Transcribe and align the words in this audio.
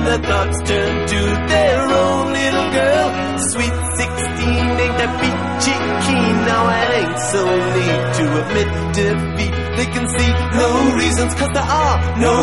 when 0.00 0.20
the 0.20 0.28
thoughts 0.28 0.58
turn 0.68 1.08
to 1.08 1.20
their 1.52 1.80
own 1.82 2.32
little 2.32 2.68
girl. 2.72 3.08
Sweet 3.52 3.76
16 3.96 4.48
ain't 4.84 4.96
that 5.00 5.12
peachy 5.20 5.76
keen. 6.04 6.34
Now 6.48 6.62
I 6.66 6.82
ain't 7.00 7.18
so 7.32 7.42
need 7.76 8.02
to 8.18 8.24
admit 8.40 8.68
defeat. 8.94 9.54
They 9.76 9.86
can 9.94 10.06
see 10.16 10.30
no 10.60 10.68
reasons, 10.96 11.34
cause 11.34 11.52
there 11.52 11.70
are 11.84 11.96
no 12.18 12.34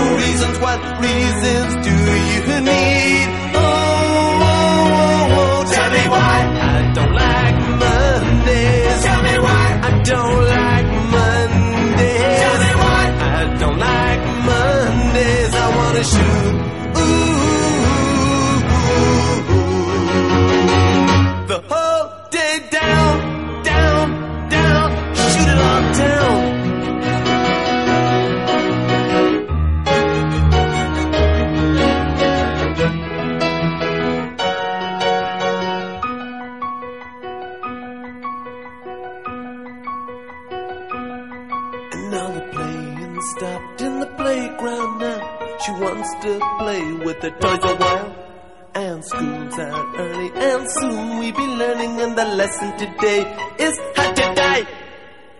today. 52.77 53.21
It's 53.58 53.77
hot 53.98 54.15
today. 54.15 54.60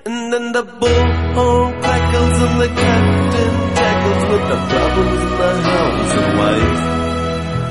And 0.06 0.34
then 0.34 0.52
the 0.54 0.64
bullhorn 0.64 1.82
crackles 1.82 2.38
and 2.46 2.62
the 2.62 2.68
captain 2.68 3.54
tackles 3.78 4.24
with 4.32 4.44
the 4.52 4.58
problems 4.72 5.22
in 5.22 5.34
the 5.42 5.52
house 5.70 6.14
and 6.18 6.30
wife. 6.40 6.82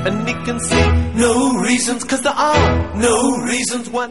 And 0.07 0.27
he 0.27 0.33
can 0.45 0.59
see 0.59 0.85
no 1.19 1.59
reasons, 1.59 2.03
cause 2.05 2.21
there 2.21 2.31
are 2.31 2.95
no 2.95 3.37
reasons 3.43 3.89
why. 3.89 4.07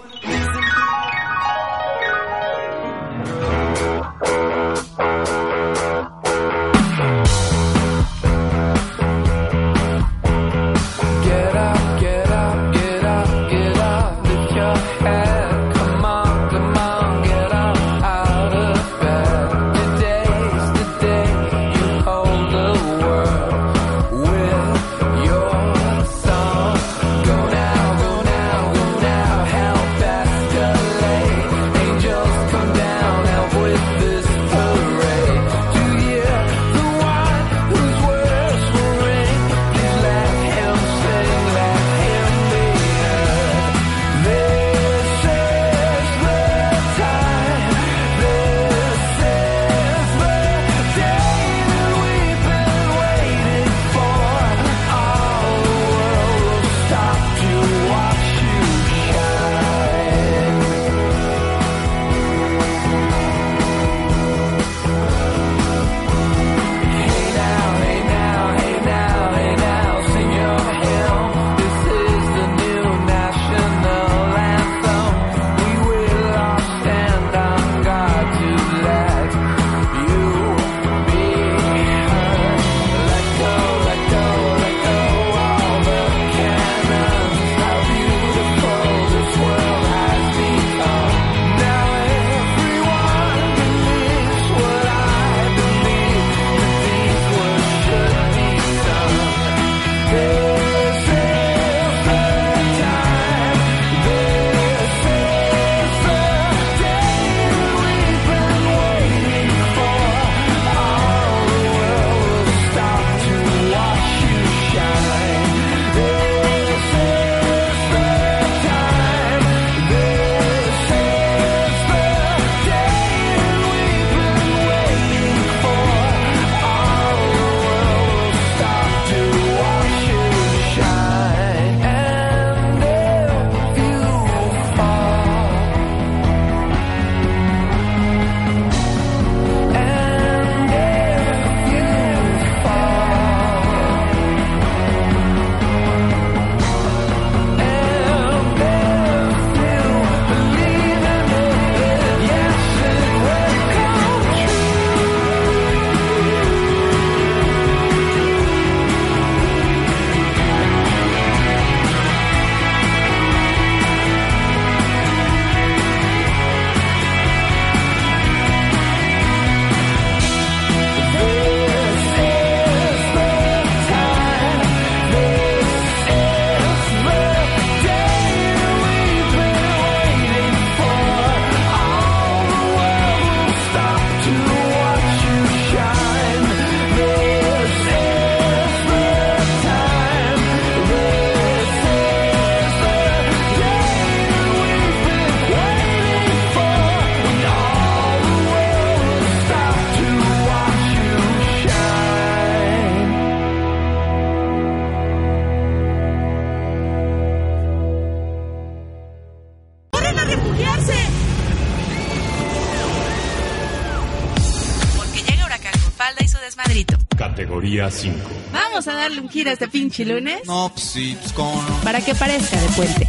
Categoría 217.97 218.21
5. 218.22 218.31
Vamos 218.53 218.89
a 218.89 218.95
darle 218.95 219.21
un 219.21 219.28
giro 219.28 219.51
a 219.51 219.53
este 219.54 219.69
pinche 219.69 220.04
lunes 220.04 220.41
No, 220.47 220.71
pues 220.72 220.84
sí, 220.87 221.16
pues 221.21 221.33
cómo 221.33 221.60
no. 221.63 221.81
para 221.83 222.01
que 222.01 222.15
parezca 222.15 222.60
de 222.60 222.69
puente. 222.71 223.09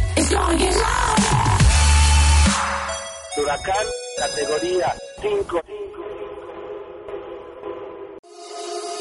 Huracán, 3.36 3.86
categoría 4.18 4.94
5. 5.20 5.60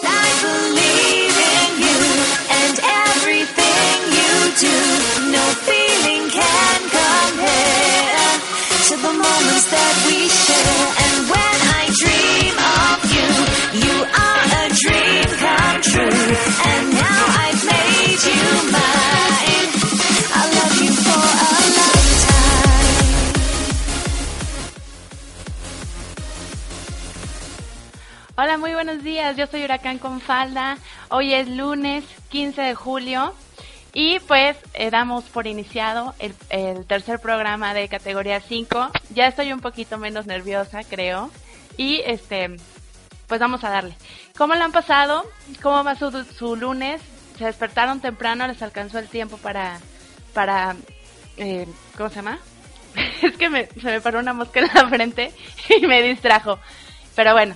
I 0.04 0.40
believe 0.44 1.38
in 1.38 1.78
Hola, 28.40 28.60
muy 28.60 28.76
buenos 28.76 29.02
días. 29.02 29.36
Yo 29.36 29.48
soy 29.48 29.64
Huracán 29.64 29.98
con 29.98 30.22
Falda. 30.22 30.78
Hoy 31.10 31.34
es 31.34 31.50
lunes 31.50 32.04
15 32.30 32.62
de 32.62 32.76
julio 32.76 33.34
y 33.96 34.20
pues 34.20 34.56
eh, 34.76 34.92
damos 34.92 35.24
por 35.24 35.48
iniciado 35.48 36.14
el, 36.20 36.86
tercer 36.86 37.20
programa 37.20 37.74
de 37.74 37.88
categoría 37.88 38.40
5. 38.40 38.92
Ya 39.10 39.26
estoy 39.26 39.52
un 39.52 39.60
poquito 39.60 39.98
menos 39.98 40.28
nerviosa, 40.28 40.84
creo. 40.84 41.32
Y 41.78 42.02
este, 42.06 42.58
pues 43.26 43.40
vamos 43.40 43.64
a 43.64 43.72
darle. 43.72 43.98
¿Cómo 44.38 44.54
lo 44.54 44.64
han 44.64 44.72
pasado? 44.72 45.26
¿Cómo 45.64 45.84
va 45.84 45.96
su, 45.96 46.24
su 46.26 46.56
lunes? 46.56 47.02
¿Se 47.40 47.46
despertaron 47.46 48.02
temprano? 48.02 48.46
¿Les 48.46 48.62
alcanzó 48.62 49.00
el 49.00 49.08
tiempo 49.08 49.38
para, 49.38 49.80
para, 50.36 50.76
eh, 51.38 51.66
¿cómo 51.98 52.10
se 52.10 52.18
llama? 52.18 52.38
es 53.24 53.36
que 53.36 53.50
me, 53.50 53.66
se 53.66 53.88
me 53.88 54.00
paró 54.00 54.20
una 54.20 54.34
mosca 54.34 54.60
en 54.60 54.70
la 54.76 54.88
frente 54.90 55.32
y 55.82 55.88
me 55.88 56.04
distrajo. 56.04 56.60
Pero 57.16 57.34
bueno, 57.34 57.56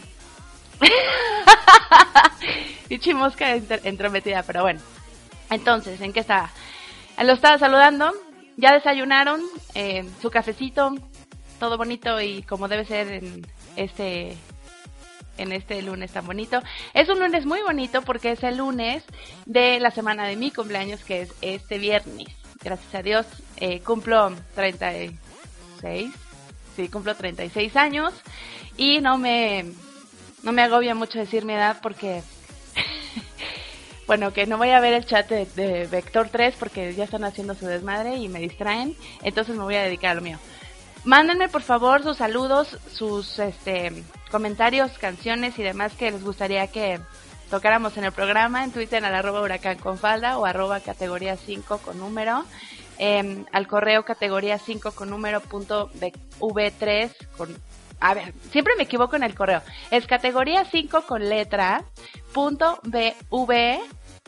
Pichi 2.88 3.14
mosca 3.14 3.56
ent- 3.56 3.82
entrometida, 3.84 4.44
pero 4.44 4.64
bueno. 4.64 4.80
Entonces, 5.50 6.00
¿en 6.02 6.14
qué 6.14 6.22
estaba? 6.22 6.50
Lo 7.22 7.34
estaba 7.34 7.58
saludando. 7.58 8.12
Ya 8.58 8.74
desayunaron, 8.74 9.42
eh, 9.76 10.06
su 10.22 10.30
cafecito, 10.30 10.94
todo 11.60 11.78
bonito 11.78 12.20
y 12.22 12.44
como 12.44 12.68
debe 12.68 12.86
ser 12.86 13.12
en 13.12 13.48
este 13.76 14.38
en 15.38 15.52
este 15.54 15.82
lunes 15.82 16.12
tan 16.12 16.28
bonito. 16.28 16.62
Es 16.94 17.10
un 17.10 17.20
lunes 17.20 17.46
muy 17.46 17.62
bonito 17.62 18.02
porque 18.02 18.34
es 18.34 18.44
el 18.44 18.58
lunes 18.58 19.04
de 19.46 19.80
la 19.80 19.90
semana 19.90 20.28
de 20.28 20.36
mi 20.36 20.52
cumpleaños, 20.52 21.04
que 21.04 21.22
es 21.22 21.34
este 21.42 21.80
viernes. 21.80 22.28
Gracias 22.64 22.94
a 22.94 23.02
Dios, 23.02 23.26
eh, 23.58 23.80
cumplo 23.80 24.34
36. 24.56 26.12
Sí, 26.76 26.90
cumplo 26.90 27.16
36 27.16 27.76
años 27.78 28.14
y 28.78 29.00
no 29.00 29.18
me 29.18 29.66
no 30.44 30.52
me 30.52 30.62
agobia 30.62 30.96
mucho 30.96 31.20
decir 31.20 31.46
mi 31.46 31.54
edad 31.54 31.78
porque 31.82 32.24
bueno, 34.08 34.34
que 34.34 34.46
no 34.46 34.58
voy 34.58 34.72
a 34.72 34.80
ver 34.80 34.94
el 34.94 35.06
chat 35.06 35.30
de, 35.30 35.88
Vector 35.88 36.30
3 36.30 36.56
porque 36.58 36.94
ya 36.94 37.04
están 37.04 37.24
haciendo 37.24 37.56
su 37.56 37.66
desmadre 37.66 38.18
y 38.18 38.28
me 38.28 38.40
distraen, 38.40 38.96
entonces 39.24 39.56
me 39.56 39.64
voy 39.64 39.76
a 39.76 39.84
dedicar 39.84 40.12
a 40.12 40.16
lo 40.16 40.22
mío. 40.22 40.40
Mándenme 41.04 41.50
por 41.50 41.64
favor 41.64 42.04
sus 42.04 42.18
saludos, 42.18 42.78
sus 42.92 43.40
este 43.40 44.04
comentarios, 44.30 44.98
canciones 44.98 45.58
y 45.60 45.64
demás 45.64 45.94
que 45.94 46.12
les 46.12 46.24
gustaría 46.24 46.68
que 46.68 47.00
tocáramos 47.50 47.98
en 47.98 48.06
el 48.06 48.12
programa, 48.12 48.64
en 48.64 48.72
Twitter 48.72 49.04
al 49.04 49.16
arroba 49.16 49.42
huracán 49.42 49.78
con 49.78 49.98
falda 49.98 50.38
o 50.38 50.46
arroba 50.46 50.80
categoría 50.80 51.36
5 51.36 51.80
con 51.80 51.98
número, 51.98 52.46
eh, 52.98 53.44
al 53.52 53.68
correo 53.68 54.06
categoría 54.06 54.60
5 54.60 54.92
con 54.92 55.10
número 55.10 55.42
punto 55.42 55.90
v3 56.40 57.12
con 57.36 57.58
a 58.02 58.16
ver, 58.16 58.34
siempre 58.52 58.74
me 58.76 58.84
equivoco 58.84 59.16
en 59.16 59.24
el 59.24 59.36
correo. 59.36 59.62
Es 59.92 60.08
categoría 60.08 60.66
5 60.66 61.04
con 61.04 61.30
letra 61.30 61.86
punto 62.34 62.80
bv 62.84 63.80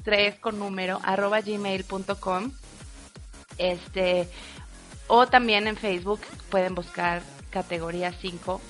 3 0.04 0.40
con 0.40 0.60
número 0.60 1.00
arroba 1.04 1.42
gmail.com 1.42 2.52
este 3.58 4.30
o 5.08 5.28
también 5.28 5.68
en 5.68 5.76
Facebook 5.76 6.22
pueden 6.50 6.76
buscar 6.76 7.24
categoría 7.50 8.14
5 8.14 8.62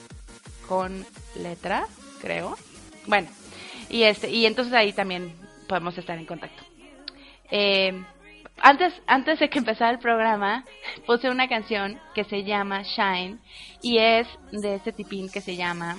con 0.68 1.06
letra, 1.36 1.86
creo. 2.22 2.58
Bueno, 3.06 3.28
y 3.90 4.04
este 4.04 4.30
y 4.30 4.46
entonces 4.46 4.74
ahí 4.74 4.94
también 4.94 5.36
podemos 5.68 5.98
estar 5.98 6.18
en 6.18 6.26
contacto. 6.26 6.64
Eh, 7.52 8.04
antes, 8.64 8.94
antes 9.06 9.40
de 9.40 9.50
que 9.50 9.60
empezara 9.60 9.92
el 9.92 10.00
programa, 10.00 10.66
puse 11.06 11.30
una 11.30 11.48
canción 11.48 12.00
que 12.16 12.24
se 12.24 12.44
llama 12.44 12.82
Shine 12.82 13.38
y 13.82 14.00
es 14.00 14.28
de 14.52 14.76
este 14.76 14.92
tipín 14.92 15.30
que 15.30 15.42
se 15.42 15.56
llama 15.56 15.98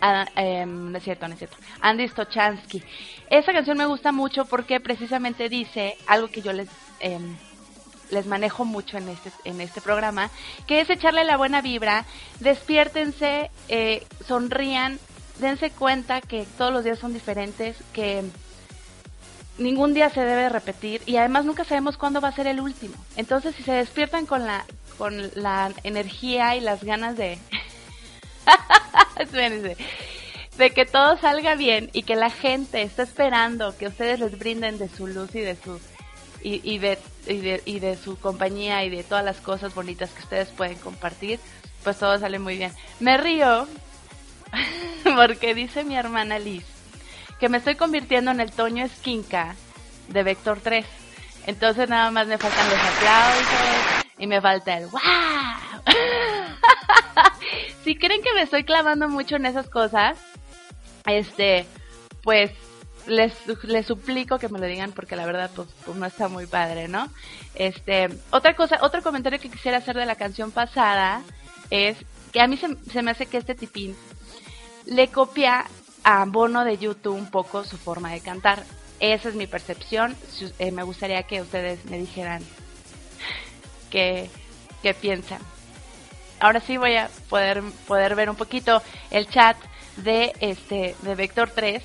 Ah, 0.00 0.26
em, 0.36 0.92
no 0.92 0.98
es 0.98 1.04
cierto, 1.04 1.26
no 1.26 1.34
es 1.34 1.38
cierto. 1.38 1.56
Andy 1.80 2.06
Stochansky. 2.06 2.82
Esa 3.30 3.52
canción 3.52 3.76
me 3.76 3.86
gusta 3.86 4.12
mucho 4.12 4.44
porque 4.44 4.80
precisamente 4.80 5.48
dice 5.48 5.96
algo 6.06 6.28
que 6.28 6.42
yo 6.42 6.52
les 6.52 6.68
em, 7.00 7.36
les 8.10 8.26
manejo 8.26 8.64
mucho 8.64 8.96
en 8.96 9.08
este 9.08 9.30
en 9.44 9.60
este 9.60 9.80
programa, 9.80 10.30
que 10.66 10.80
es 10.80 10.88
echarle 10.88 11.24
la 11.24 11.36
buena 11.36 11.60
vibra, 11.62 12.04
despiértense, 12.40 13.50
eh, 13.68 14.06
sonrían, 14.26 14.98
dense 15.40 15.70
cuenta 15.70 16.20
que 16.20 16.46
todos 16.56 16.72
los 16.72 16.84
días 16.84 16.98
son 16.98 17.12
diferentes, 17.12 17.76
que 17.92 18.22
ningún 19.58 19.94
día 19.94 20.10
se 20.10 20.20
debe 20.20 20.48
repetir 20.48 21.02
y 21.06 21.16
además 21.16 21.44
nunca 21.44 21.64
sabemos 21.64 21.96
cuándo 21.96 22.20
va 22.20 22.28
a 22.28 22.32
ser 22.32 22.46
el 22.46 22.60
último. 22.60 22.94
Entonces, 23.16 23.54
si 23.54 23.62
se 23.62 23.72
despiertan 23.72 24.26
con 24.26 24.46
la 24.46 24.64
con 24.96 25.30
la 25.34 25.72
energía 25.84 26.56
y 26.56 26.60
las 26.60 26.82
ganas 26.82 27.16
de 27.16 27.38
de 30.58 30.70
que 30.70 30.86
todo 30.86 31.16
salga 31.18 31.54
bien 31.54 31.90
y 31.92 32.02
que 32.02 32.16
la 32.16 32.30
gente 32.30 32.82
está 32.82 33.04
esperando 33.04 33.76
que 33.76 33.86
ustedes 33.86 34.18
les 34.18 34.38
brinden 34.38 34.78
de 34.78 34.88
su 34.88 35.06
luz 35.06 35.34
y 35.34 35.40
de 35.40 35.56
su 35.56 35.78
y, 36.42 36.60
y 36.68 36.78
de, 36.78 36.98
y 37.26 37.38
de 37.38 37.62
y 37.64 37.78
de 37.80 37.96
su 37.96 38.18
compañía 38.18 38.84
y 38.84 38.90
de 38.90 39.04
todas 39.04 39.24
las 39.24 39.38
cosas 39.38 39.74
bonitas 39.74 40.10
que 40.10 40.22
ustedes 40.22 40.48
pueden 40.48 40.78
compartir, 40.78 41.38
pues 41.84 41.98
todo 41.98 42.18
sale 42.18 42.38
muy 42.38 42.56
bien. 42.56 42.72
Me 43.00 43.16
río 43.18 43.68
porque 45.16 45.54
dice 45.54 45.84
mi 45.84 45.96
hermana 45.96 46.38
Liz 46.38 46.77
que 47.38 47.48
me 47.48 47.58
estoy 47.58 47.76
convirtiendo 47.76 48.30
en 48.30 48.40
el 48.40 48.50
Toño 48.52 48.84
Esquinca 48.84 49.54
de 50.08 50.22
Vector 50.22 50.60
3. 50.62 50.84
Entonces 51.46 51.88
nada 51.88 52.10
más 52.10 52.26
me 52.26 52.38
faltan 52.38 52.68
los 52.68 52.78
aplausos 52.78 54.04
y 54.18 54.26
me 54.26 54.40
falta 54.40 54.76
el 54.76 54.86
¡Wow! 54.86 55.00
si 57.84 57.96
creen 57.96 58.22
que 58.22 58.34
me 58.34 58.42
estoy 58.42 58.64
clavando 58.64 59.08
mucho 59.08 59.36
en 59.36 59.46
esas 59.46 59.70
cosas, 59.70 60.18
este, 61.06 61.64
pues 62.22 62.50
les, 63.06 63.32
les 63.64 63.86
suplico 63.86 64.38
que 64.38 64.48
me 64.48 64.58
lo 64.58 64.66
digan 64.66 64.92
porque 64.92 65.16
la 65.16 65.24
verdad 65.24 65.50
pues, 65.54 65.68
pues 65.84 65.96
no 65.96 66.06
está 66.06 66.28
muy 66.28 66.46
padre, 66.46 66.88
¿no? 66.88 67.08
Este, 67.54 68.08
otra 68.30 68.54
cosa, 68.54 68.78
otro 68.82 69.02
comentario 69.02 69.38
que 69.38 69.50
quisiera 69.50 69.78
hacer 69.78 69.96
de 69.96 70.06
la 70.06 70.16
canción 70.16 70.50
pasada 70.50 71.22
es 71.70 71.96
que 72.32 72.40
a 72.40 72.46
mí 72.46 72.56
se, 72.56 72.76
se 72.90 73.02
me 73.02 73.12
hace 73.12 73.26
que 73.26 73.38
este 73.38 73.54
tipín 73.54 73.96
le 74.84 75.08
copia 75.08 75.64
a 76.04 76.24
Bono 76.26 76.64
de 76.64 76.78
YouTube 76.78 77.14
un 77.16 77.30
poco 77.30 77.64
su 77.64 77.76
forma 77.76 78.12
de 78.12 78.20
cantar. 78.20 78.64
Esa 79.00 79.28
es 79.28 79.34
mi 79.34 79.46
percepción. 79.46 80.16
Eh, 80.58 80.70
me 80.72 80.82
gustaría 80.82 81.22
que 81.24 81.40
ustedes 81.42 81.84
me 81.86 81.98
dijeran 81.98 82.42
qué, 83.90 84.30
qué 84.82 84.94
piensan. 84.94 85.40
Ahora 86.40 86.60
sí 86.60 86.76
voy 86.76 86.96
a 86.96 87.10
poder, 87.28 87.62
poder 87.86 88.14
ver 88.14 88.30
un 88.30 88.36
poquito 88.36 88.82
el 89.10 89.28
chat 89.28 89.56
de 89.96 90.32
este 90.40 90.94
de 91.02 91.14
Vector 91.14 91.50
3. 91.50 91.82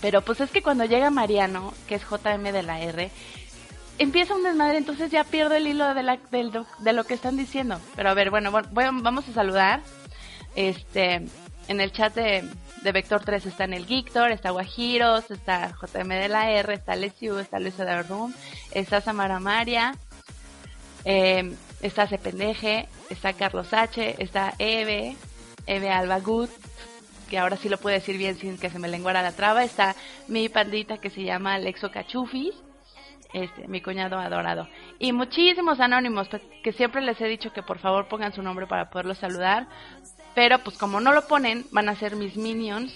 Pero 0.00 0.22
pues 0.22 0.40
es 0.40 0.50
que 0.50 0.62
cuando 0.62 0.84
llega 0.84 1.10
Mariano, 1.10 1.74
que 1.88 1.96
es 1.96 2.02
JM 2.02 2.52
de 2.52 2.62
la 2.62 2.80
R, 2.80 3.10
empieza 3.98 4.34
un 4.34 4.44
desmadre, 4.44 4.78
entonces 4.78 5.10
ya 5.10 5.24
pierdo 5.24 5.54
el 5.54 5.66
hilo 5.66 5.92
de, 5.94 6.02
la, 6.04 6.18
del- 6.30 6.52
de 6.78 6.92
lo 6.92 7.04
que 7.04 7.14
están 7.14 7.36
diciendo. 7.36 7.80
Pero 7.96 8.10
a 8.10 8.14
ver, 8.14 8.30
bueno, 8.30 8.50
voy- 8.52 8.64
vamos 8.92 9.28
a 9.28 9.32
saludar. 9.32 9.82
Este, 10.54 11.26
en 11.68 11.80
el 11.80 11.92
chat 11.92 12.14
de, 12.14 12.44
de 12.82 12.92
Vector 12.92 13.22
3 13.24 13.46
está 13.46 13.64
en 13.64 13.74
el 13.74 13.86
Geektor, 13.86 14.30
está 14.30 14.50
Guajiros, 14.50 15.30
está 15.30 15.74
JM 15.80 16.08
de 16.08 16.28
la 16.28 16.50
R, 16.50 16.74
está 16.74 16.96
Lesiu, 16.96 17.38
está 17.38 17.58
Luisa 17.58 17.84
de 17.84 18.02
Room, 18.02 18.34
está 18.72 19.00
Samara 19.00 19.40
Maria, 19.40 19.94
eh, 21.04 21.54
está 21.82 22.06
Cependeje, 22.06 22.88
está 23.10 23.32
Carlos 23.32 23.72
H, 23.72 24.16
está 24.18 24.54
Eve, 24.58 25.16
Eve 25.66 25.90
Alba 25.90 26.20
Good, 26.20 26.50
que 27.28 27.38
ahora 27.38 27.56
sí 27.56 27.68
lo 27.68 27.78
puedo 27.78 27.94
decir 27.94 28.16
bien 28.16 28.36
sin 28.36 28.58
que 28.58 28.70
se 28.70 28.78
me 28.78 28.88
lenguara 28.88 29.22
la 29.22 29.32
traba, 29.32 29.64
está 29.64 29.94
mi 30.28 30.48
pandita 30.48 30.98
que 30.98 31.10
se 31.10 31.22
llama 31.22 31.54
Alexo 31.54 31.90
Cachufis, 31.90 32.54
este, 33.32 33.68
mi 33.68 33.82
cuñado 33.82 34.18
adorado. 34.18 34.68
Y 34.98 35.12
muchísimos 35.12 35.80
anónimos, 35.80 36.28
que 36.62 36.72
siempre 36.72 37.02
les 37.02 37.20
he 37.20 37.26
dicho 37.26 37.52
que 37.52 37.62
por 37.62 37.78
favor 37.78 38.08
pongan 38.08 38.32
su 38.32 38.42
nombre 38.42 38.66
para 38.66 38.88
poderlos 38.88 39.18
saludar. 39.18 39.68
Pero 40.38 40.60
pues 40.60 40.78
como 40.78 41.00
no 41.00 41.10
lo 41.12 41.26
ponen, 41.26 41.66
van 41.72 41.88
a 41.88 41.96
ser 41.96 42.14
mis 42.14 42.36
minions 42.36 42.92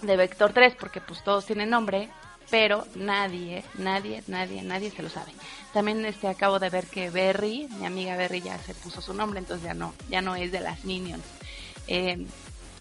de 0.00 0.16
Vector 0.16 0.54
3, 0.54 0.74
porque 0.74 1.02
pues 1.02 1.22
todos 1.22 1.44
tienen 1.44 1.68
nombre, 1.68 2.08
pero 2.48 2.86
nadie, 2.94 3.62
nadie, 3.74 4.22
nadie, 4.26 4.62
nadie 4.62 4.90
se 4.90 5.02
lo 5.02 5.10
sabe. 5.10 5.32
También 5.74 6.02
este 6.06 6.28
acabo 6.28 6.58
de 6.58 6.70
ver 6.70 6.86
que 6.86 7.10
Berry, 7.10 7.68
mi 7.78 7.84
amiga 7.84 8.16
Berry 8.16 8.40
ya 8.40 8.56
se 8.60 8.72
puso 8.72 9.02
su 9.02 9.12
nombre, 9.12 9.38
entonces 9.38 9.66
ya 9.66 9.74
no, 9.74 9.92
ya 10.08 10.22
no 10.22 10.34
es 10.34 10.50
de 10.50 10.60
las 10.60 10.82
Minions. 10.86 11.22
Eh, 11.88 12.26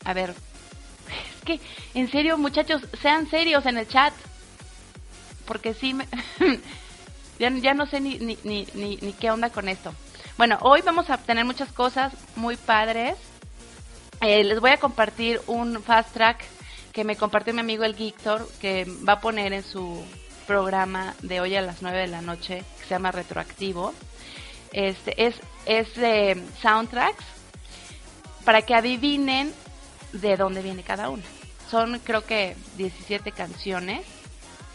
a 0.06 0.14
ver, 0.14 0.30
es 0.30 1.44
que, 1.44 1.60
en 1.96 2.10
serio, 2.10 2.38
muchachos, 2.38 2.82
sean 3.02 3.30
serios 3.30 3.66
en 3.66 3.78
el 3.78 3.90
chat. 3.90 4.14
Porque 5.46 5.74
sí, 5.74 5.94
me- 5.94 6.08
ya, 7.40 7.50
ya 7.50 7.74
no 7.74 7.88
sé 7.88 8.00
ni, 8.00 8.20
ni, 8.20 8.38
ni, 8.46 8.70
ni, 8.74 8.96
ni 9.02 9.12
qué 9.12 9.32
onda 9.32 9.50
con 9.50 9.68
esto. 9.68 9.94
Bueno, 10.38 10.60
hoy 10.62 10.82
vamos 10.82 11.10
a 11.10 11.18
tener 11.18 11.44
muchas 11.44 11.74
cosas 11.74 12.14
muy 12.38 12.56
padres. 12.56 13.18
Eh, 14.22 14.44
les 14.44 14.60
voy 14.60 14.72
a 14.72 14.78
compartir 14.78 15.42
un 15.48 15.82
fast 15.84 16.14
track 16.14 16.44
que 16.92 17.04
me 17.04 17.16
compartió 17.16 17.54
mi 17.54 17.60
amigo 17.60 17.84
el 17.84 17.96
Gictor, 17.96 18.50
que 18.60 18.86
va 19.08 19.14
a 19.14 19.20
poner 19.20 19.54
en 19.54 19.64
su 19.64 20.04
programa 20.48 21.16
de 21.22 21.42
hoy 21.42 21.56
a 21.56 21.62
las 21.62 21.82
9 21.82 22.00
de 22.00 22.08
la 22.08 22.22
noche, 22.22 22.64
que 22.78 22.84
se 22.84 22.90
llama 22.90 23.12
Retroactivo. 23.12 23.94
Este 24.72 25.26
es, 25.26 25.36
es 25.66 25.94
de 25.96 26.42
soundtracks 26.62 27.24
para 28.46 28.62
que 28.62 28.76
adivinen 28.76 29.54
de 30.14 30.38
dónde 30.38 30.62
viene 30.62 30.84
cada 30.84 31.10
una. 31.10 31.24
Son 31.70 32.00
creo 32.00 32.26
que 32.26 32.56
17 32.78 33.32
canciones. 33.32 34.06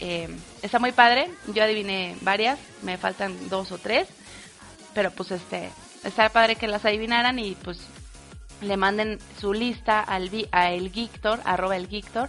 Eh, 0.01 0.29
está 0.63 0.79
muy 0.79 0.93
padre. 0.93 1.31
Yo 1.55 1.63
adiviné 1.63 2.17
varias, 2.21 2.59
me 2.83 2.99
faltan 2.99 3.49
dos 3.49 3.73
o 3.73 3.79
tres. 3.79 4.09
Pero 4.93 5.11
pues 5.13 5.31
este, 5.31 5.71
está 6.05 6.29
padre 6.29 6.57
que 6.57 6.67
las 6.67 6.85
adivinaran 6.85 7.39
y 7.39 7.55
pues 7.55 7.79
le 8.61 8.77
manden 8.77 9.19
su 9.39 9.53
lista 9.53 10.01
al 10.01 10.31
a 10.53 10.71
el 10.73 10.93
Geektor, 10.93 11.41
arroba 11.45 11.77
el 11.77 11.89
Geektor, 11.89 12.29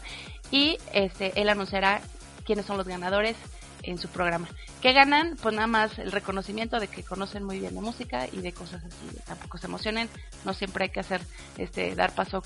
y 0.51 0.77
este, 0.93 1.39
él 1.39 1.49
anunciará 1.49 2.01
quiénes 2.45 2.65
son 2.65 2.77
los 2.77 2.87
ganadores 2.87 3.35
en 3.83 3.97
su 3.97 4.07
programa. 4.09 4.47
¿Qué 4.81 4.93
ganan? 4.93 5.37
Pues 5.41 5.53
nada 5.53 5.67
más 5.67 5.99
el 5.99 6.11
reconocimiento 6.11 6.79
de 6.79 6.87
que 6.87 7.03
conocen 7.03 7.43
muy 7.43 7.59
bien 7.59 7.75
de 7.75 7.81
música 7.81 8.27
y 8.31 8.41
de 8.41 8.51
cosas 8.51 8.83
así. 8.83 9.17
Tampoco 9.25 9.57
se 9.57 9.67
emocionen, 9.67 10.09
no 10.43 10.53
siempre 10.53 10.85
hay 10.85 10.89
que 10.89 10.99
hacer, 10.99 11.21
este, 11.57 11.95
dar 11.95 12.13
paso 12.13 12.43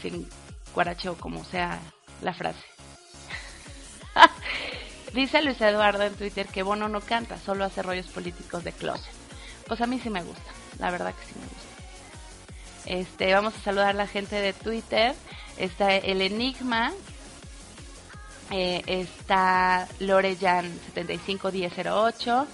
sin 0.00 0.28
guarache 0.74 1.08
o 1.08 1.14
como 1.14 1.44
sea 1.44 1.80
la 2.20 2.34
frase. 2.34 2.64
Dice 5.14 5.42
Luis 5.42 5.60
Eduardo 5.60 6.02
en 6.04 6.14
Twitter 6.14 6.46
que 6.46 6.62
Bono 6.62 6.88
no 6.88 7.00
canta, 7.00 7.38
solo 7.38 7.64
hace 7.64 7.82
rollos 7.82 8.06
políticos 8.06 8.64
de 8.64 8.72
closet. 8.72 9.12
Pues 9.66 9.80
a 9.80 9.86
mí 9.86 10.00
sí 10.00 10.10
me 10.10 10.22
gusta, 10.22 10.50
la 10.78 10.90
verdad 10.90 11.14
que 11.14 11.26
sí 11.26 11.34
me 11.38 11.46
gusta. 11.46 11.71
Este, 12.86 13.32
vamos 13.32 13.54
a 13.54 13.60
saludar 13.60 13.90
a 13.90 13.92
la 13.92 14.06
gente 14.06 14.36
de 14.36 14.52
Twitter. 14.52 15.14
Está 15.56 15.94
el 15.94 16.20
Enigma. 16.22 16.92
eh, 18.50 18.82
está 18.86 19.88
Lorejan 20.00 20.70
751008. 20.94 22.46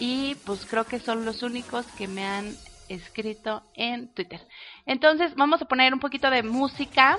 Y 0.00 0.34
pues 0.46 0.66
creo 0.66 0.84
que 0.84 1.00
son 1.00 1.24
los 1.24 1.42
únicos 1.42 1.86
que 1.96 2.06
me 2.06 2.24
han 2.24 2.56
escrito 2.88 3.62
en 3.74 4.08
Twitter. 4.08 4.40
Entonces 4.86 5.34
vamos 5.34 5.60
a 5.62 5.64
poner 5.66 5.92
un 5.92 6.00
poquito 6.00 6.30
de 6.30 6.42
música. 6.42 7.18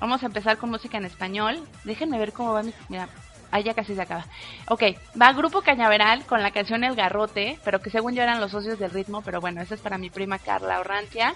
Vamos 0.00 0.22
a 0.22 0.26
empezar 0.26 0.58
con 0.58 0.70
música 0.70 0.98
en 0.98 1.04
español. 1.04 1.66
Déjenme 1.84 2.18
ver 2.18 2.32
cómo 2.32 2.52
va 2.52 2.62
mi... 2.62 2.74
Mira, 2.88 3.08
ahí 3.52 3.62
ya 3.62 3.74
casi 3.74 3.94
se 3.94 4.02
acaba. 4.02 4.26
Ok, 4.66 4.82
va 5.20 5.32
Grupo 5.32 5.62
Cañaveral 5.62 6.24
con 6.24 6.42
la 6.42 6.50
canción 6.50 6.82
El 6.82 6.96
Garrote, 6.96 7.58
pero 7.64 7.80
que 7.80 7.90
según 7.90 8.14
yo 8.14 8.22
eran 8.22 8.40
los 8.40 8.50
socios 8.50 8.80
del 8.80 8.90
ritmo, 8.90 9.22
pero 9.22 9.40
bueno, 9.40 9.60
esa 9.60 9.76
es 9.76 9.80
para 9.80 9.98
mi 9.98 10.10
prima 10.10 10.40
Carla 10.40 10.80
Orrantia. 10.80 11.34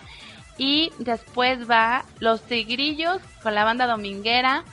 Y 0.58 0.90
después 0.98 1.70
va 1.70 2.04
Los 2.18 2.42
Tigrillos 2.42 3.20
con 3.42 3.54
la 3.54 3.64
banda 3.64 3.86
dominguera 3.86 4.64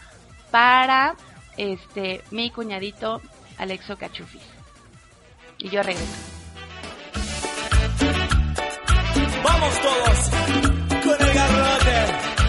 para 0.49 1.15
este 1.57 2.23
mi 2.31 2.49
cuñadito 2.49 3.21
Alexo 3.57 3.97
Cachufis. 3.97 4.41
Y 5.57 5.69
yo 5.69 5.83
regreso. 5.83 6.07
Vamos 9.43 9.81
todos 9.81 10.29
con 11.03 11.27
el 11.27 11.33
garrote. 11.33 12.42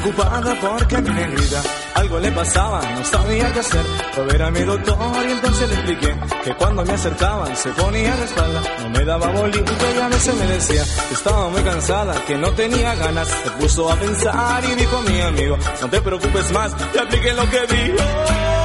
Preocupada 0.00 0.54
porque 0.60 0.96
a 0.96 1.00
mi 1.02 1.10
negrita 1.10 1.62
algo 1.94 2.18
le 2.18 2.32
pasaba, 2.32 2.80
no 2.80 3.04
sabía 3.04 3.52
qué 3.52 3.60
hacer. 3.60 3.84
Fue 4.12 4.22
a 4.22 4.26
ver 4.26 4.42
a 4.42 4.50
mi 4.50 4.60
doctor 4.60 4.96
y 5.28 5.32
entonces 5.32 5.68
le 5.68 5.74
expliqué 5.74 6.16
que 6.42 6.54
cuando 6.54 6.84
me 6.84 6.92
acercaban 6.94 7.54
se 7.54 7.68
ponía 7.70 8.16
de 8.16 8.24
espalda, 8.24 8.62
no 8.82 8.90
me 8.90 9.04
daba 9.04 9.26
bolito 9.26 9.72
y 9.94 10.00
a 10.00 10.08
veces 10.08 10.34
me 10.36 10.46
decía 10.46 10.84
que 11.08 11.14
estaba 11.14 11.50
muy 11.50 11.62
cansada, 11.62 12.14
que 12.24 12.36
no 12.38 12.50
tenía 12.52 12.94
ganas. 12.94 13.28
Se 13.28 13.50
puso 13.50 13.92
a 13.92 13.96
pensar 13.96 14.64
y 14.64 14.74
dijo 14.74 15.02
mi 15.02 15.20
amigo, 15.20 15.58
no 15.82 15.90
te 15.90 16.00
preocupes 16.00 16.50
más, 16.52 16.74
te 16.92 17.00
apliqué 17.00 17.34
lo 17.34 17.50
que 17.50 17.60
dijo. 17.66 18.59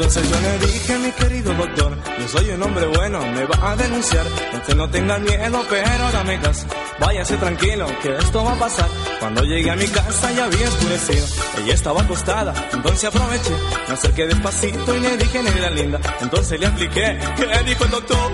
Entonces 0.00 0.30
yo 0.30 0.40
le 0.40 0.58
dije, 0.64 0.98
mi 1.00 1.10
querido 1.10 1.52
doctor, 1.54 1.98
yo 2.20 2.28
soy 2.28 2.50
un 2.50 2.62
hombre 2.62 2.86
bueno, 2.86 3.18
me 3.34 3.44
va 3.46 3.72
a 3.72 3.74
denunciar. 3.74 4.24
Usted 4.54 4.76
no 4.76 4.88
tenga 4.88 5.18
miedo, 5.18 5.60
pero 5.68 6.06
hágame 6.06 6.40
caso. 6.40 6.66
Váyase 7.00 7.36
tranquilo, 7.36 7.84
que 8.00 8.16
esto 8.16 8.44
va 8.44 8.52
a 8.52 8.58
pasar. 8.60 8.88
Cuando 9.18 9.42
llegué 9.42 9.68
a 9.72 9.74
mi 9.74 9.88
casa 9.88 10.30
ya 10.30 10.44
había 10.44 10.68
oscurecido. 10.68 11.26
Ella 11.64 11.74
estaba 11.74 12.00
acostada, 12.02 12.54
entonces 12.72 13.04
aproveché. 13.06 13.50
Me 13.88 13.94
acerqué 13.94 14.26
despacito 14.28 14.94
y 14.94 15.00
le 15.00 15.16
dije, 15.16 15.42
negra 15.42 15.70
linda. 15.70 16.00
Entonces 16.20 16.60
le 16.60 16.66
apliqué, 16.68 17.18
¿qué 17.36 17.64
dijo 17.66 17.84
el 17.84 17.90
doctor? 17.90 18.32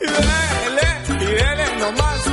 Y 0.00 0.06
dele, 0.06 1.22
y 1.22 1.34
dele 1.34 1.76
nomás, 1.78 2.26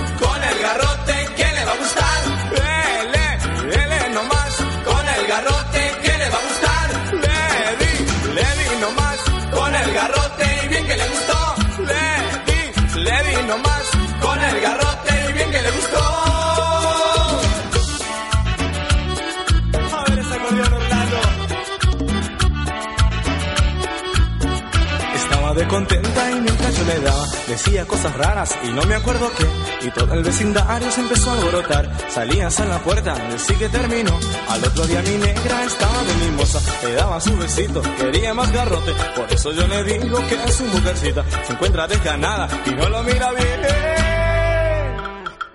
de 25.54 25.68
contenta 25.68 26.32
y 26.32 26.42
mientras 26.42 26.78
yo 26.78 26.84
le 26.86 27.00
daba 27.00 27.28
decía 27.48 27.86
cosas 27.86 28.16
raras 28.16 28.58
y 28.64 28.70
no 28.70 28.84
me 28.84 28.96
acuerdo 28.96 29.32
qué. 29.38 29.88
Y 29.88 29.92
todo 29.92 30.14
el 30.14 30.24
vecindario 30.24 30.92
se 30.92 31.02
empezó 31.02 31.32
a 31.32 31.34
alborotar. 31.34 31.90
Salías 32.10 32.60
a 32.60 32.66
la 32.66 32.80
puerta, 32.80 33.14
decí 33.30 33.54
que 33.56 33.70
terminó. 33.70 34.18
Al 34.50 34.64
otro 34.64 34.86
día 34.88 35.02
mi 35.02 35.18
negra 35.18 35.64
estaba 35.66 36.04
de 36.04 36.14
mimosa. 36.26 36.60
Le 36.84 36.94
daba 36.96 37.20
su 37.20 37.38
besito, 37.38 37.82
quería 37.98 38.34
más 38.34 38.52
garrote. 38.52 38.94
Por 39.16 39.32
eso 39.32 39.52
yo 39.52 39.68
le 39.68 39.84
digo 39.84 40.20
que 40.28 40.52
su 40.52 40.64
mujercita 40.66 41.24
se 41.46 41.54
encuentra 41.54 41.88
desganada 41.88 42.48
y 42.66 42.72
no 42.72 42.90
lo 42.90 43.04
mira 43.04 43.32
bien. 43.32 43.62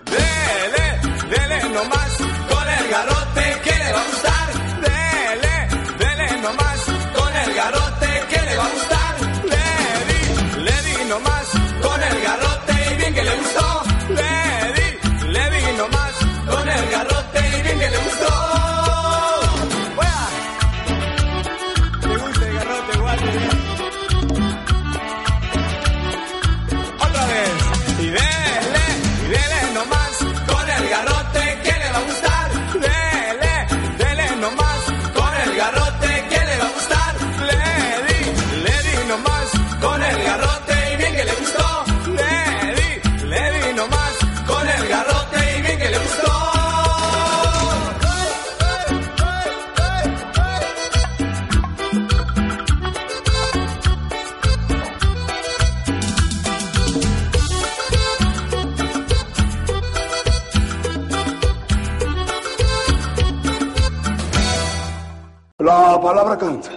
Dele, 0.06 1.00
dele 1.30 1.62
nomás 1.74 2.16
con 2.50 2.68
el 2.68 2.90
garrote 2.90 3.60
que 3.64 3.76
le 3.76 3.92
va 3.92 4.00
a 4.00 4.04
gustar. 4.04 4.48
Dele, 4.82 5.68
dele 5.98 6.42
nomás 6.42 6.84
con 7.14 7.36
el 7.36 7.54
garrote 7.54 7.87
palabra 66.28 66.38
canta. 66.38 66.70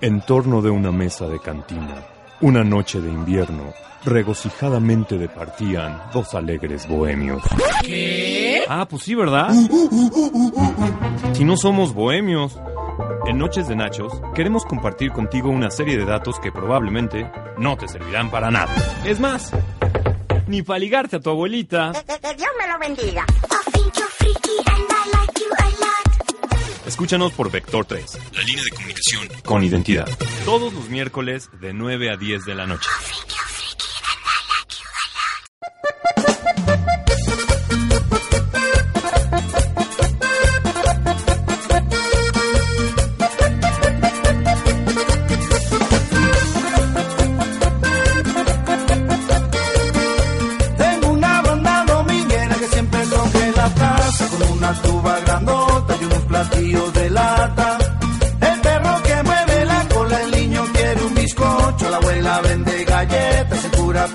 En 0.00 0.20
torno 0.22 0.62
de 0.62 0.70
una 0.70 0.92
mesa 0.92 1.26
de 1.26 1.40
cantina, 1.40 2.02
una 2.40 2.64
noche 2.64 3.00
de 3.00 3.10
invierno, 3.10 3.72
regocijadamente 4.04 5.18
departían 5.18 6.02
dos 6.12 6.34
alegres 6.34 6.86
bohemios. 6.88 7.42
¿Qué? 7.82 8.64
Ah, 8.68 8.86
pues 8.88 9.02
sí, 9.02 9.14
¿verdad? 9.14 9.50
Si 11.32 11.44
no 11.44 11.56
somos 11.56 11.94
bohemios. 11.94 12.58
En 13.26 13.38
Noches 13.38 13.66
de 13.68 13.74
Nachos 13.74 14.12
queremos 14.34 14.66
compartir 14.66 15.10
contigo 15.10 15.48
una 15.48 15.70
serie 15.70 15.96
de 15.96 16.04
datos 16.04 16.38
que 16.40 16.52
probablemente 16.52 17.30
no 17.56 17.74
te 17.74 17.88
servirán 17.88 18.30
para 18.30 18.50
nada. 18.50 18.70
Es 19.06 19.18
más, 19.18 19.50
ni 20.46 20.62
para 20.62 20.78
ligarte 20.78 21.16
a 21.16 21.20
tu 21.20 21.30
abuelita. 21.30 21.92
Dios 21.92 22.50
me 22.58 22.70
lo 22.70 22.78
bendiga. 22.78 23.24
Escúchanos 26.94 27.32
por 27.32 27.50
Vector 27.50 27.84
3, 27.86 28.20
la 28.34 28.42
línea 28.44 28.62
de 28.62 28.70
comunicación 28.70 29.28
con 29.44 29.64
identidad. 29.64 30.08
Todos 30.44 30.72
los 30.72 30.88
miércoles 30.88 31.50
de 31.60 31.72
9 31.72 32.08
a 32.08 32.16
10 32.16 32.44
de 32.44 32.54
la 32.54 32.68
noche. 32.68 32.88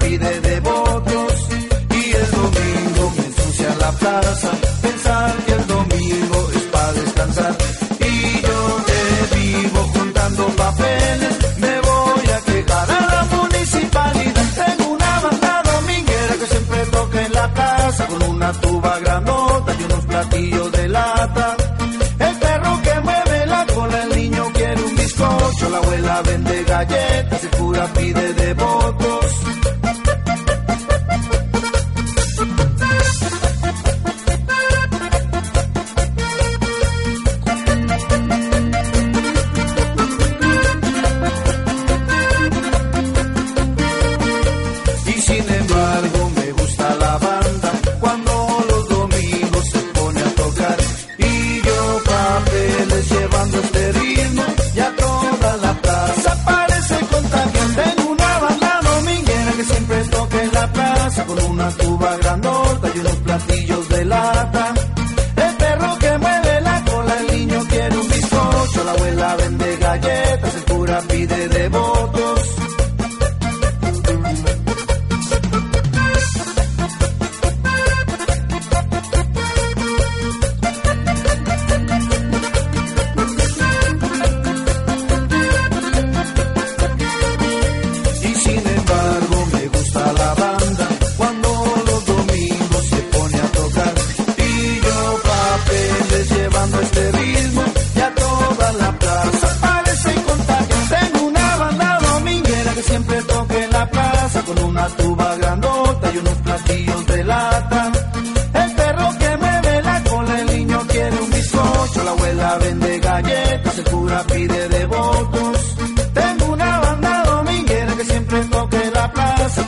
Cura 0.10 0.30
pide 0.30 0.42
devotos. 0.42 1.48
Y 1.92 2.12
el 2.12 2.32
domingo 2.32 3.14
me 3.18 3.26
ensucia 3.26 3.76
la 3.76 3.92
plaza, 3.92 4.52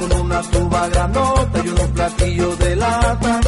con 0.02 0.22
una 0.22 0.42
tuba 0.42 0.88
grandota 0.90 1.62
y 1.64 1.70
unos 1.70 1.88
platillos 1.90 2.60
de 2.60 2.76
lata. 2.76 3.40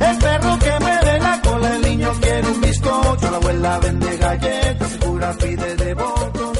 El 0.00 0.18
perro 0.18 0.58
que 0.58 0.72
mueve 0.80 1.20
la 1.20 1.42
cola, 1.42 1.76
el 1.76 1.82
niño 1.82 2.12
quiere 2.20 2.48
un 2.48 2.60
bizcocho, 2.60 3.30
la 3.30 3.36
abuela 3.36 3.78
vende 3.80 4.16
galletas, 4.16 4.92
el 4.92 4.98
cura 5.00 5.36
pide 5.36 5.76
devotos. 5.76 6.58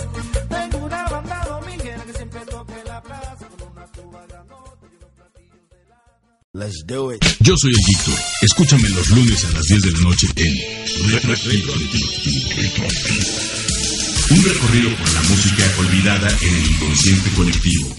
Tengo 0.49 0.79
una 0.85 1.09
banda 1.09 1.47
dominguera 1.49 2.05
que 2.05 2.13
siempre 2.13 2.41
toca 2.41 2.81
en 2.81 2.87
la 2.87 3.03
plaza 3.03 3.49
con 3.59 3.73
una 3.73 3.87
tuba 3.87 4.27
grandota 4.29 4.87
y 4.93 4.97
unos 4.97 5.11
platillos 5.17 5.61
de 5.71 5.79
lata. 5.89 6.19
Let's 6.53 6.85
do 6.87 7.13
it. 7.15 7.25
Yo 7.41 7.57
soy 7.57 7.71
el 7.71 7.85
Víctor. 7.89 8.19
Escúchame 8.43 8.89
los 8.91 9.11
lunes 9.11 9.45
a 9.45 9.53
las 9.53 9.65
10 9.65 9.81
de 9.81 9.93
la 9.93 10.01
noche 10.01 10.27
en 10.37 11.11
Retroactivo. 11.13 11.73
Un 14.31 14.45
recorrido 14.45 14.97
por 14.97 15.13
la 15.13 15.23
música 15.23 15.65
olvidada 15.79 16.29
en 16.43 16.55
el 16.55 16.71
inconsciente 16.71 17.31
colectivo. 17.31 17.97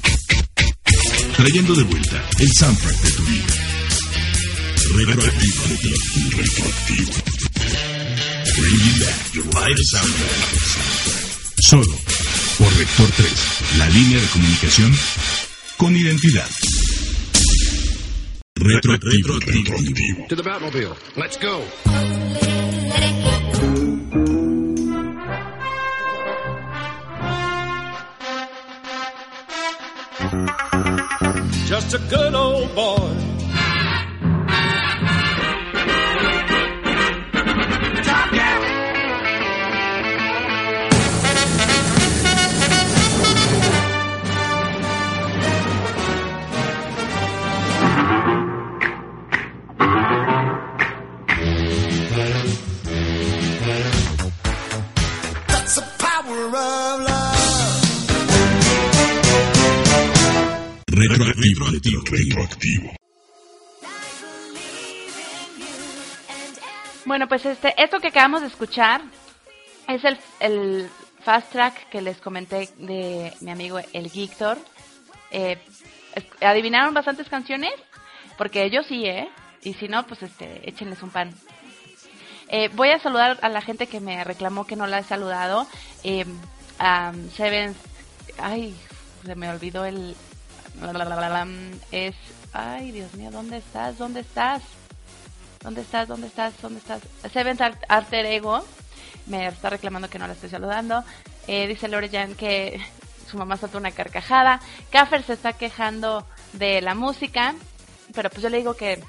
Trayendo 1.42 1.74
de 1.74 1.84
vuelta 1.86 2.24
el 2.38 2.50
soundtrack 2.54 3.02
de 3.02 3.12
tu 3.14 3.24
vida. 3.24 3.46
Retroactivo. 4.96 5.64
Retroactivo. 6.38 7.12
Bringing 8.60 9.00
back. 9.00 9.78
Solo 11.58 11.98
por 12.60 12.78
Vector 12.78 13.10
3, 13.18 13.32
la 13.80 13.90
línea 13.90 14.22
de 14.22 14.28
comunicación 14.28 14.96
con 15.78 15.96
identidad. 15.96 16.48
Retroactivo. 18.56 19.40
Retroactivo. 19.40 20.28
To 20.30 20.36
the 20.36 20.44
Batmobile. 20.44 20.96
Let's 21.16 21.40
go. 21.40 22.61
A 31.94 32.00
good 32.10 32.34
old 32.34 32.74
boy. 32.74 33.01
Bueno, 67.12 67.28
pues 67.28 67.46
este, 67.46 67.74
esto 67.78 68.00
que 68.00 68.08
acabamos 68.08 68.40
de 68.40 68.48
escuchar 68.48 69.02
es 69.90 70.02
el, 70.40 70.90
fast 71.26 71.52
track 71.52 71.90
que 71.90 72.02
les 72.02 72.16
comenté 72.22 72.70
de 72.78 73.34
mi 73.42 73.52
amigo 73.52 73.80
el 73.92 74.08
Víctor. 74.08 74.58
Eh, 75.30 75.62
¿Adivinaron 76.40 76.94
bastantes 76.94 77.28
canciones? 77.28 77.74
Porque 78.38 78.70
yo 78.70 78.84
sí, 78.84 79.06
¿eh? 79.08 79.28
Y 79.62 79.74
si 79.74 79.90
no, 79.90 80.08
pues 80.08 80.24
este, 80.24 80.70
échenles 80.70 81.04
un 81.04 81.10
pan. 81.10 81.34
Eh, 82.48 82.70
voy 82.76 82.92
a 82.92 83.00
saludar 83.00 83.38
a 83.42 83.50
la 83.50 83.62
gente 83.62 83.88
que 83.88 84.00
me 84.00 84.24
reclamó 84.24 84.66
que 84.66 84.78
no 84.78 84.88
la 84.88 85.00
he 85.00 85.04
saludado. 85.04 85.68
Eh, 86.06 86.24
a 86.80 87.12
Seven, 87.36 87.76
ay, 88.38 88.74
se 89.26 89.36
me 89.36 89.50
olvidó 89.50 89.84
el, 89.84 90.16
es, 91.92 92.16
ay, 92.54 92.92
Dios 92.94 93.14
mío, 93.16 93.32
¿dónde 93.32 93.58
estás? 93.58 93.98
¿Dónde 93.98 94.22
estás? 94.22 94.62
¿Dónde 95.62 95.82
estás? 95.82 96.08
¿Dónde 96.08 96.28
estás? 96.28 96.54
¿Dónde 96.62 96.80
estás? 96.80 97.02
Seven 97.32 97.58
Alter 97.88 98.26
Ego 98.26 98.66
me 99.28 99.48
está 99.48 99.70
reclamando 99.70 100.10
que 100.10 100.18
no 100.20 100.28
la 100.28 100.34
estoy 100.34 100.50
saludando. 100.50 101.04
Eh, 101.48 101.68
dice 101.68 101.88
Lore 101.88 102.10
Jan 102.10 102.36
que 102.36 102.80
su 103.30 103.38
mamá 103.38 103.58
soltó 103.58 103.78
una 103.78 103.92
carcajada. 103.92 104.60
Kaffer 104.92 105.24
se 105.24 105.34
está 105.34 105.54
quejando 105.54 106.26
de 106.54 106.82
la 106.82 106.96
música, 106.96 107.54
pero 108.14 108.30
pues 108.30 108.42
yo 108.42 108.50
le 108.50 108.58
digo 108.58 108.74
que 108.76 109.04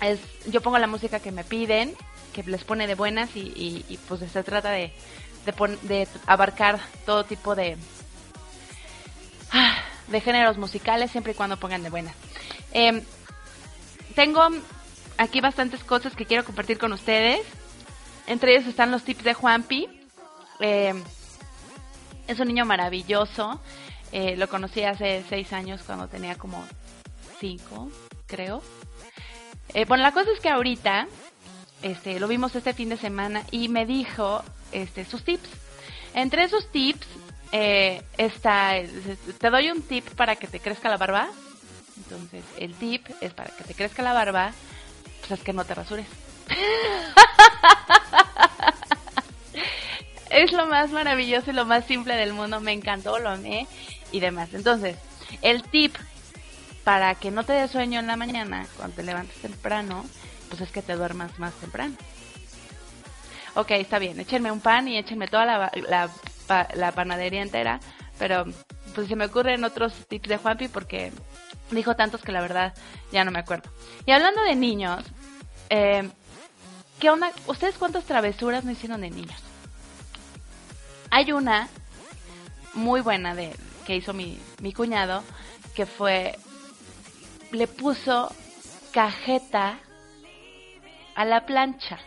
es, 0.00 0.18
yo 0.46 0.60
pongo 0.62 0.78
la 0.78 0.86
música 0.86 1.20
que 1.20 1.32
me 1.32 1.44
piden, 1.44 1.94
que 2.32 2.42
les 2.44 2.64
pone 2.64 2.86
de 2.86 2.94
buenas 2.94 3.34
y, 3.36 3.40
y- 3.40 3.84
y, 3.88 3.96
pues 3.98 4.20
se 4.30 4.42
trata 4.42 4.70
de, 4.70 4.92
de, 5.44 5.52
pon- 5.52 5.78
de 5.82 6.08
abarcar 6.26 6.80
todo 7.04 7.24
tipo 7.24 7.54
de, 7.54 7.76
ah, 9.52 9.76
de 10.08 10.20
géneros 10.20 10.56
musicales 10.58 11.10
siempre 11.10 11.32
y 11.32 11.34
cuando 11.36 11.58
pongan 11.58 11.82
de 11.82 11.90
buenas. 11.90 12.14
Em, 12.72 13.02
tengo 14.14 14.48
aquí 15.18 15.40
bastantes 15.40 15.82
cosas 15.84 16.14
que 16.14 16.26
quiero 16.26 16.44
compartir 16.44 16.78
con 16.78 16.92
ustedes. 16.92 17.40
Entre 18.26 18.54
ellos 18.54 18.66
están 18.66 18.90
los 18.90 19.04
tips 19.04 19.24
de 19.24 19.34
Juanpi. 19.34 19.88
Eh, 20.60 20.94
es 22.26 22.40
un 22.40 22.48
niño 22.48 22.64
maravilloso. 22.64 23.60
Eh, 24.12 24.36
lo 24.36 24.48
conocí 24.48 24.82
hace 24.82 25.24
seis 25.28 25.52
años 25.52 25.82
cuando 25.84 26.08
tenía 26.08 26.36
como 26.36 26.64
cinco, 27.38 27.90
creo. 28.26 28.62
Eh, 29.74 29.84
bueno, 29.84 30.02
la 30.02 30.12
cosa 30.12 30.30
es 30.32 30.40
que 30.40 30.48
ahorita 30.48 31.06
este, 31.82 32.18
lo 32.20 32.28
vimos 32.28 32.54
este 32.54 32.72
fin 32.72 32.88
de 32.88 32.96
semana 32.96 33.42
y 33.50 33.68
me 33.68 33.86
dijo 33.86 34.42
este, 34.72 35.04
sus 35.04 35.24
tips. 35.24 35.48
Entre 36.14 36.44
esos 36.44 36.70
tips 36.72 37.06
está, 37.52 38.74
te 39.38 39.50
doy 39.50 39.70
un 39.70 39.82
tip 39.82 40.06
para 40.10 40.36
que 40.36 40.46
te 40.46 40.60
crezca 40.60 40.88
la 40.88 40.96
barba. 40.96 41.28
Entonces, 41.96 42.44
el 42.58 42.74
tip 42.74 43.06
es 43.20 43.32
para 43.34 43.50
que 43.50 43.64
te 43.64 43.74
crezca 43.74 44.02
la 44.02 44.12
barba, 44.12 44.52
pues 45.26 45.40
es 45.40 45.44
que 45.44 45.52
no 45.52 45.64
te 45.64 45.74
rasures. 45.74 46.06
es 50.30 50.52
lo 50.52 50.66
más 50.66 50.90
maravilloso 50.90 51.50
y 51.50 51.54
lo 51.54 51.64
más 51.64 51.84
simple 51.86 52.16
del 52.16 52.32
mundo. 52.32 52.60
Me 52.60 52.72
encantó, 52.72 53.18
lo 53.18 53.30
amé 53.30 53.66
y 54.12 54.20
demás. 54.20 54.50
Entonces, 54.54 54.96
el 55.42 55.62
tip 55.62 55.94
para 56.84 57.14
que 57.16 57.30
no 57.30 57.44
te 57.44 57.52
dé 57.52 57.68
sueño 57.68 58.00
en 58.00 58.06
la 58.06 58.16
mañana 58.16 58.66
cuando 58.76 58.96
te 58.96 59.02
levantes 59.02 59.36
temprano, 59.38 60.04
pues 60.48 60.60
es 60.60 60.70
que 60.70 60.82
te 60.82 60.94
duermas 60.94 61.38
más 61.38 61.54
temprano. 61.54 61.96
Ok, 63.54 63.70
está 63.72 63.98
bien, 63.98 64.20
échenme 64.20 64.52
un 64.52 64.60
pan 64.60 64.86
y 64.86 64.98
échenme 64.98 65.28
toda 65.28 65.46
la, 65.46 65.72
la, 65.88 66.10
pa- 66.46 66.68
la 66.74 66.92
panadería 66.92 67.40
entera, 67.42 67.80
pero 68.18 68.44
pues 68.94 69.08
se 69.08 69.16
me 69.16 69.24
ocurren 69.24 69.64
otros 69.64 69.94
tips 70.08 70.28
de 70.28 70.36
Juanpi 70.36 70.68
porque 70.68 71.10
dijo 71.70 71.96
tantos 71.96 72.20
que 72.22 72.32
la 72.32 72.42
verdad 72.42 72.74
ya 73.12 73.24
no 73.24 73.30
me 73.30 73.38
acuerdo. 73.38 73.70
Y 74.04 74.12
hablando 74.12 74.42
de 74.42 74.54
niños, 74.56 75.02
eh, 75.70 76.08
¿qué 77.00 77.10
onda? 77.10 77.30
¿Ustedes 77.46 77.76
cuántas 77.78 78.04
travesuras 78.04 78.64
no 78.64 78.70
hicieron 78.72 79.00
de 79.00 79.10
niños? 79.10 79.40
Hay 81.10 81.32
una 81.32 81.68
muy 82.74 83.00
buena 83.00 83.34
de 83.34 83.54
que 83.86 83.96
hizo 83.96 84.12
mi, 84.12 84.38
mi 84.60 84.72
cuñado, 84.72 85.22
que 85.74 85.86
fue, 85.86 86.36
le 87.52 87.66
puso 87.68 88.34
cajeta 88.92 89.78
a 91.14 91.24
la 91.24 91.46
plancha. 91.46 91.98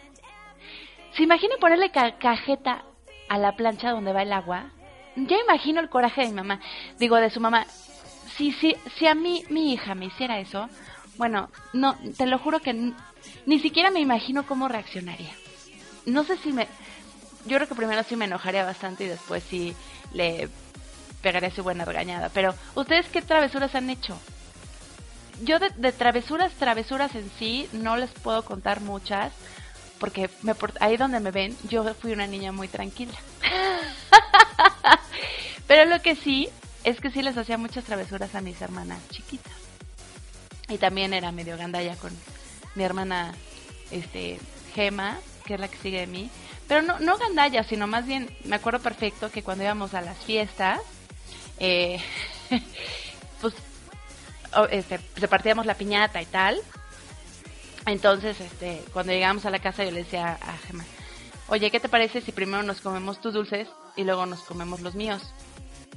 ¿Se 1.15 1.23
imagina 1.23 1.55
ponerle 1.59 1.91
ca- 1.91 2.17
cajeta 2.17 2.83
a 3.29 3.37
la 3.37 3.55
plancha 3.55 3.91
donde 3.91 4.13
va 4.13 4.21
el 4.23 4.33
agua? 4.33 4.71
Ya 5.15 5.37
imagino 5.39 5.79
el 5.81 5.89
coraje 5.89 6.21
de 6.21 6.27
mi 6.27 6.33
mamá, 6.33 6.59
digo 6.99 7.15
de 7.17 7.29
su 7.29 7.39
mamá. 7.39 7.65
Si, 8.37 8.51
si, 8.53 8.75
si 8.97 9.07
a 9.07 9.15
mí, 9.15 9.43
mi 9.49 9.73
hija 9.73 9.95
me 9.95 10.05
hiciera 10.05 10.39
eso, 10.39 10.69
bueno, 11.19 11.49
no, 11.73 11.97
te 12.17 12.25
lo 12.25 12.39
juro 12.39 12.61
que 12.61 12.93
ni 13.45 13.59
siquiera 13.59 13.91
me 13.91 13.99
imagino 13.99 14.47
cómo 14.47 14.69
reaccionaría. 14.69 15.33
No 16.05 16.23
sé 16.23 16.37
si 16.37 16.53
me, 16.53 16.65
yo 17.45 17.57
creo 17.57 17.67
que 17.67 17.75
primero 17.75 18.01
sí 18.03 18.15
me 18.15 18.23
enojaría 18.23 18.63
bastante 18.63 19.03
y 19.03 19.09
después 19.09 19.43
sí 19.43 19.75
le 20.13 20.47
pegaría 21.21 21.51
su 21.51 21.61
buena 21.61 21.83
regañada. 21.83 22.29
Pero, 22.29 22.55
¿ustedes 22.73 23.09
qué 23.09 23.21
travesuras 23.21 23.75
han 23.75 23.89
hecho? 23.89 24.17
Yo 25.43 25.59
de, 25.59 25.91
travesuras, 25.91 26.53
travesuras 26.53 27.13
en 27.15 27.29
sí, 27.37 27.67
no 27.73 27.97
les 27.97 28.11
puedo 28.11 28.45
contar 28.45 28.79
muchas, 28.79 29.33
porque 29.99 30.29
me 30.41 30.55
ahí 30.79 30.95
donde 30.95 31.19
me 31.19 31.31
ven, 31.31 31.55
yo 31.67 31.83
fui 31.95 32.13
una 32.13 32.27
niña 32.27 32.53
muy 32.53 32.69
tranquila. 32.69 33.19
Pero 35.67 35.83
lo 35.83 36.01
que 36.01 36.15
sí, 36.15 36.47
es 36.85 37.01
que 37.01 37.11
sí 37.11 37.21
les 37.21 37.37
hacía 37.37 37.57
muchas 37.57 37.83
travesuras 37.83 38.35
a 38.35 38.41
mis 38.41 38.61
hermanas 38.61 39.01
chiquitas. 39.09 39.58
Y 40.69 40.77
también 40.77 41.13
era 41.13 41.31
medio 41.31 41.57
gandalla 41.57 41.95
con 41.95 42.11
mi 42.75 42.83
hermana 42.83 43.33
este 43.91 44.39
Gema, 44.73 45.19
que 45.45 45.55
es 45.55 45.59
la 45.59 45.67
que 45.67 45.77
sigue 45.77 45.99
de 45.99 46.07
mí. 46.07 46.29
Pero 46.67 46.83
no, 46.83 46.99
no 46.99 47.17
gandalla, 47.17 47.63
sino 47.63 47.87
más 47.87 48.05
bien, 48.05 48.29
me 48.45 48.55
acuerdo 48.55 48.79
perfecto 48.79 49.31
que 49.31 49.41
cuando 49.41 49.63
íbamos 49.63 49.95
a 49.95 50.01
las 50.01 50.17
fiestas, 50.17 50.79
eh, 51.57 51.99
pues 53.41 53.55
este, 54.71 54.99
repartíamos 55.15 55.65
la 55.65 55.73
piñata 55.73 56.21
y 56.21 56.25
tal. 56.25 56.59
Entonces, 57.85 58.39
este, 58.39 58.83
cuando 58.93 59.13
llegamos 59.13 59.45
a 59.45 59.49
la 59.49 59.59
casa 59.59 59.83
yo 59.83 59.91
le 59.91 60.03
decía 60.03 60.37
a 60.41 60.57
Gemma, 60.67 60.85
oye, 61.47 61.71
¿qué 61.71 61.79
te 61.79 61.89
parece 61.89 62.21
si 62.21 62.31
primero 62.31 62.61
nos 62.63 62.81
comemos 62.81 63.19
tus 63.19 63.33
dulces 63.33 63.67
y 63.95 64.03
luego 64.03 64.25
nos 64.25 64.41
comemos 64.41 64.81
los 64.81 64.95
míos? 64.95 65.23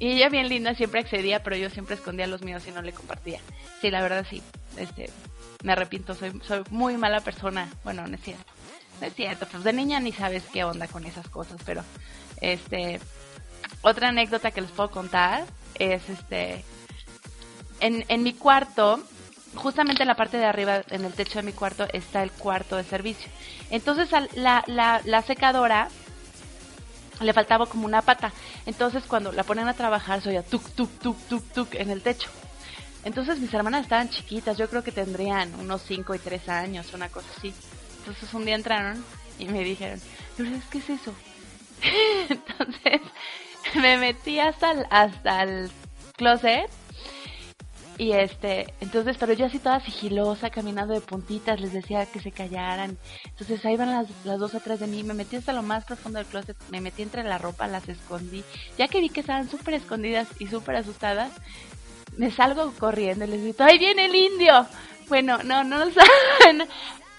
Y 0.02 0.14
ella 0.14 0.28
bien 0.30 0.48
linda 0.48 0.74
siempre 0.74 0.98
accedía, 0.98 1.44
pero 1.44 1.54
yo 1.54 1.70
siempre 1.70 1.94
escondía 1.94 2.26
los 2.26 2.42
míos 2.42 2.64
y 2.66 2.72
no 2.72 2.82
le 2.82 2.92
compartía. 2.92 3.38
Sí, 3.80 3.88
la 3.88 4.02
verdad 4.02 4.26
sí, 4.28 4.42
este, 4.76 5.08
me 5.62 5.70
arrepiento, 5.70 6.16
soy, 6.16 6.32
soy 6.44 6.64
muy 6.70 6.96
mala 6.96 7.20
persona. 7.20 7.70
Bueno, 7.84 8.04
no 8.08 8.16
es 8.16 8.20
cierto. 8.20 8.52
No 9.00 9.06
es 9.06 9.14
cierto, 9.14 9.46
pues 9.46 9.62
de 9.62 9.72
niña 9.72 10.00
ni 10.00 10.10
sabes 10.10 10.42
qué 10.52 10.64
onda 10.64 10.88
con 10.88 11.06
esas 11.06 11.28
cosas, 11.28 11.60
pero 11.64 11.84
este 12.40 12.98
otra 13.82 14.08
anécdota 14.08 14.50
que 14.50 14.62
les 14.62 14.72
puedo 14.72 14.90
contar 14.90 15.44
es 15.78 16.02
este 16.08 16.64
en, 17.78 18.04
en 18.08 18.24
mi 18.24 18.32
cuarto, 18.32 19.00
justamente 19.54 20.02
en 20.02 20.08
la 20.08 20.16
parte 20.16 20.36
de 20.36 20.46
arriba, 20.46 20.82
en 20.90 21.04
el 21.04 21.12
techo 21.12 21.38
de 21.38 21.44
mi 21.44 21.52
cuarto, 21.52 21.86
está 21.92 22.24
el 22.24 22.32
cuarto 22.32 22.74
de 22.74 22.82
servicio. 22.82 23.30
Entonces 23.70 24.08
la, 24.34 24.64
la 24.66 25.22
secadora 25.22 25.90
le 27.22 27.32
faltaba 27.32 27.66
como 27.66 27.86
una 27.86 28.02
pata. 28.02 28.32
Entonces 28.66 29.04
cuando 29.06 29.32
la 29.32 29.44
ponen 29.44 29.68
a 29.68 29.74
trabajar, 29.74 30.20
se 30.22 30.30
oía 30.30 30.42
tuk, 30.42 30.68
tuk, 30.70 30.90
tuk, 30.98 31.18
tuk, 31.28 31.44
tuk 31.52 31.74
en 31.74 31.90
el 31.90 32.02
techo. 32.02 32.28
Entonces 33.04 33.38
mis 33.38 33.52
hermanas 33.52 33.82
estaban 33.82 34.10
chiquitas, 34.10 34.56
yo 34.56 34.68
creo 34.68 34.84
que 34.84 34.92
tendrían 34.92 35.54
unos 35.56 35.82
5 35.82 36.14
y 36.14 36.18
3 36.18 36.48
años, 36.48 36.94
una 36.94 37.08
cosa 37.08 37.28
así. 37.36 37.52
Entonces 37.98 38.32
un 38.34 38.44
día 38.44 38.54
entraron 38.54 39.04
y 39.38 39.46
me 39.46 39.64
dijeron, 39.64 40.00
Lourdes, 40.38 40.64
¿qué 40.70 40.78
es 40.78 40.90
eso? 40.90 41.12
Entonces 42.28 43.00
me 43.74 43.96
metí 43.96 44.38
hasta 44.38 44.72
el, 44.72 44.86
hasta 44.90 45.42
el 45.42 45.70
closet 46.16 46.70
y 48.02 48.10
este, 48.10 48.74
entonces, 48.80 49.16
pero 49.16 49.32
yo 49.32 49.46
así 49.46 49.60
toda 49.60 49.78
sigilosa, 49.78 50.50
caminando 50.50 50.92
de 50.92 51.00
puntitas, 51.00 51.60
les 51.60 51.72
decía 51.72 52.04
que 52.04 52.18
se 52.18 52.32
callaran. 52.32 52.98
Entonces 53.26 53.64
ahí 53.64 53.76
van 53.76 53.90
las, 53.90 54.08
las 54.24 54.40
dos 54.40 54.56
atrás 54.56 54.80
de 54.80 54.88
mí, 54.88 55.04
me 55.04 55.14
metí 55.14 55.36
hasta 55.36 55.52
lo 55.52 55.62
más 55.62 55.84
profundo 55.84 56.18
del 56.18 56.26
closet, 56.26 56.56
me 56.72 56.80
metí 56.80 57.02
entre 57.02 57.22
la 57.22 57.38
ropa, 57.38 57.68
las 57.68 57.88
escondí. 57.88 58.42
Ya 58.76 58.88
que 58.88 59.00
vi 59.00 59.08
que 59.08 59.20
estaban 59.20 59.48
súper 59.48 59.74
escondidas 59.74 60.26
y 60.40 60.48
súper 60.48 60.74
asustadas, 60.74 61.30
me 62.16 62.32
salgo 62.32 62.72
corriendo 62.72 63.24
y 63.24 63.28
les 63.28 63.40
grito, 63.40 63.62
¡ahí 63.62 63.78
viene 63.78 64.06
el 64.06 64.16
indio! 64.16 64.66
Bueno, 65.08 65.38
no, 65.44 65.62
no 65.62 65.78
lo 65.78 65.90
saben. 65.92 66.66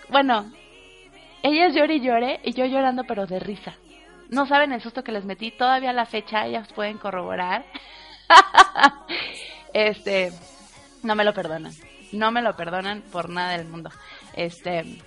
Bueno, 0.09 0.51
ellas 1.43 1.73
lloré 1.73 1.95
y 1.95 2.01
lloré 2.01 2.39
y 2.43 2.51
yo 2.51 2.65
llorando 2.65 3.05
pero 3.05 3.25
de 3.25 3.39
risa. 3.39 3.73
No 4.27 4.45
saben 4.47 4.73
el 4.73 4.81
susto 4.81 5.01
que 5.01 5.13
les 5.13 5.23
metí, 5.23 5.49
todavía 5.51 5.93
la 5.93 6.05
fecha 6.05 6.45
ellas 6.45 6.67
pueden 6.73 6.97
corroborar. 6.97 7.63
este, 9.73 10.33
no 11.03 11.15
me 11.15 11.23
lo 11.23 11.33
perdonan. 11.33 11.73
No 12.11 12.31
me 12.31 12.41
lo 12.41 12.55
perdonan 12.55 13.01
por 13.11 13.29
nada 13.29 13.57
del 13.57 13.67
mundo. 13.67 13.91
Este, 14.33 14.99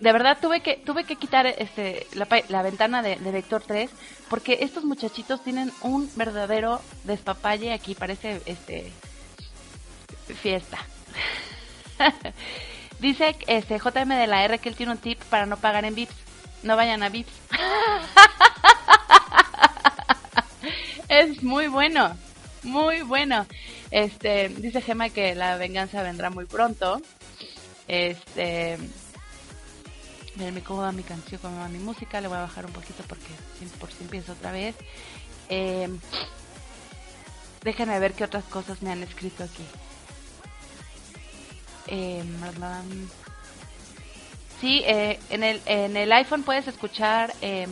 de 0.00 0.12
verdad 0.12 0.38
tuve 0.40 0.60
que 0.60 0.76
tuve 0.76 1.04
que 1.04 1.16
quitar 1.16 1.46
este 1.46 2.06
la, 2.14 2.26
la 2.48 2.62
ventana 2.62 3.02
de, 3.02 3.16
de 3.16 3.32
Vector 3.32 3.62
3 3.66 3.90
porque 4.28 4.58
estos 4.60 4.84
muchachitos 4.84 5.42
tienen 5.42 5.72
un 5.82 6.10
verdadero 6.16 6.80
despapalle 7.04 7.72
aquí, 7.72 7.94
parece 7.94 8.40
este 8.46 8.92
fiesta. 10.34 10.78
Dice 13.00 13.36
este 13.46 13.78
JM 13.78 14.08
de 14.08 14.26
la 14.26 14.44
R 14.44 14.58
que 14.58 14.68
él 14.68 14.76
tiene 14.76 14.92
un 14.92 14.98
tip 14.98 15.22
para 15.24 15.46
no 15.46 15.56
pagar 15.56 15.84
en 15.84 15.94
Vips. 15.94 16.14
No 16.62 16.76
vayan 16.76 17.02
a 17.02 17.08
Vips. 17.08 17.32
es 21.08 21.42
muy 21.42 21.68
bueno, 21.68 22.16
muy 22.64 23.02
bueno. 23.02 23.46
Este, 23.90 24.48
dice 24.48 24.82
Gema 24.82 25.08
que 25.08 25.34
la 25.34 25.56
venganza 25.56 26.02
vendrá 26.02 26.30
muy 26.30 26.44
pronto. 26.44 27.00
Este, 27.86 28.78
Miren, 30.36 30.60
cómo 30.60 30.82
va 30.82 30.92
mi 30.92 31.02
canción, 31.02 31.40
cómo 31.40 31.58
va 31.58 31.68
mi 31.68 31.78
música. 31.78 32.20
Le 32.20 32.28
voy 32.28 32.38
a 32.38 32.42
bajar 32.42 32.64
un 32.66 32.72
poquito 32.72 33.02
porque 33.08 33.26
por 33.80 33.90
si 33.90 34.04
empiezo 34.04 34.32
otra 34.32 34.52
vez. 34.52 34.76
Eh, 35.48 35.88
déjenme 37.64 37.98
ver 37.98 38.12
qué 38.12 38.24
otras 38.24 38.44
cosas 38.44 38.80
me 38.82 38.92
han 38.92 39.02
escrito 39.02 39.42
aquí. 39.42 39.64
Eh, 41.88 42.22
sí, 44.60 44.82
eh, 44.86 45.18
en, 45.30 45.42
el, 45.42 45.60
en 45.66 45.96
el 45.96 46.12
iPhone 46.12 46.42
puedes 46.42 46.68
escuchar 46.68 47.32
eh, 47.40 47.66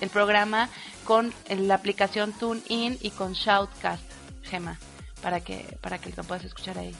el 0.00 0.10
programa 0.10 0.68
con 1.04 1.32
la 1.48 1.74
aplicación 1.74 2.32
TuneIn 2.32 2.98
y 3.00 3.10
con 3.10 3.32
Shoutcast, 3.32 4.04
Gema, 4.44 4.78
para 5.22 5.40
que, 5.40 5.78
para 5.80 5.98
que 5.98 6.12
lo 6.16 6.24
puedas 6.24 6.44
escuchar 6.44 6.78
ahí. 6.78 6.94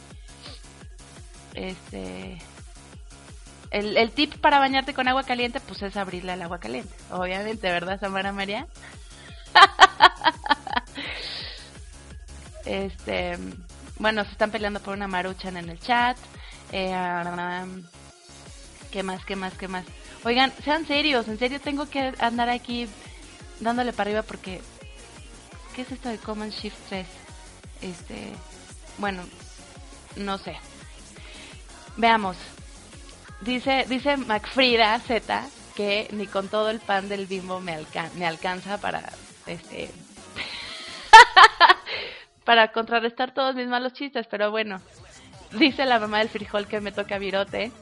Este. 1.54 2.38
El, 3.70 3.96
el 3.96 4.10
tip 4.12 4.34
para 4.36 4.58
bañarte 4.58 4.94
con 4.94 5.08
agua 5.08 5.24
caliente, 5.24 5.60
pues 5.60 5.82
es 5.82 5.96
abrirle 5.96 6.32
al 6.32 6.42
agua 6.42 6.60
caliente. 6.60 6.94
Obviamente, 7.10 7.70
¿verdad, 7.70 8.00
Samara 8.00 8.32
María? 8.32 8.66
este. 12.64 13.38
Bueno, 13.98 14.24
se 14.24 14.32
están 14.32 14.50
peleando 14.50 14.80
por 14.80 14.94
una 14.94 15.08
maruchan 15.08 15.56
en 15.56 15.68
el 15.68 15.78
chat. 15.78 16.16
Eh, 16.70 16.94
¿Qué 18.90 19.02
más, 19.02 19.24
qué 19.24 19.36
más, 19.36 19.54
qué 19.54 19.68
más? 19.68 19.84
Oigan, 20.24 20.52
sean 20.64 20.86
serios, 20.86 21.26
en 21.28 21.38
serio 21.38 21.60
tengo 21.60 21.88
que 21.88 22.12
andar 22.18 22.48
aquí 22.48 22.88
dándole 23.60 23.92
para 23.92 24.10
arriba 24.10 24.22
porque. 24.22 24.60
¿Qué 25.74 25.82
es 25.82 25.90
esto 25.90 26.10
de 26.10 26.18
Command 26.18 26.52
Shift 26.52 26.76
3? 26.90 27.06
Este. 27.82 28.32
Bueno, 28.98 29.22
no 30.16 30.38
sé. 30.38 30.56
Veamos. 31.96 32.36
Dice, 33.40 33.84
dice 33.88 34.16
Macfrida 34.16 34.98
Z 35.00 35.46
que 35.76 36.06
ni 36.12 36.26
con 36.26 36.48
todo 36.48 36.70
el 36.70 36.80
pan 36.80 37.08
del 37.08 37.26
bimbo 37.26 37.60
me, 37.60 37.78
me 38.16 38.26
alcanza 38.26 38.78
para 38.78 39.10
este 39.46 39.90
para 42.44 42.72
contrarrestar 42.72 43.32
todos 43.34 43.54
mis 43.54 43.66
malos 43.68 43.92
chistes, 43.92 44.26
pero 44.30 44.50
bueno. 44.50 44.80
Dice 45.52 45.84
la 45.84 45.98
mamá 45.98 46.18
del 46.20 46.28
frijol 46.30 46.66
que 46.66 46.80
me 46.80 46.92
toca 46.92 47.18
virote. 47.18 47.72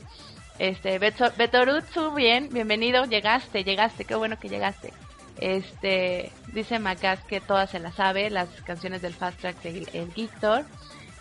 Este, 0.59 0.99
Beto- 0.99 1.33
Betorutsu, 1.37 2.13
bien, 2.13 2.49
bienvenido, 2.51 3.05
llegaste, 3.07 3.63
llegaste, 3.65 4.05
qué 4.05 4.15
bueno 4.17 4.39
que 4.39 4.49
llegaste. 4.49 4.93
Este, 5.40 6.31
dice 6.53 6.79
Macas 6.79 7.20
que 7.24 7.40
todas 7.40 7.70
se 7.70 7.79
las 7.79 7.94
sabe, 7.94 8.29
las 8.29 8.48
canciones 8.62 9.00
del 9.00 9.14
Fast 9.14 9.40
Track 9.40 9.62
de 9.62 9.87
el. 9.92 10.66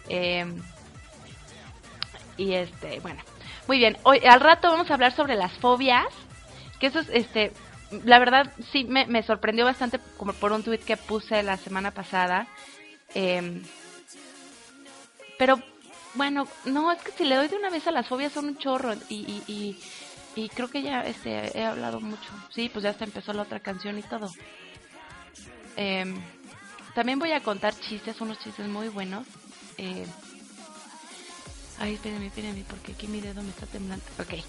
Em, 0.10 0.62
y 2.36 2.54
este, 2.54 3.00
bueno, 3.00 3.22
muy 3.68 3.78
bien. 3.78 3.98
Hoy, 4.04 4.20
al 4.26 4.42
rato 4.42 4.70
vamos 4.70 4.92
a 4.92 4.94
hablar 4.94 5.14
sobre 5.14 5.36
las 5.36 5.54
fobias. 5.54 6.06
Que 6.80 6.88
eso 6.88 7.00
es, 7.00 7.10
este, 7.10 7.54
la 8.04 8.20
verdad 8.20 8.52
sí 8.72 8.84
me, 8.84 9.06
me 9.06 9.24
sorprendió 9.24 9.66
bastante 9.66 10.00
como 10.18 10.34
por 10.34 10.52
un 10.52 10.64
tweet 10.64 10.80
que 10.80 10.98
puse 10.98 11.42
la 11.44 11.58
semana 11.58 11.92
pasada. 11.92 12.48
Em, 13.14 13.64
pero 15.38 15.62
bueno, 16.16 16.48
no, 16.66 16.92
es 16.92 17.02
que 17.02 17.12
si 17.12 17.24
le 17.24 17.36
doy 17.36 17.48
de 17.48 17.56
una 17.56 17.70
vez 17.70 17.88
a 17.88 17.92
las 17.92 18.08
fobias 18.08 18.34
son 18.34 18.48
un 18.48 18.58
chorro 18.58 18.94
y, 19.08 19.16
y, 19.16 19.44
y, 19.48 19.80
y 20.40 20.50
creo 20.50 20.70
que 20.70 20.82
ya 20.82 21.02
este, 21.06 21.58
he 21.58 21.64
hablado 21.66 22.00
mucho. 22.00 22.30
Sí, 22.54 22.70
pues 22.72 22.84
ya 22.84 22.92
hasta 22.92 23.04
empezó 23.06 23.34
la 23.34 23.44
otra 23.44 23.60
canción 23.60 23.98
y 23.98 24.04
todo. 24.04 24.30
Em, 25.76 26.16
también 26.96 27.20
voy 27.20 27.32
a 27.32 27.42
contar 27.42 27.74
chistes, 27.80 28.20
unos 28.22 28.40
chistes 28.40 28.68
muy 28.68 28.90
buenos. 28.90 29.26
Eh, 29.78 30.06
ay, 31.80 31.94
espérenme, 31.96 32.28
espérenme, 32.28 32.64
porque 32.70 32.92
aquí 32.94 33.08
mi 33.08 33.22
dedo 33.22 33.42
me 33.42 33.50
está 33.50 33.66
temblando. 33.66 34.04
Ok. 34.20 34.44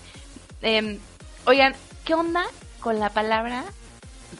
Em, 0.62 0.98
oigan, 1.46 1.74
¿qué 2.04 2.14
onda 2.14 2.44
con 2.80 2.98
la 2.98 3.10
palabra, 3.10 3.64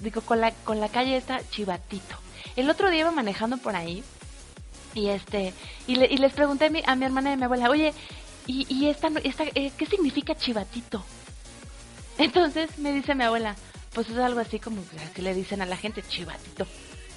digo, 0.01 0.21
con 0.23 0.41
la, 0.41 0.53
con 0.53 0.81
la 0.81 0.89
calle 0.89 1.17
esta 1.17 1.41
chivatito? 1.51 2.17
El 2.57 2.69
otro 2.69 2.91
día 2.91 3.01
iba 3.01 3.11
manejando 3.13 3.59
por 3.59 3.77
ahí 3.77 4.03
y 4.95 5.09
este 5.09 5.55
y, 5.87 5.95
le- 5.97 6.07
y 6.11 6.17
les 6.19 6.33
pregunté 6.33 6.67
a 6.67 6.71
mi, 6.71 6.83
a 6.85 6.97
mi 6.97 7.05
hermana 7.05 7.31
y 7.31 7.33
a 7.35 7.37
mi 7.37 7.45
abuela, 7.45 7.71
oye, 7.71 7.95
¿y, 8.47 8.67
y 8.69 8.89
esta, 8.89 9.09
esta 9.23 9.45
eh, 9.55 9.71
qué 9.79 9.87
significa 9.87 10.35
chivatito? 10.35 11.05
Entonces 12.21 12.79
me 12.79 12.93
dice 12.93 13.15
mi 13.15 13.25
abuela, 13.25 13.57
pues 13.95 14.11
es 14.11 14.19
algo 14.19 14.41
así 14.41 14.59
como 14.59 14.83
que 15.15 15.23
le 15.23 15.33
dicen 15.33 15.63
a 15.63 15.67
la 15.67 15.79
gente 15.79 16.03
chivatito. 16.03 16.67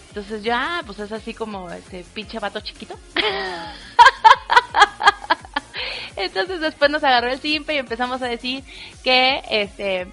Entonces 0.07 0.43
yo, 0.43 0.53
ah, 0.55 0.81
pues 0.85 0.97
es 0.99 1.11
así 1.11 1.33
como 1.33 1.69
este 1.71 2.05
pinche 2.13 2.39
vato 2.39 2.61
chiquito. 2.61 2.97
Entonces 6.15 6.61
después 6.61 6.89
nos 6.89 7.03
agarró 7.03 7.29
el 7.29 7.41
simpe 7.41 7.73
y 7.73 7.79
empezamos 7.79 8.21
a 8.21 8.27
decir 8.27 8.63
que 9.03 9.43
este 9.49 10.07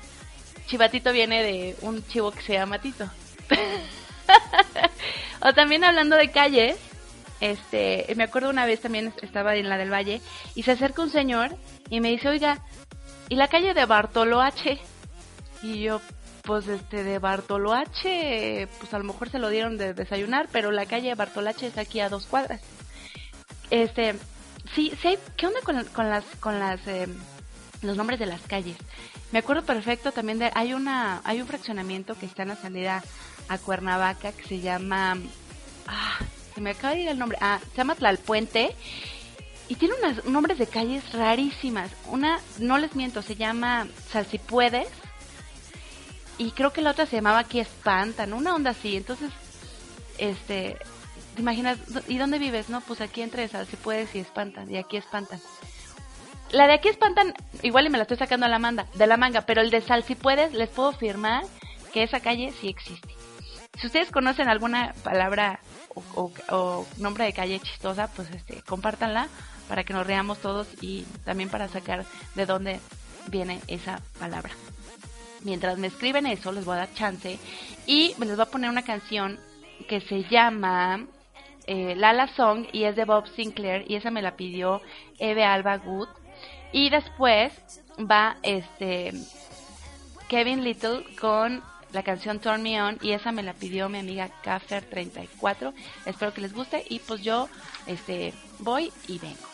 chivatito 0.66 1.12
viene 1.12 1.44
de 1.44 1.76
un 1.82 2.04
chivo 2.08 2.32
que 2.32 2.42
se 2.42 2.54
llama 2.54 2.80
Tito. 2.80 3.08
o 5.40 5.52
también 5.52 5.84
hablando 5.84 6.16
de 6.16 6.32
calles, 6.32 6.78
este, 7.40 8.12
me 8.16 8.24
acuerdo 8.24 8.50
una 8.50 8.66
vez 8.66 8.80
también 8.80 9.14
estaba 9.22 9.54
en 9.54 9.68
la 9.68 9.78
del 9.78 9.92
Valle 9.92 10.20
y 10.56 10.64
se 10.64 10.72
acerca 10.72 11.02
un 11.02 11.10
señor 11.10 11.56
y 11.90 12.00
me 12.00 12.10
dice, 12.10 12.28
oiga, 12.28 12.60
¿y 13.30 13.36
la 13.36 13.48
calle 13.48 13.72
de 13.72 13.86
Bartolo 13.86 14.42
H? 14.42 14.78
Y 15.62 15.80
yo, 15.80 16.02
pues 16.42 16.68
este, 16.68 17.04
de 17.04 17.18
Bartolo 17.18 17.72
H, 17.72 18.68
pues 18.78 18.92
a 18.92 18.98
lo 18.98 19.04
mejor 19.04 19.30
se 19.30 19.38
lo 19.38 19.48
dieron 19.48 19.78
de 19.78 19.94
desayunar, 19.94 20.48
pero 20.52 20.70
la 20.72 20.84
calle 20.84 21.08
de 21.08 21.14
Bartolo 21.14 21.48
H 21.48 21.66
es 21.66 21.78
aquí 21.78 22.00
a 22.00 22.10
dos 22.10 22.26
cuadras. 22.26 22.60
Este, 23.70 24.16
sí, 24.74 24.92
sí, 25.00 25.16
¿qué 25.36 25.46
onda 25.46 25.60
con, 25.62 25.82
con 25.84 26.10
las, 26.10 26.24
con 26.40 26.58
las, 26.58 26.86
eh, 26.88 27.06
los 27.82 27.96
nombres 27.96 28.18
de 28.18 28.26
las 28.26 28.42
calles? 28.42 28.76
Me 29.32 29.38
acuerdo 29.38 29.62
perfecto 29.64 30.10
también 30.10 30.40
de, 30.40 30.50
hay 30.54 30.74
una, 30.74 31.20
hay 31.22 31.40
un 31.40 31.46
fraccionamiento 31.46 32.16
que 32.18 32.26
está 32.26 32.42
en 32.42 32.48
la 32.48 32.56
salida 32.56 33.02
a 33.48 33.58
Cuernavaca 33.58 34.32
que 34.32 34.42
se 34.42 34.60
llama, 34.60 35.16
ah, 35.86 36.18
se 36.52 36.60
me 36.60 36.70
acaba 36.70 36.94
de 36.94 37.02
ir 37.02 37.08
el 37.08 37.18
nombre, 37.18 37.38
ah, 37.40 37.60
se 37.70 37.76
llama 37.76 37.94
Tlalpuente 37.94 38.74
y 39.70 39.76
tiene 39.76 39.94
unos 40.02 40.24
nombres 40.26 40.58
de 40.58 40.66
calles 40.66 41.12
rarísimas. 41.12 41.90
Una, 42.08 42.40
no 42.58 42.76
les 42.76 42.94
miento, 42.96 43.22
se 43.22 43.36
llama 43.36 43.86
Salsipuedes 44.10 44.88
y 46.38 46.50
creo 46.50 46.72
que 46.72 46.82
la 46.82 46.90
otra 46.90 47.06
se 47.06 47.16
llamaba 47.16 47.38
Aquí 47.38 47.60
Espantan, 47.60 48.32
una 48.32 48.54
onda 48.54 48.70
así. 48.70 48.96
Entonces, 48.96 49.30
este, 50.18 50.76
¿te 51.36 51.40
imaginas? 51.42 51.78
¿Y 52.08 52.18
dónde 52.18 52.38
vives? 52.38 52.68
No, 52.68 52.80
pues 52.80 53.00
aquí 53.00 53.22
entre 53.22 53.46
Salsipuedes 53.48 54.14
y 54.14 54.18
Espantan, 54.18 54.70
y 54.70 54.76
aquí 54.76 54.96
Espantan. 54.96 55.40
La 56.50 56.66
de 56.66 56.72
aquí 56.72 56.88
espantan, 56.88 57.32
igual 57.62 57.86
y 57.86 57.90
me 57.90 57.96
la 57.98 58.02
estoy 58.02 58.16
sacando 58.16 58.44
a 58.44 58.48
la 58.48 58.58
manga, 58.58 58.86
de 58.94 59.06
la 59.06 59.16
manga, 59.16 59.42
pero 59.42 59.60
el 59.60 59.70
de 59.70 59.82
Sal 59.82 60.02
si 60.02 60.16
puedes, 60.16 60.52
les 60.52 60.68
puedo 60.68 60.88
afirmar 60.88 61.44
que 61.92 62.02
esa 62.02 62.18
calle 62.18 62.52
sí 62.60 62.68
existe. 62.68 63.08
Si 63.80 63.86
ustedes 63.86 64.10
conocen 64.10 64.48
alguna 64.48 64.92
palabra 65.04 65.60
o, 65.94 66.02
o- 66.16 66.32
o 66.56 66.86
nombre 66.96 67.24
de 67.24 67.32
calle 67.32 67.60
chistosa, 67.60 68.08
pues 68.08 68.28
este, 68.32 68.62
compártanla 68.62 69.28
para 69.70 69.84
que 69.84 69.92
nos 69.92 70.04
reamos 70.04 70.40
todos 70.40 70.66
y 70.80 71.04
también 71.24 71.48
para 71.48 71.68
sacar 71.68 72.04
de 72.34 72.44
dónde 72.44 72.80
viene 73.28 73.60
esa 73.68 74.02
palabra. 74.18 74.50
Mientras 75.44 75.78
me 75.78 75.86
escriben 75.86 76.26
eso, 76.26 76.50
les 76.50 76.64
voy 76.64 76.74
a 76.74 76.78
dar 76.78 76.94
chance 76.94 77.38
y 77.86 78.12
les 78.18 78.36
voy 78.36 78.42
a 78.42 78.50
poner 78.50 78.68
una 78.68 78.82
canción 78.82 79.38
que 79.88 80.00
se 80.00 80.24
llama 80.24 81.06
eh, 81.68 81.94
Lala 81.94 82.26
Song 82.34 82.66
y 82.72 82.82
es 82.82 82.96
de 82.96 83.04
Bob 83.04 83.28
Sinclair 83.28 83.84
y 83.88 83.94
esa 83.94 84.10
me 84.10 84.22
la 84.22 84.34
pidió 84.34 84.82
Eve 85.20 85.44
Alba 85.44 85.76
Good. 85.76 86.08
Y 86.72 86.90
después 86.90 87.52
va 87.98 88.38
este 88.42 89.12
Kevin 90.28 90.64
Little 90.64 91.04
con 91.20 91.62
la 91.92 92.02
canción 92.02 92.40
Turn 92.40 92.64
Me 92.64 92.82
On 92.82 92.98
y 93.02 93.12
esa 93.12 93.30
me 93.30 93.44
la 93.44 93.54
pidió 93.54 93.88
mi 93.88 93.98
amiga 93.98 94.30
Kaffer34. 94.42 95.72
Espero 96.06 96.34
que 96.34 96.40
les 96.40 96.52
guste 96.52 96.84
y 96.88 96.98
pues 96.98 97.22
yo 97.22 97.48
este 97.86 98.34
voy 98.58 98.92
y 99.06 99.20
vengo. 99.20 99.49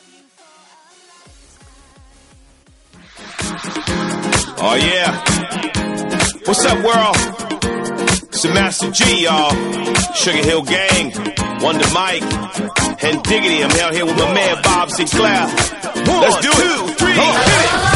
Oh 3.59 4.75
yeah. 4.79 5.17
What's 6.45 6.65
up, 6.67 6.77
world? 6.85 7.17
It's 8.29 8.43
the 8.43 8.51
Master 8.53 8.91
G, 8.91 9.25
y'all. 9.25 9.55
Sugar 10.13 10.43
Hill 10.43 10.63
Gang, 10.63 11.13
Wonder 11.63 11.87
Mike, 11.95 12.23
and 13.03 13.23
Diggity. 13.23 13.65
I'm 13.65 13.71
out 13.81 13.95
here 13.95 14.05
with 14.05 14.17
my 14.19 14.35
man 14.35 14.63
Bob 14.63 14.91
Sinclair. 14.91 15.47
Let's 15.47 16.41
do 16.43 16.51
it. 16.53 17.03
On, 17.03 17.17
hit 17.17 17.93
it. 17.93 17.96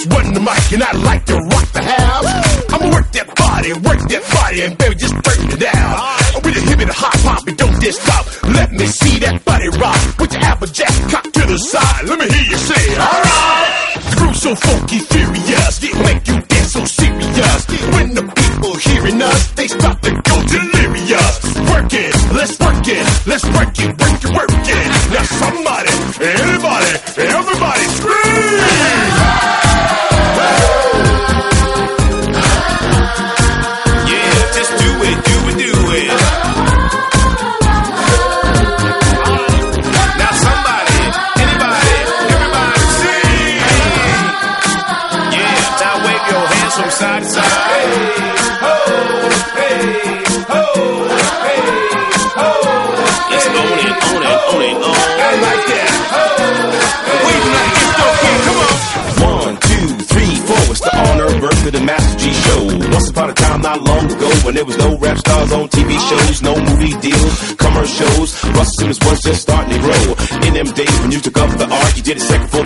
Y'all. 0.00 0.10
It's 0.10 0.14
Wonder 0.14 0.40
Mike, 0.40 0.72
and 0.72 0.82
I 0.82 0.92
like 1.04 1.24
to 1.26 1.36
rock 1.36 1.68
the 1.72 1.82
house. 1.82 2.72
I'ma 2.72 2.90
work 2.92 3.12
that 3.12 3.28
body, 3.36 3.72
work 3.72 4.00
that 4.08 4.24
body, 4.32 4.62
and 4.62 4.78
baby, 4.78 4.94
just 4.94 5.14
burn 5.14 5.50
it 5.50 5.60
down. 5.60 6.44
With 6.44 6.56
a 6.56 6.60
hip 6.60 6.80
and 6.80 6.90
a 6.90 6.92
hop 6.92 7.16
hop, 7.20 7.46
and 7.48 7.56
don't 7.56 7.80
just 7.80 8.02
stop. 8.02 8.24
Let 8.44 8.72
me 8.72 8.86
see 8.86 9.18
that 9.20 9.44
body 9.44 9.68
rock. 9.78 10.00
With 10.18 10.32
your 10.32 10.42
applejack 10.42 10.92
cock 11.10 11.24
to 11.24 11.42
the 11.46 11.58
side. 11.58 12.08
Let 12.08 12.18
me 12.18 12.26
hear 12.30 12.46
you 12.48 12.56
say, 12.56 12.84
alright. 12.96 14.00
The 14.10 14.16
groove 14.16 14.36
so 14.36 14.54
funky, 14.54 14.98
furious, 15.00 15.82
it 15.82 15.96
make 16.00 16.24
you 16.28 16.40
dance 16.48 16.72
so 16.72 16.84
serious. 16.84 17.60
When 17.92 18.14
the 18.14 18.24
people 18.24 18.74
hearing 18.76 19.20
us, 19.20 19.52
they 19.52 19.68
start 19.68 20.00
to 20.02 20.10
go 20.14 20.36
delirious. 20.48 21.34
Work 21.68 21.92
it, 21.92 22.14
let's 22.32 22.56
work 22.58 22.86
it, 22.88 23.04
let's 23.26 23.44
work 23.52 23.74
it, 23.76 23.90
work 24.00 24.20
it, 24.24 24.30
work 24.32 24.54
it. 24.64 24.86
Now 25.12 25.24
somebody, 25.28 25.92
anybody, 26.24 26.90
everybody 27.20 27.84
scream! 27.98 28.19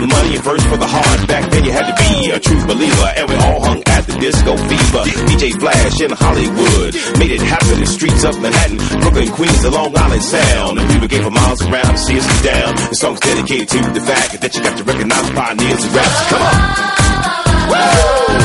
The 0.05 0.13
money 0.13 0.35
and 0.35 0.43
first 0.43 0.67
for 0.67 0.75
the 0.77 0.85
heart. 0.85 1.27
Back 1.27 1.49
then 1.51 1.65
you 1.65 1.71
had 1.71 1.89
to 1.89 1.95
be 1.97 2.29
a 2.29 2.39
true 2.39 2.61
believer, 2.65 3.09
and 3.17 3.29
we 3.29 3.35
all 3.35 3.65
hung 3.65 3.81
at 3.87 4.05
the 4.05 4.13
disco 4.19 4.57
fever. 4.57 5.03
DJ 5.25 5.53
Flash 5.57 6.01
in 6.01 6.11
Hollywood 6.11 6.93
made 7.17 7.31
it 7.31 7.41
happen 7.41 7.73
in 7.73 7.79
the 7.81 7.89
streets 7.89 8.23
of 8.23 8.39
Manhattan, 8.41 8.77
Brooklyn, 9.01 9.29
Queens, 9.33 9.61
the 9.61 9.71
Long 9.71 9.97
Island 9.97 10.23
Sound. 10.23 10.79
And 10.79 10.89
people 10.91 11.07
came 11.07 11.23
for 11.23 11.31
miles 11.31 11.61
around 11.65 11.91
to 11.91 11.97
see 11.97 12.19
us 12.19 12.43
down. 12.43 12.75
The 12.75 12.95
song's 12.95 13.19
dedicated 13.19 13.69
to 13.69 13.79
the 13.97 14.01
fact 14.01 14.41
that 14.41 14.53
you 14.53 14.61
got 14.61 14.77
to 14.77 14.83
recognize 14.83 15.29
pioneers 15.31 15.83
and 15.83 15.95
raps. 15.95 16.29
Come 16.29 16.41
on. 16.41 16.53
Yeah, 17.71 18.35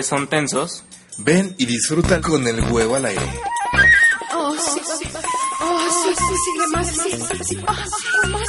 jueves 0.00 0.06
son 0.06 0.28
tensos, 0.28 0.84
Ven 1.18 1.54
y 1.58 1.66
disfruta 1.66 2.20
con 2.20 2.46
el 2.46 2.60
huevo 2.72 2.96
al 2.96 3.04
aire. 3.04 3.40
Oh, 4.34 4.54
sí, 4.54 4.80
sí. 4.80 5.08
Oh, 5.60 5.88
sí, 6.02 6.14
sí, 6.16 6.34
síguele 6.44 6.66
más, 6.68 6.86
sí, 6.88 7.10
sí. 7.44 7.58
Ah, 7.66 7.86
más. 8.28 8.48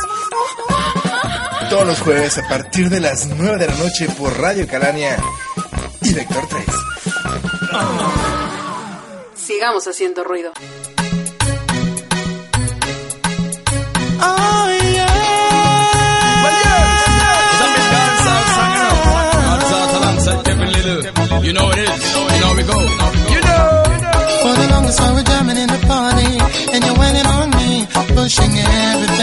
Todos 1.69 1.87
los 1.87 1.99
jueves 1.99 2.37
a 2.37 2.47
partir 2.47 2.89
de 2.89 3.01
las 3.01 3.25
9 3.27 3.57
de 3.57 3.67
la 3.67 3.75
noche 3.75 4.07
por 4.17 4.37
Radio 4.39 4.65
Calania 4.67 5.17
y 6.01 6.13
Vector 6.13 6.47
3. 6.47 6.65
Sigamos 9.35 9.85
haciendo 9.87 10.23
ruido. 10.23 10.53
Oh, 14.21 14.70
You 23.33 23.41
know. 23.47 23.67
For 24.43 24.53
the 24.61 24.67
longest 24.71 24.99
while 24.99 25.13
we're 25.15 25.23
jamming 25.23 25.57
in 25.57 25.67
the 25.67 25.81
party, 25.87 26.31
and 26.73 26.79
you're 26.85 26.99
waiting 27.03 27.27
on 27.37 27.49
me, 27.59 27.87
pushing 28.15 28.53
everything. 28.57 29.20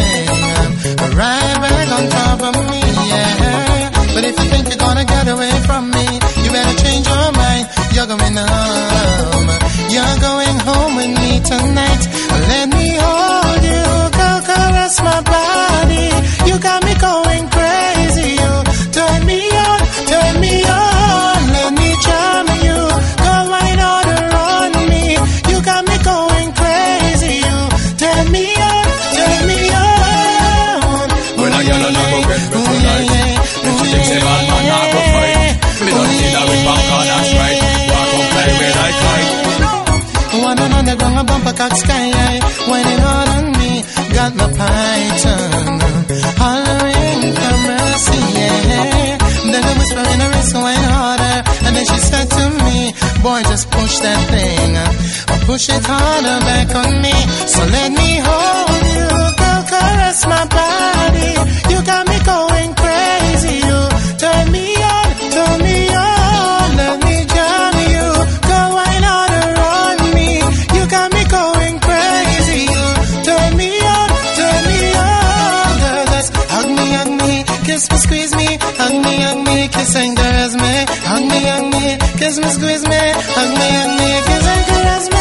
Push 55.59 55.70
it 55.70 55.84
harder 55.84 56.38
back 56.46 56.70
on 56.82 57.02
me, 57.02 57.16
so 57.52 57.61
let 57.66 57.90
me 57.90 58.11
hold 58.26 58.82
you, 58.94 59.09
go 59.42 59.52
caress 59.70 60.18
my 60.32 60.44
body, 60.59 61.30
you 61.70 61.78
got 61.82 62.06
me 62.06 62.18
going 62.32 62.70
crazy, 62.82 63.54
you. 63.66 63.80
Turn 64.22 64.44
me 64.54 64.66
on, 64.94 65.06
turn 65.34 65.59
me 65.66 65.78
on, 66.06 66.66
let 66.80 66.96
me 67.06 67.16
jam 67.34 67.74
you, 67.94 68.06
go 68.50 68.61
wine 68.76 69.06
on 69.18 69.98
me, 70.14 70.30
you 70.76 70.84
got 70.94 71.09
me 71.16 71.22
going 71.26 71.76
crazy, 71.86 72.61
you. 72.74 72.86
Turn 73.26 73.50
me 73.59 73.70
on, 73.96 74.09
turn 74.38 74.62
me 74.70 74.80
on, 75.11 75.70
girl, 75.82 76.04
just 76.14 76.30
hug 76.54 76.68
me, 76.78 76.86
hug 76.98 77.11
me, 77.22 77.34
kiss 77.66 77.84
me, 77.90 77.98
squeeze 78.06 78.32
me, 78.40 78.48
hug 78.78 78.94
me, 79.04 79.14
hug 79.26 79.38
me, 79.48 79.59
kiss 79.74 79.96
and 79.96 80.16
caress 80.18 80.54
me, 80.54 80.74
hug 81.11 81.24
me, 81.30 81.40
hug 81.50 81.66
me, 81.74 81.86
kiss 82.20 82.34
me, 82.42 82.48
squeeze 82.56 82.84
me, 82.92 83.02
hug 83.36 83.50
me, 83.59 83.68
hug 83.78 83.92
me, 83.98 84.11
kiss 84.28 84.46
and 84.54 84.64
caress 84.70 85.06
me. 85.11 85.18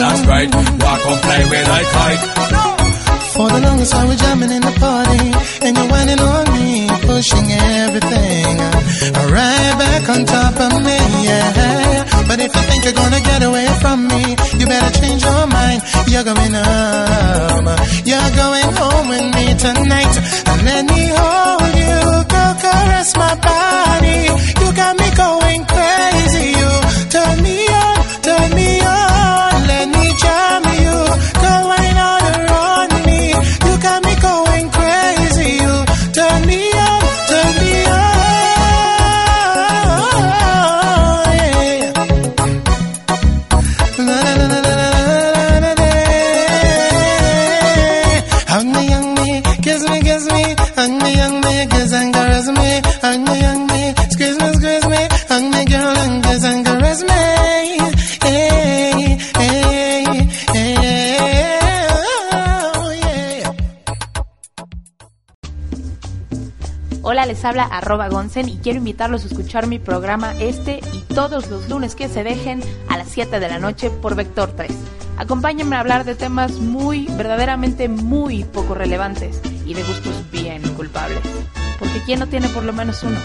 Popcorn 0.00 0.48
and 0.54 0.82
Walk 0.82 1.06
on 1.06 1.18
play 1.20 1.44
with 1.44 1.68
like 1.68 1.86
kite. 1.86 2.24
For 3.34 3.48
the 3.48 3.60
longest 3.60 3.92
time 3.92 4.08
we're 4.08 4.16
jamming 4.16 4.50
in 4.50 4.60
the 4.60 4.74
party 4.80 5.32
And 5.64 5.76
you're 5.76 5.88
whining 5.88 6.20
on 6.20 6.44
me, 6.56 6.88
pushing 7.06 7.48
everything. 7.52 8.56
Right 9.36 9.74
back 9.80 10.08
on 10.08 10.24
top 10.26 10.56
of 10.60 10.72
me, 10.84 10.98
yeah. 11.24 12.04
But 12.28 12.40
if 12.40 12.54
you 12.54 12.62
think 12.68 12.84
you're 12.84 12.92
gonna 13.02 13.20
get 13.20 13.42
away 13.42 13.66
from 13.80 14.08
me 14.08 14.36
You 14.58 14.66
better 14.66 14.92
change 15.00 15.22
your 15.22 15.46
mind, 15.46 15.82
you're 16.08 16.24
going 16.24 16.54
home 16.54 17.68
You're 18.04 18.32
going 18.42 18.70
home 18.80 19.08
with 19.08 19.26
me 19.34 19.46
tonight. 19.56 20.14
And 20.50 20.60
let 20.64 20.84
me 20.92 21.02
hold 21.08 21.74
you, 21.80 22.00
go 22.34 22.44
caress 22.60 23.16
my 23.16 23.34
body. 23.36 24.20
You 24.60 24.68
got 24.74 24.98
me 24.98 25.08
going 25.16 25.64
crazy, 25.64 25.79
les 67.40 67.46
habla 67.46 67.64
arroba 67.64 68.10
Gonsen 68.10 68.50
y 68.50 68.58
quiero 68.58 68.80
invitarlos 68.80 69.24
a 69.24 69.28
escuchar 69.28 69.66
mi 69.66 69.78
programa 69.78 70.34
este 70.40 70.80
y 70.92 71.14
todos 71.14 71.48
los 71.48 71.70
lunes 71.70 71.94
que 71.94 72.06
se 72.06 72.22
dejen 72.22 72.60
a 72.86 72.98
las 72.98 73.08
7 73.08 73.40
de 73.40 73.48
la 73.48 73.58
noche 73.58 73.88
por 73.88 74.14
Vector 74.14 74.52
3. 74.54 74.70
Acompáñenme 75.16 75.74
a 75.74 75.80
hablar 75.80 76.04
de 76.04 76.14
temas 76.14 76.52
muy, 76.58 77.06
verdaderamente 77.16 77.88
muy 77.88 78.44
poco 78.44 78.74
relevantes 78.74 79.40
y 79.64 79.72
de 79.72 79.82
gustos 79.84 80.30
bien 80.30 80.60
culpables. 80.74 81.22
Porque 81.78 82.02
¿quién 82.04 82.18
no 82.18 82.26
tiene 82.26 82.48
por 82.48 82.64
lo 82.64 82.74
menos 82.74 83.02
uno? 83.04 83.18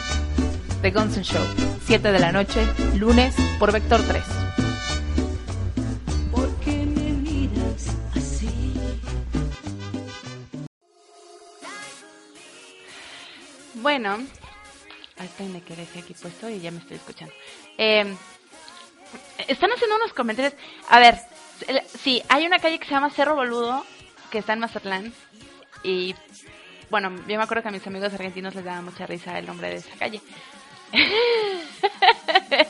The 0.82 0.92
Gonsen 0.92 1.24
Show, 1.24 1.44
7 1.86 2.14
de 2.14 2.20
la 2.20 2.32
noche, 2.32 2.66
lunes 2.98 3.36
por 3.60 3.74
Vector 3.74 4.00
3. 4.02 4.45
Bueno, 13.98 14.18
ahí 15.18 15.26
está, 15.26 15.46
me 15.46 15.62
quedé 15.62 15.84
aquí 15.84 16.14
puesto 16.22 16.50
y 16.50 16.60
ya 16.60 16.70
me 16.70 16.80
estoy 16.80 16.98
escuchando. 16.98 17.34
Eh, 17.78 18.14
están 19.48 19.72
haciendo 19.72 19.96
unos 19.96 20.12
comentarios. 20.12 20.54
A 20.90 21.00
ver, 21.00 21.18
sí, 22.04 22.22
hay 22.28 22.46
una 22.46 22.60
calle 22.60 22.78
que 22.78 22.88
se 22.88 22.92
llama 22.92 23.10
Cerro 23.10 23.36
Boludo, 23.36 23.86
que 24.32 24.40
está 24.40 24.52
en 24.52 24.60
Mazatlán. 24.60 25.14
Y 25.82 26.14
bueno, 26.90 27.10
yo 27.26 27.38
me 27.38 27.44
acuerdo 27.44 27.64
que 27.64 27.70
a 27.70 27.72
mis 27.72 27.88
amigos 27.88 28.14
argentinos 28.14 28.54
les 28.54 28.66
daba 28.66 28.82
mucha 28.82 29.08
risa 29.08 29.40
el 29.40 29.46
nombre 29.46 29.70
de 29.70 29.76
esa 29.76 29.96
calle. 29.98 30.22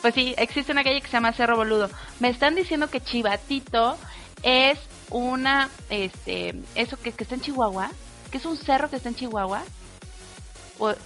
pues 0.00 0.14
sí, 0.14 0.34
existe 0.38 0.72
una 0.72 0.84
calle 0.84 1.02
que 1.02 1.08
se 1.08 1.12
llama 1.12 1.34
Cerro 1.34 1.56
Boludo. 1.56 1.90
Me 2.18 2.30
están 2.30 2.54
diciendo 2.54 2.88
que 2.88 3.02
Chivatito 3.02 3.98
es 4.42 4.78
una, 5.10 5.68
este, 5.90 6.54
eso 6.74 6.98
que, 6.98 7.12
que 7.12 7.24
está 7.24 7.34
en 7.34 7.42
Chihuahua, 7.42 7.90
que 8.30 8.38
es 8.38 8.46
un 8.46 8.56
cerro 8.56 8.88
que 8.88 8.96
está 8.96 9.10
en 9.10 9.16
Chihuahua. 9.16 9.62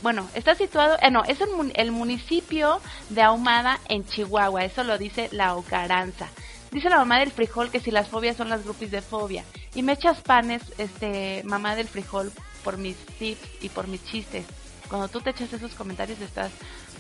Bueno, 0.03 0.29
está 0.35 0.55
situado, 0.55 0.97
eh, 1.01 1.11
no, 1.11 1.25
es 1.25 1.41
el, 1.41 1.49
el 1.75 1.93
municipio 1.93 2.81
de 3.09 3.23
Ahumada 3.23 3.79
en 3.89 4.05
Chihuahua, 4.07 4.65
eso 4.65 4.85
lo 4.85 4.99
dice 4.99 5.29
la 5.33 5.55
Ocaranza. 5.55 6.29
Dice 6.73 6.89
la 6.89 6.99
mamá 6.99 7.19
del 7.19 7.33
frijol 7.33 7.71
que 7.71 7.81
si 7.81 7.91
las 7.91 8.09
fobias 8.09 8.37
son 8.37 8.49
las 8.49 8.63
groupies 8.63 8.91
de 8.91 9.03
fobia. 9.03 9.45
Y 9.75 9.83
me 9.83 9.93
echas 9.93 10.21
panes, 10.21 10.63
este, 10.79 11.43
mamá 11.45 11.75
del 11.75 11.89
frijol, 11.89 12.33
por 12.63 12.79
mis 12.79 12.97
tips 13.19 13.49
y 13.61 13.69
por 13.71 13.89
mis 13.89 14.05
chistes. 14.05 14.45
Cuando 14.89 15.09
tú 15.09 15.21
te 15.21 15.31
echas 15.31 15.53
esos 15.53 15.75
comentarios 15.75 16.21
estás, 16.21 16.53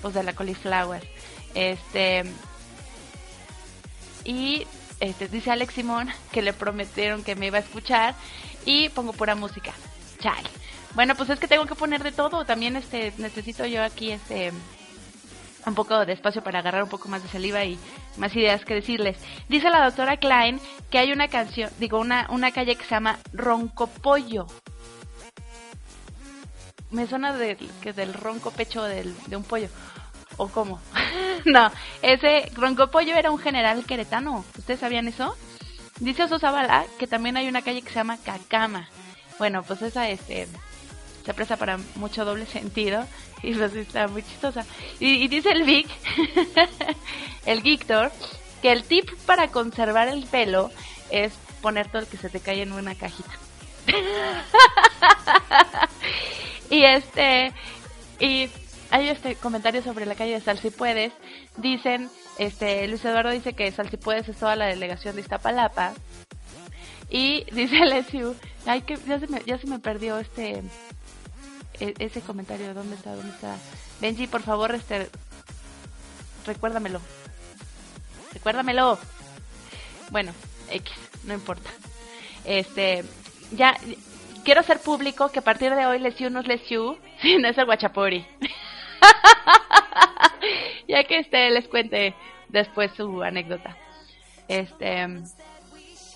pues, 0.03 0.15
de 0.15 0.23
la 0.23 0.33
cauliflower. 0.33 1.07
Este, 1.55 2.25
y 4.25 4.67
este, 5.01 5.29
dice 5.29 5.51
Alex 5.51 5.75
Simón 5.75 6.09
que 6.31 6.43
le 6.43 6.53
prometieron 6.53 7.25
que 7.25 7.35
me 7.35 7.47
iba 7.47 7.59
a 7.59 7.63
escuchar 7.63 8.15
y 8.65 8.89
pongo 8.91 9.13
pura 9.13 9.35
música. 9.35 9.73
Chale. 10.21 10.49
Bueno, 10.95 11.15
pues 11.15 11.31
es 11.31 11.39
que 11.39 11.49
tengo 11.49 11.67
que 11.67 11.75
poner 11.75 12.03
de 12.03 12.13
todo. 12.13 12.45
También 12.45 12.77
este 12.77 13.13
necesito 13.19 13.65
yo 13.67 13.83
aquí 13.83 14.11
este 14.11 14.53
un 15.67 15.75
poco 15.75 16.05
de 16.07 16.13
espacio 16.13 16.43
para 16.43 16.61
agarrar 16.61 16.83
un 16.83 16.89
poco 16.89 17.09
más 17.09 17.23
de 17.23 17.29
saliva 17.29 17.65
y 17.65 17.79
más 18.17 18.35
ideas 18.35 18.65
que 18.65 18.75
decirles. 18.75 19.19
Dice 19.49 19.71
la 19.71 19.85
doctora 19.85 20.17
Klein 20.17 20.61
que 20.91 20.99
hay 20.99 21.13
una 21.13 21.29
canción, 21.29 21.71
digo, 21.79 21.99
una, 21.99 22.27
una 22.31 22.51
calle 22.51 22.77
que 22.77 22.85
se 22.85 22.91
llama 22.91 23.19
Roncopollo. 23.33 24.47
Me 26.91 27.07
suena 27.07 27.37
de, 27.37 27.57
que 27.83 27.93
del 27.93 28.15
ronco 28.15 28.51
pecho 28.51 28.83
del, 28.83 29.15
de 29.27 29.37
un 29.37 29.45
pollo. 29.45 29.69
¿O 30.37 30.49
cómo? 30.49 30.81
no, 31.45 31.71
ese 32.03 32.51
Roncopollo 32.55 33.15
era 33.15 33.31
un 33.31 33.39
general 33.39 33.85
queretano. 33.85 34.45
¿Ustedes 34.59 34.81
sabían 34.81 35.07
eso? 35.07 35.37
Dice 36.01 36.25
Oso 36.25 36.39
que 36.99 37.07
también 37.07 37.37
hay 37.37 37.47
una 37.49 37.63
calle 37.63 37.83
que 37.83 37.91
se 37.91 37.97
llama 37.97 38.17
Cacama. 38.17 38.89
Bueno, 39.39 39.63
pues 39.63 39.83
esa 39.83 40.09
este, 40.09 40.49
se 41.25 41.35
presta 41.35 41.57
para 41.57 41.79
mucho 41.97 42.25
doble 42.25 42.47
sentido 42.47 43.07
y 43.43 43.55
pues 43.55 43.75
está 43.75 44.09
muy 44.09 44.23
chistosa. 44.23 44.65
Y, 44.99 45.29
dice 45.29 45.51
el 45.51 45.65
Vic, 45.65 45.89
el 47.47 47.63
Victor, 47.63 48.11
que 48.63 48.73
el 48.73 48.85
tip 48.85 49.09
para 49.27 49.49
conservar 49.49 50.09
el 50.09 50.25
pelo 50.25 50.71
es 51.11 51.33
poner 51.63 51.89
todo 51.89 52.03
el 52.03 52.09
que 52.09 52.17
se 52.17 52.29
te 52.29 52.41
cae 52.41 52.63
en 52.63 52.73
una 52.73 52.95
cajita. 52.95 53.31
y 56.71 56.85
este, 56.85 57.53
y 58.19 58.49
hay 58.91 59.09
este 59.09 59.35
comentario 59.37 59.83
sobre 59.83 60.07
la 60.07 60.15
calle 60.15 60.33
de 60.33 60.41
Sal 60.41 60.59
si 60.59 60.71
puedes. 60.71 61.13
Dicen, 61.57 62.11
este, 62.39 62.87
Luis 62.89 63.05
Eduardo 63.05 63.31
dice 63.31 63.55
que 63.55 63.71
Sal 63.73 63.91
si 63.91 63.97
puedes 63.97 64.29
es 64.29 64.37
toda 64.37 64.57
la 64.57 64.67
delegación 64.67 65.15
de 65.15 65.23
Iztapalapa. 65.23 65.95
Y 67.11 67.45
dice 67.53 67.85
Lesiu, 67.87 68.37
ay 68.67 68.83
que 68.83 68.97
ya 69.07 69.19
se 69.19 69.27
me, 69.27 69.43
ya 69.45 69.59
se 69.59 69.67
me 69.67 69.81
perdió 69.81 70.19
este 70.19 70.63
ese 71.81 72.21
comentario, 72.21 72.75
¿dónde 72.75 72.97
está? 72.97 73.15
¿Dónde 73.15 73.33
está? 73.33 73.57
Benji, 74.01 74.27
por 74.27 74.43
favor, 74.43 74.75
este 74.75 75.09
recuérdamelo. 76.47 77.01
Recuérdamelo. 78.33 78.99
Bueno, 80.11 80.33
X, 80.71 80.93
no 81.25 81.35
importa. 81.35 81.71
Este, 82.45 83.05
ya 83.53 83.77
quiero 84.45 84.61
hacer 84.61 84.81
público 84.81 85.31
que 85.31 85.41
a 85.41 85.45
partir 85.45 85.75
de 85.75 85.87
hoy 85.87 85.99
Lesiu 85.99 86.31
no 86.31 86.41
es 86.41 86.47
Lesiu, 86.47 86.99
sino 87.21 87.49
es 87.49 87.59
el 87.59 87.67
Guachapori. 87.67 88.27
ya 90.89 91.05
que 91.05 91.19
este 91.19 91.51
les 91.51 91.69
cuente 91.69 92.15
después 92.49 92.91
su 92.97 93.23
anécdota. 93.23 93.77
Este 94.49 95.07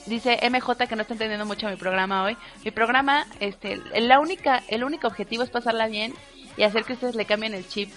dice 0.07 0.39
MJ 0.43 0.87
que 0.87 0.97
no 0.97 1.03
está 1.03 1.15
entendiendo 1.15 1.47
mucho 1.47 1.69
mi 1.69 1.77
programa 1.77 2.25
hoy. 2.25 2.37
Mi 2.65 2.71
programa, 2.71 3.27
este, 3.41 3.77
la 4.01 4.21
única, 4.21 4.63
el 4.69 4.85
único 4.85 5.07
objetivo 5.07 5.43
es 5.43 5.51
pasarla 5.51 5.87
bien 5.87 6.15
y 6.57 6.63
hacer 6.63 6.85
que 6.85 6.95
ustedes 6.95 7.15
le 7.15 7.25
cambien 7.27 7.55
el 7.55 7.67
chip 7.69 7.93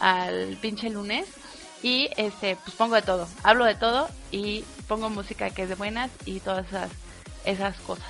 al 0.00 0.56
pinche 0.60 0.90
lunes. 0.90 1.26
Y 1.82 2.08
este, 2.16 2.56
pues 2.56 2.76
pongo 2.76 2.94
de 2.94 3.02
todo, 3.02 3.28
hablo 3.42 3.64
de 3.64 3.74
todo 3.74 4.08
y 4.30 4.64
pongo 4.86 5.10
música 5.10 5.50
que 5.50 5.62
es 5.62 5.68
de 5.68 5.74
buenas 5.74 6.10
y 6.26 6.38
todas 6.38 6.66
esas, 6.68 6.90
esas 7.44 7.76
cosas. 7.78 8.06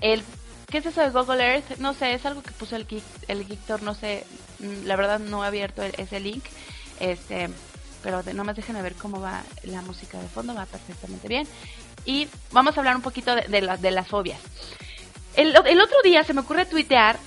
El, 0.00 0.24
¿Qué 0.68 0.78
es 0.78 0.86
eso 0.86 1.02
de 1.02 1.10
Google 1.10 1.44
Earth? 1.44 1.78
No 1.78 1.94
sé, 1.94 2.14
es 2.14 2.26
algo 2.26 2.42
que 2.42 2.50
puso 2.52 2.74
el 2.76 2.86
Geek, 2.88 3.04
el 3.28 3.46
Geektor, 3.46 3.82
no 3.82 3.94
sé, 3.94 4.24
mm, 4.58 4.86
la 4.86 4.96
verdad 4.96 5.18
no 5.20 5.44
he 5.44 5.46
abierto 5.46 5.82
el- 5.82 5.94
ese 5.98 6.18
link, 6.18 6.42
este, 6.98 7.48
pero 8.02 8.22
de, 8.24 8.34
nomás 8.34 8.56
déjenme 8.56 8.82
ver 8.82 8.94
cómo 8.94 9.20
va 9.20 9.42
la 9.64 9.82
música 9.82 10.18
de 10.18 10.26
fondo, 10.28 10.54
va 10.54 10.66
perfectamente 10.66 11.28
bien. 11.28 11.46
Y 12.04 12.28
vamos 12.50 12.76
a 12.76 12.80
hablar 12.80 12.96
un 12.96 13.02
poquito 13.02 13.34
de, 13.34 13.42
de, 13.42 13.76
de 13.78 13.90
las 13.90 14.08
fobias. 14.08 14.40
El, 15.36 15.54
el 15.66 15.80
otro 15.80 15.96
día 16.02 16.24
se 16.24 16.34
me 16.34 16.40
ocurre 16.40 16.66
tuitear 16.66 17.18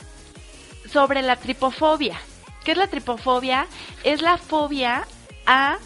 sobre 0.91 1.21
la 1.21 1.38
tripofobia. 1.38 2.19
¿Qué 2.63 2.71
es 2.71 2.78
la 2.78 2.88
tripofobia? 2.88 3.67
Es 4.03 4.21
la 4.21 4.38
fobia 4.38 5.07
a 5.45 5.78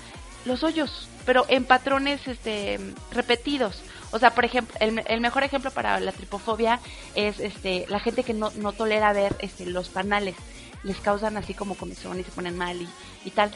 los 0.45 0.63
hoyos, 0.63 1.07
pero 1.25 1.45
en 1.49 1.65
patrones 1.65 2.27
este, 2.27 2.79
repetidos. 3.11 3.81
O 4.11 4.19
sea, 4.19 4.33
por 4.33 4.43
ejemplo, 4.43 4.75
el, 4.79 5.03
el 5.07 5.21
mejor 5.21 5.43
ejemplo 5.43 5.71
para 5.71 5.99
la 5.99 6.11
tripofobia 6.11 6.79
es 7.15 7.39
este, 7.39 7.85
la 7.89 7.99
gente 7.99 8.23
que 8.23 8.33
no, 8.33 8.51
no 8.55 8.73
tolera 8.73 9.13
ver 9.13 9.35
este, 9.39 9.65
los 9.65 9.89
panales. 9.89 10.35
les 10.83 10.97
causan 10.99 11.37
así 11.37 11.53
como 11.53 11.75
comezón 11.75 12.19
y 12.19 12.23
se 12.23 12.31
ponen 12.31 12.57
mal 12.57 12.77
y 13.25 13.31
tal. 13.31 13.51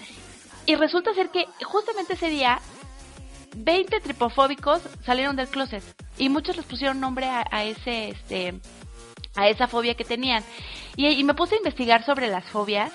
Y 0.65 0.75
resulta 0.75 1.13
ser 1.13 1.29
que 1.29 1.45
justamente 1.65 2.13
ese 2.13 2.29
día 2.29 2.61
20 3.56 3.99
tripofóbicos 3.99 4.82
salieron 5.06 5.36
del 5.36 5.47
closet 5.47 5.84
y 6.18 6.30
muchos 6.30 6.58
les 6.58 6.66
pusieron 6.66 6.99
nombre 6.99 7.28
a, 7.28 7.64
ese 7.64 8.10
este 8.10 8.60
a 9.36 9.47
esa 9.47 9.68
fobia 9.68 9.95
que 9.95 10.06
tenían. 10.06 10.43
Y, 10.95 11.08
y 11.08 11.24
me 11.24 11.34
puse 11.34 11.56
a 11.56 11.58
investigar 11.58 12.06
sobre 12.06 12.28
las 12.28 12.45
fobias 12.45 12.91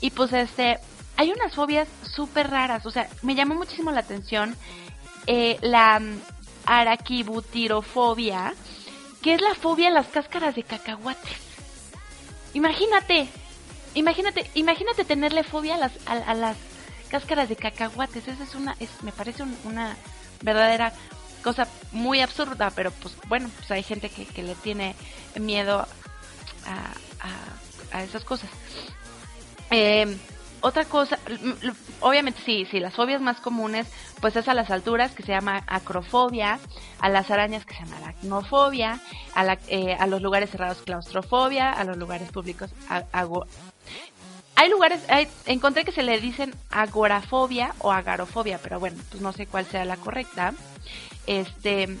y 0.00 0.10
pues 0.10 0.32
este 0.32 0.78
hay 1.16 1.32
unas 1.32 1.54
fobias 1.54 1.88
súper 2.14 2.50
raras, 2.50 2.84
o 2.84 2.90
sea, 2.90 3.08
me 3.22 3.34
llamó 3.34 3.54
muchísimo 3.54 3.90
la 3.90 4.00
atención 4.00 4.54
eh, 5.26 5.58
la 5.62 5.98
mm, 5.98 6.20
araquibutirofobia, 6.66 8.54
que 9.22 9.34
es 9.34 9.40
la 9.40 9.54
fobia 9.54 9.88
a 9.88 9.92
las 9.92 10.06
cáscaras 10.08 10.54
de 10.54 10.62
cacahuates. 10.62 11.38
Imagínate, 12.54 13.28
imagínate, 13.94 14.50
imagínate 14.54 15.04
tenerle 15.04 15.42
fobia 15.42 15.76
a 15.76 15.78
las, 15.78 15.92
a, 16.06 16.12
a 16.12 16.34
las 16.34 16.56
cáscaras 17.06 17.48
de 17.48 17.56
cacahuates. 17.56 18.28
Esa 18.28 18.44
es 18.44 18.54
una, 18.54 18.76
es, 18.80 18.90
me 19.02 19.12
parece 19.12 19.42
un- 19.42 19.56
una 19.64 19.96
verdadera 20.42 20.92
cosa 21.42 21.66
muy 21.92 22.20
absurda, 22.20 22.70
pero 22.74 22.90
pues 22.90 23.14
bueno, 23.28 23.48
pues 23.56 23.70
hay 23.70 23.82
gente 23.82 24.08
que, 24.10 24.26
que 24.26 24.42
le 24.42 24.54
tiene 24.56 24.94
miedo 25.40 25.80
a, 26.66 27.94
a, 27.94 27.98
a 27.98 28.02
esas 28.02 28.24
cosas. 28.24 28.50
Eh, 29.70 30.16
otra 30.62 30.84
cosa, 30.86 31.18
obviamente 32.00 32.40
sí, 32.44 32.66
sí, 32.70 32.80
las 32.80 32.94
fobias 32.94 33.20
más 33.20 33.38
comunes, 33.40 33.86
pues 34.20 34.34
es 34.36 34.48
a 34.48 34.54
las 34.54 34.70
alturas, 34.70 35.12
que 35.12 35.22
se 35.22 35.32
llama 35.32 35.62
acrofobia, 35.66 36.58
a 36.98 37.08
las 37.08 37.30
arañas, 37.30 37.64
que 37.64 37.74
se 37.74 37.84
llama 37.84 37.98
aracnofobia, 37.98 39.00
a, 39.34 39.44
la- 39.44 39.58
eh, 39.68 39.94
a 39.98 40.06
los 40.06 40.22
lugares 40.22 40.50
cerrados, 40.50 40.78
claustrofobia, 40.82 41.70
a 41.70 41.84
los 41.84 41.96
lugares 41.96 42.30
públicos, 42.32 42.70
a- 42.88 43.04
ago- 43.12 43.46
hay 44.56 44.68
lugares, 44.70 45.00
hay- 45.08 45.28
encontré 45.46 45.84
que 45.84 45.92
se 45.92 46.02
le 46.02 46.20
dicen 46.20 46.52
agorafobia 46.70 47.74
o 47.78 47.92
agarofobia, 47.92 48.58
pero 48.62 48.80
bueno, 48.80 48.96
pues 49.10 49.22
no 49.22 49.32
sé 49.32 49.46
cuál 49.46 49.66
sea 49.66 49.84
la 49.84 49.96
correcta. 49.96 50.52
Este, 51.26 51.96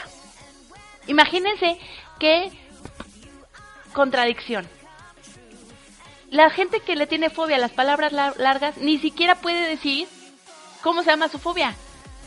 Imagínense 1.07 1.77
qué 2.19 2.51
contradicción. 3.93 4.67
La 6.31 6.49
gente 6.49 6.79
que 6.79 6.95
le 6.95 7.07
tiene 7.07 7.29
fobia 7.29 7.57
a 7.57 7.59
las 7.59 7.71
palabras 7.71 8.13
lar- 8.13 8.37
largas 8.37 8.77
ni 8.77 8.97
siquiera 8.97 9.35
puede 9.35 9.67
decir 9.67 10.07
cómo 10.81 11.03
se 11.03 11.09
llama 11.11 11.27
su 11.27 11.37
fobia. 11.39 11.75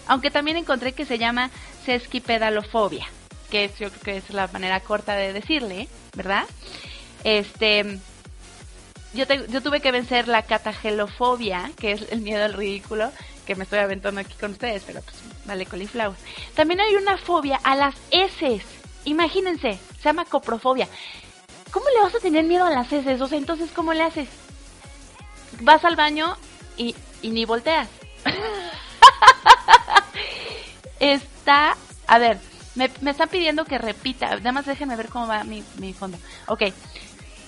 Aunque 0.07 0.31
también 0.31 0.59
encontré 0.59 0.93
que 0.93 1.07
se 1.07 1.17
llama 1.17 1.51
sesquipedalofobia, 1.87 3.07
que 3.51 3.65
es, 3.65 3.79
yo 3.79 3.89
creo 3.91 4.03
que 4.03 4.17
es 4.19 4.31
la 4.31 4.47
manera 4.49 4.81
corta 4.81 5.15
de 5.17 5.33
decirle, 5.33 5.89
¿verdad? 6.15 6.45
Este, 7.25 7.99
yo, 9.15 9.25
yo 9.25 9.63
tuve 9.63 9.81
que 9.81 9.91
vencer 9.91 10.29
la 10.29 10.43
catagelofobia, 10.43 11.71
que 11.81 11.93
es 11.93 12.13
el 12.13 12.21
miedo 12.21 12.45
al 12.45 12.53
ridículo, 12.53 13.11
que 13.47 13.55
me 13.55 13.65
estoy 13.65 13.79
aventando 13.79 14.21
aquí 14.21 14.35
con 14.39 14.51
ustedes, 14.53 14.83
pero 14.87 15.01
pues 15.01 15.17
vale 15.47 15.65
coliflor. 15.65 16.15
También 16.55 16.81
hay 16.83 16.95
una 16.95 17.17
fobia 17.17 17.59
a 17.65 17.75
las 17.75 17.95
heces. 18.11 18.63
Imagínense, 19.07 19.79
se 19.97 20.03
llama 20.05 20.27
coprofobia. 20.27 20.89
¿Cómo 21.75 21.87
le 21.95 22.01
vas 22.03 22.15
a 22.15 22.21
tener 22.21 22.45
miedo 22.45 22.65
a 22.65 22.71
las 22.71 22.91
heces? 22.93 23.21
O 23.21 23.27
sea, 23.27 23.37
entonces, 23.37 23.71
¿cómo 23.75 23.93
le 23.93 24.05
haces? 24.05 24.29
Vas 25.61 25.85
al 25.85 25.97
baño 25.97 26.37
y, 26.77 26.95
y 27.21 27.31
ni 27.31 27.45
volteas. 27.45 27.89
Está, 31.01 31.77
a 32.07 32.19
ver, 32.19 32.39
me, 32.77 32.89
me 33.01 33.11
están 33.11 33.29
pidiendo 33.29 33.65
que 33.65 33.79
repita, 33.79 34.37
nada 34.37 34.53
más 34.53 34.67
déjenme 34.67 34.95
ver 34.97 35.09
cómo 35.09 35.27
va 35.27 35.43
mi, 35.45 35.63
mi 35.79 35.93
fondo. 35.93 36.17
Ok, 36.47 36.63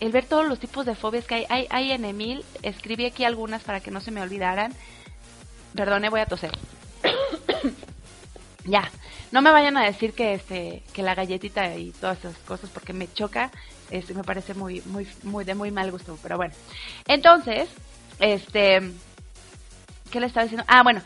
el 0.00 0.12
ver 0.12 0.26
todos 0.26 0.46
los 0.46 0.58
tipos 0.58 0.86
de 0.86 0.94
fobias 0.94 1.26
que 1.26 1.34
hay. 1.34 1.46
Hay, 1.48 1.66
hay 1.70 1.92
en 1.92 2.04
Emil, 2.04 2.44
escribí 2.62 3.06
aquí 3.06 3.24
algunas 3.24 3.62
para 3.62 3.80
que 3.80 3.90
no 3.90 4.00
se 4.00 4.10
me 4.10 4.20
olvidaran. 4.20 4.72
Perdone, 5.74 6.08
voy 6.08 6.20
a 6.20 6.26
toser. 6.26 6.52
ya, 8.64 8.90
no 9.30 9.42
me 9.42 9.50
vayan 9.50 9.76
a 9.76 9.84
decir 9.84 10.12
que 10.12 10.34
este 10.34 10.82
que 10.92 11.02
la 11.02 11.14
galletita 11.14 11.76
y 11.76 11.90
todas 11.92 12.18
esas 12.18 12.38
cosas 12.38 12.70
porque 12.70 12.92
me 12.92 13.12
choca, 13.12 13.50
este 13.90 14.14
me 14.14 14.24
parece 14.24 14.54
muy 14.54 14.82
muy 14.86 15.06
muy 15.22 15.44
de 15.44 15.54
muy 15.54 15.70
mal 15.70 15.90
gusto, 15.90 16.18
pero 16.22 16.36
bueno. 16.36 16.54
Entonces, 17.06 17.68
este 18.18 18.80
¿qué 20.10 20.20
le 20.20 20.26
estaba 20.26 20.44
diciendo? 20.44 20.64
Ah, 20.68 20.82
bueno, 20.82 21.02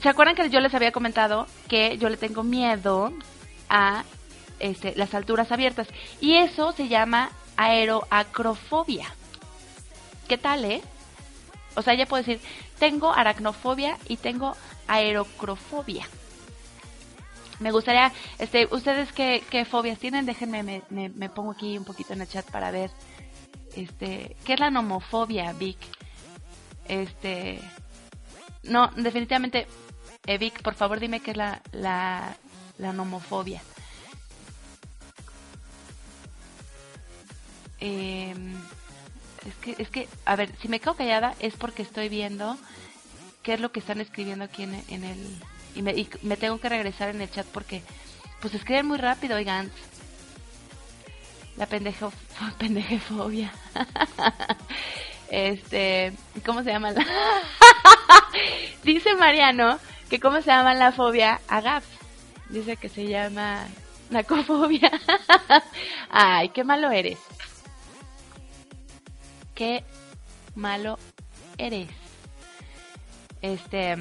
¿se 0.00 0.08
acuerdan 0.08 0.34
que 0.34 0.48
yo 0.48 0.60
les 0.60 0.74
había 0.74 0.92
comentado 0.92 1.46
que 1.68 1.98
yo 1.98 2.08
le 2.08 2.16
tengo 2.16 2.42
miedo 2.42 3.12
a 3.68 4.04
este, 4.58 4.94
las 4.96 5.14
alturas 5.14 5.52
abiertas? 5.52 5.88
Y 6.20 6.36
eso 6.36 6.72
se 6.72 6.88
llama 6.88 7.30
aeroacrofobia. 7.56 9.06
¿Qué 10.28 10.38
tal, 10.38 10.64
eh? 10.64 10.82
O 11.74 11.82
sea, 11.82 11.94
ya 11.94 12.06
puedo 12.06 12.22
decir, 12.22 12.40
tengo 12.78 13.12
aracnofobia 13.12 13.98
y 14.08 14.16
tengo 14.16 14.56
aerocrofobia. 14.86 16.06
Me 17.60 17.70
gustaría, 17.70 18.12
este, 18.38 18.66
ustedes 18.70 19.12
qué, 19.12 19.42
qué 19.48 19.64
fobias 19.64 19.98
tienen, 19.98 20.26
déjenme, 20.26 20.62
me, 20.62 20.82
me, 20.90 21.08
me 21.10 21.28
pongo 21.28 21.52
aquí 21.52 21.78
un 21.78 21.84
poquito 21.84 22.12
en 22.12 22.22
el 22.22 22.28
chat 22.28 22.50
para 22.50 22.70
ver, 22.70 22.90
este, 23.76 24.36
¿qué 24.44 24.54
es 24.54 24.60
la 24.60 24.70
nomofobia, 24.70 25.52
Vic? 25.52 25.78
Este, 26.88 27.60
no, 28.64 28.88
definitivamente, 28.96 29.66
eh, 30.26 30.38
Vic, 30.38 30.60
por 30.62 30.74
favor 30.74 30.98
dime 30.98 31.20
qué 31.20 31.30
es 31.30 31.36
la, 31.36 31.62
la, 31.72 32.36
la 32.78 32.92
nomofobia. 32.92 33.62
Eh, 37.84 38.32
Es 39.44 39.56
que, 39.56 39.74
es 39.82 39.88
que, 39.90 40.08
a 40.24 40.36
ver, 40.36 40.50
si 40.60 40.68
me 40.68 40.78
quedo 40.78 40.94
callada 40.94 41.34
es 41.40 41.54
porque 41.56 41.82
estoy 41.82 42.08
viendo 42.08 42.56
qué 43.42 43.54
es 43.54 43.60
lo 43.60 43.72
que 43.72 43.80
están 43.80 44.00
escribiendo 44.00 44.44
aquí 44.44 44.62
en, 44.62 44.74
en 44.88 45.02
el... 45.02 45.18
Y 45.74 45.82
me, 45.82 45.90
y 45.92 46.08
me 46.22 46.36
tengo 46.36 46.60
que 46.60 46.68
regresar 46.68 47.08
en 47.08 47.20
el 47.20 47.28
chat 47.28 47.46
porque, 47.46 47.82
pues 48.40 48.54
escriben 48.54 48.86
muy 48.86 48.98
rápido, 48.98 49.34
oigan. 49.36 49.68
La 51.56 51.66
pendejo, 51.66 52.12
pendejefobia. 52.58 53.52
este, 55.28 56.12
¿cómo 56.46 56.62
se 56.62 56.70
llama 56.70 56.92
la? 56.92 57.04
Dice 58.84 59.16
Mariano 59.16 59.80
que 60.08 60.20
cómo 60.20 60.40
se 60.40 60.50
llama 60.50 60.74
la 60.74 60.92
fobia 60.92 61.40
agap. 61.48 61.82
Dice 62.48 62.76
que 62.76 62.88
se 62.88 63.06
llama 63.08 63.66
nacofobia. 64.10 64.92
Ay, 66.10 66.50
qué 66.50 66.62
malo 66.62 66.90
eres. 66.92 67.18
Qué 69.54 69.84
malo 70.54 70.98
eres. 71.58 71.88
Este, 73.42 73.96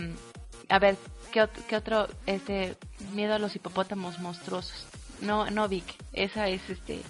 a 0.69 0.79
ver, 0.79 0.97
¿qué, 1.31 1.41
ot- 1.43 1.65
qué 1.67 1.75
otro 1.75 2.07
este 2.25 2.77
miedo 3.13 3.33
a 3.35 3.39
los 3.39 3.55
hipopótamos 3.55 4.19
monstruosos? 4.19 4.85
No, 5.21 5.49
no 5.49 5.67
Vic, 5.67 5.85
esa 6.13 6.47
es 6.47 6.67
este 6.69 7.01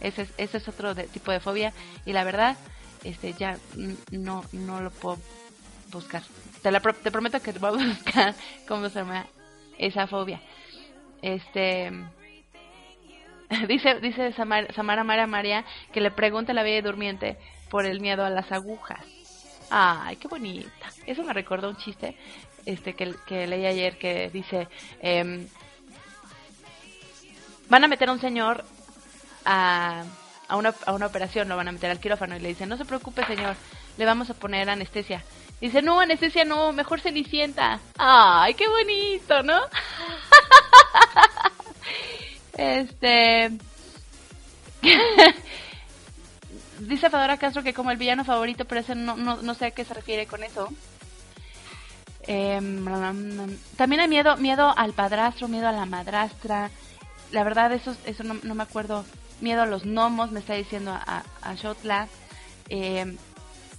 ese 0.00 0.22
es, 0.22 0.28
ese 0.36 0.58
es 0.58 0.68
otro 0.68 0.94
tipo 0.94 1.30
de 1.30 1.40
fobia 1.40 1.72
y 2.04 2.12
la 2.12 2.24
verdad 2.24 2.56
este 3.04 3.32
ya 3.34 3.58
no 4.10 4.44
no 4.52 4.80
lo 4.80 4.90
puedo 4.90 5.18
buscar. 5.90 6.22
Te, 6.62 6.70
la 6.70 6.80
te 6.80 7.10
prometo 7.10 7.40
que 7.40 7.52
voy 7.52 7.82
a 7.82 7.86
buscar 7.94 8.34
cómo 8.66 8.88
se 8.88 8.98
llama 9.00 9.26
esa 9.78 10.06
fobia. 10.06 10.40
Este 11.22 11.90
dice 13.68 14.00
dice 14.00 14.32
Samar- 14.32 14.72
Samara 14.74 15.04
Mara 15.04 15.26
María 15.26 15.64
que 15.92 16.00
le 16.00 16.10
pregunta 16.10 16.52
a 16.52 16.54
la 16.54 16.62
bella 16.62 16.82
durmiente 16.82 17.38
por 17.74 17.86
el 17.86 17.98
miedo 17.98 18.24
a 18.24 18.30
las 18.30 18.52
agujas. 18.52 19.00
Ay, 19.68 20.14
qué 20.14 20.28
bonita. 20.28 20.92
Eso 21.06 21.24
me 21.24 21.32
recordó 21.32 21.68
un 21.68 21.76
chiste 21.76 22.16
este 22.64 22.94
que, 22.94 23.48
leí 23.48 23.66
ayer 23.66 23.98
que 23.98 24.30
dice 24.32 24.68
em, 25.00 25.48
van 27.68 27.82
a 27.82 27.88
meter 27.88 28.10
a 28.10 28.12
un 28.12 28.20
señor 28.20 28.64
a, 29.44 30.04
a, 30.46 30.56
una, 30.56 30.72
a 30.86 30.92
una 30.92 31.06
operación, 31.06 31.48
lo 31.48 31.56
van 31.56 31.66
a 31.66 31.72
meter 31.72 31.90
al 31.90 31.98
quirófano 31.98 32.36
y 32.36 32.38
le 32.38 32.50
dicen, 32.50 32.68
no 32.68 32.76
se 32.76 32.84
preocupe 32.84 33.26
señor, 33.26 33.56
le 33.98 34.04
vamos 34.04 34.30
a 34.30 34.34
poner 34.34 34.70
anestesia. 34.70 35.24
Dice, 35.60 35.82
no, 35.82 35.98
anestesia 35.98 36.44
no, 36.44 36.72
mejor 36.72 37.00
cenicienta. 37.00 37.80
Ay, 37.98 38.54
qué 38.54 38.68
bonito, 38.68 39.42
¿no? 39.42 39.60
este... 42.56 43.50
Dice 46.88 47.10
Fedora 47.10 47.36
Castro 47.38 47.62
que 47.62 47.74
como 47.74 47.90
el 47.90 47.96
villano 47.96 48.24
favorito, 48.24 48.64
pero 48.64 48.80
ese 48.80 48.94
no, 48.94 49.16
no, 49.16 49.36
no 49.42 49.54
sé 49.54 49.66
a 49.66 49.70
qué 49.70 49.84
se 49.84 49.94
refiere 49.94 50.26
con 50.26 50.42
eso. 50.44 50.68
Em, 52.26 52.84
también 53.76 54.00
hay 54.00 54.08
miedo, 54.08 54.36
miedo 54.36 54.72
al 54.76 54.92
padrastro, 54.92 55.48
miedo 55.48 55.68
a 55.68 55.72
la 55.72 55.84
madrastra. 55.86 56.70
La 57.32 57.44
verdad, 57.44 57.72
eso, 57.72 57.94
eso 58.06 58.22
no, 58.24 58.34
no 58.42 58.54
me 58.54 58.62
acuerdo. 58.62 59.04
Miedo 59.40 59.62
a 59.62 59.66
los 59.66 59.84
gnomos, 59.84 60.30
me 60.30 60.40
está 60.40 60.54
diciendo 60.54 60.92
a, 60.92 61.22
a, 61.42 61.54
Shotla. 61.54 62.08
Em, 62.68 63.16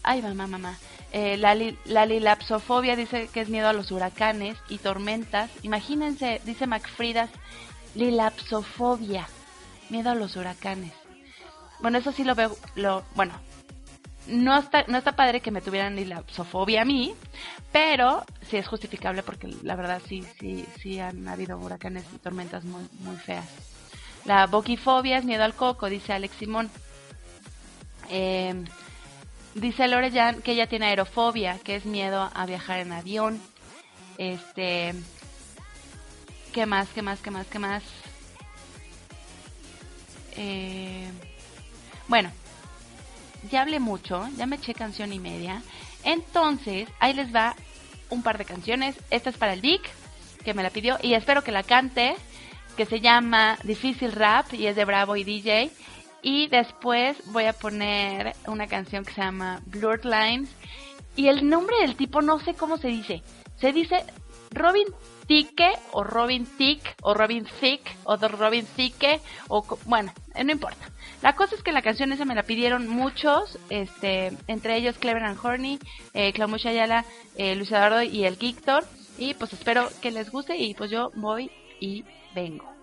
ay, 0.03 0.21
mamá, 0.21 0.47
mamá. 0.47 0.77
Eh, 1.11 1.37
la, 1.37 1.55
li- 1.55 1.77
la 1.85 2.05
lilapsofobia 2.05 2.95
dice 2.95 3.29
que 3.33 3.41
es 3.41 3.49
miedo 3.49 3.69
a 3.69 3.73
los 3.73 3.91
huracanes 3.91 4.57
y 4.69 4.77
tormentas. 4.79 5.49
Imagínense, 5.63 6.41
dice 6.43 6.67
Macfridas, 6.67 7.29
lilapsofobia, 7.95 9.27
miedo 9.89 10.11
a 10.11 10.15
los 10.15 10.35
huracanes. 10.35 10.91
Bueno, 11.79 11.97
eso 11.97 12.11
sí 12.11 12.23
lo 12.23 12.35
veo, 12.35 12.55
lo, 12.75 13.03
bueno, 13.15 13.33
no 14.27 14.57
está, 14.57 14.85
no 14.87 14.97
está 14.97 15.15
padre 15.15 15.41
que 15.41 15.51
me 15.51 15.61
tuvieran 15.61 15.95
lilapsofobia 15.95 16.81
a 16.81 16.85
mí, 16.85 17.13
pero 17.71 18.25
sí 18.49 18.57
es 18.57 18.67
justificable 18.67 19.23
porque 19.23 19.47
la 19.63 19.75
verdad 19.75 20.01
sí, 20.07 20.23
sí, 20.39 20.65
sí 20.81 20.99
han 20.99 21.27
habido 21.27 21.57
huracanes 21.57 22.05
y 22.13 22.17
tormentas 22.17 22.63
muy, 22.63 22.87
muy 22.99 23.17
feas. 23.17 23.45
La 24.25 24.47
boquifobia 24.47 25.17
es 25.17 25.25
miedo 25.25 25.43
al 25.43 25.53
coco, 25.53 25.87
dice 25.89 26.13
Alex 26.13 26.35
Simón. 26.37 26.69
Eh, 28.09 28.65
dice 29.53 29.87
Lore 29.87 30.11
Jan 30.11 30.41
que 30.41 30.53
ella 30.53 30.67
tiene 30.67 30.87
aerofobia, 30.87 31.59
que 31.59 31.75
es 31.75 31.85
miedo 31.85 32.31
a 32.33 32.45
viajar 32.45 32.79
en 32.79 32.91
avión. 32.91 33.39
Este, 34.17 34.95
¿qué 36.53 36.65
más? 36.65 36.89
¿Qué 36.89 37.03
más? 37.03 37.19
¿Qué 37.19 37.29
más? 37.29 37.45
¿Qué 37.47 37.59
más? 37.59 37.83
Eh, 40.37 41.07
bueno, 42.07 42.31
ya 43.51 43.61
hablé 43.61 43.79
mucho, 43.79 44.27
ya 44.37 44.45
me 44.45 44.57
eché 44.57 44.73
canción 44.73 45.13
y 45.13 45.19
media. 45.19 45.61
Entonces, 46.03 46.87
ahí 46.99 47.13
les 47.13 47.33
va 47.33 47.55
un 48.09 48.23
par 48.23 48.37
de 48.37 48.45
canciones. 48.45 48.95
Esta 49.09 49.29
es 49.29 49.37
para 49.37 49.53
el 49.53 49.61
Vic, 49.61 49.81
que 50.43 50.53
me 50.53 50.63
la 50.63 50.69
pidió, 50.69 50.97
y 51.01 51.13
espero 51.13 51.43
que 51.43 51.51
la 51.51 51.63
cante, 51.63 52.15
que 52.77 52.85
se 52.85 52.99
llama 52.99 53.57
Difícil 53.63 54.11
Rap 54.11 54.53
y 54.53 54.67
es 54.67 54.75
de 54.75 54.85
Bravo 54.85 55.15
y 55.15 55.23
DJ. 55.23 55.71
Y 56.21 56.47
después 56.47 57.17
voy 57.27 57.45
a 57.45 57.53
poner 57.53 58.35
una 58.47 58.67
canción 58.67 59.05
que 59.05 59.13
se 59.13 59.21
llama 59.21 59.61
Blurred 59.65 60.03
Lines. 60.05 60.49
Y 61.15 61.27
el 61.27 61.47
nombre 61.47 61.77
del 61.81 61.95
tipo 61.95 62.21
no 62.21 62.39
sé 62.39 62.55
cómo 62.55 62.77
se 62.77 62.87
dice. 62.87 63.21
Se 63.57 63.71
dice 63.71 64.03
Robin 64.51 64.87
Tique 65.27 65.71
o 65.91 66.03
Robin 66.03 66.45
Tick 66.45 66.95
o 67.01 67.13
Robin 67.13 67.45
Thick 67.59 67.81
o 68.03 68.17
Robin 68.17 68.65
Thicke 68.75 69.21
o 69.47 69.63
bueno, 69.85 70.13
no 70.43 70.51
importa. 70.51 70.94
La 71.21 71.35
cosa 71.35 71.55
es 71.55 71.63
que 71.63 71.71
la 71.71 71.81
canción 71.81 72.11
esa 72.11 72.25
me 72.25 72.35
la 72.35 72.43
pidieron 72.43 72.87
muchos, 72.87 73.57
este, 73.69 74.31
entre 74.47 74.77
ellos 74.77 74.97
Clever 74.97 75.23
and 75.23 75.39
Horny, 75.43 75.79
eh, 76.13 76.33
Clamucha 76.33 76.69
Ayala, 76.69 77.05
eh, 77.35 77.55
Luis 77.55 77.71
Eduardo 77.71 78.03
y 78.03 78.25
el 78.25 78.37
Gictor. 78.37 78.85
Y 79.17 79.33
pues 79.33 79.53
espero 79.53 79.89
que 80.01 80.11
les 80.11 80.29
guste 80.29 80.57
y 80.57 80.73
pues 80.73 80.91
yo 80.91 81.11
voy 81.15 81.49
y 81.79 82.03
vengo. 82.35 82.74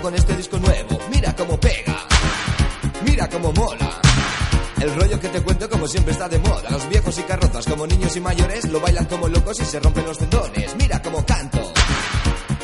Con 0.00 0.14
este 0.14 0.36
disco 0.36 0.58
nuevo 0.58 0.98
Mira 1.10 1.34
cómo 1.34 1.58
pega 1.58 2.06
Mira 3.04 3.28
cómo 3.28 3.52
mola 3.52 4.00
el 4.80 4.94
rollo 4.94 5.20
que 5.20 5.28
te 5.28 5.42
cuento 5.42 5.68
como 5.68 5.86
siempre 5.86 6.12
está 6.12 6.26
de 6.26 6.38
moda 6.38 6.70
Los 6.70 6.88
viejos 6.88 7.18
y 7.18 7.22
carrozas 7.24 7.66
como 7.66 7.86
niños 7.86 8.16
y 8.16 8.20
mayores 8.20 8.64
Lo 8.64 8.80
bailan 8.80 9.04
como 9.04 9.28
locos 9.28 9.60
y 9.60 9.64
se 9.66 9.78
rompen 9.78 10.06
los 10.06 10.16
tendones 10.16 10.74
Mira 10.76 11.02
cómo 11.02 11.24
canto 11.26 11.72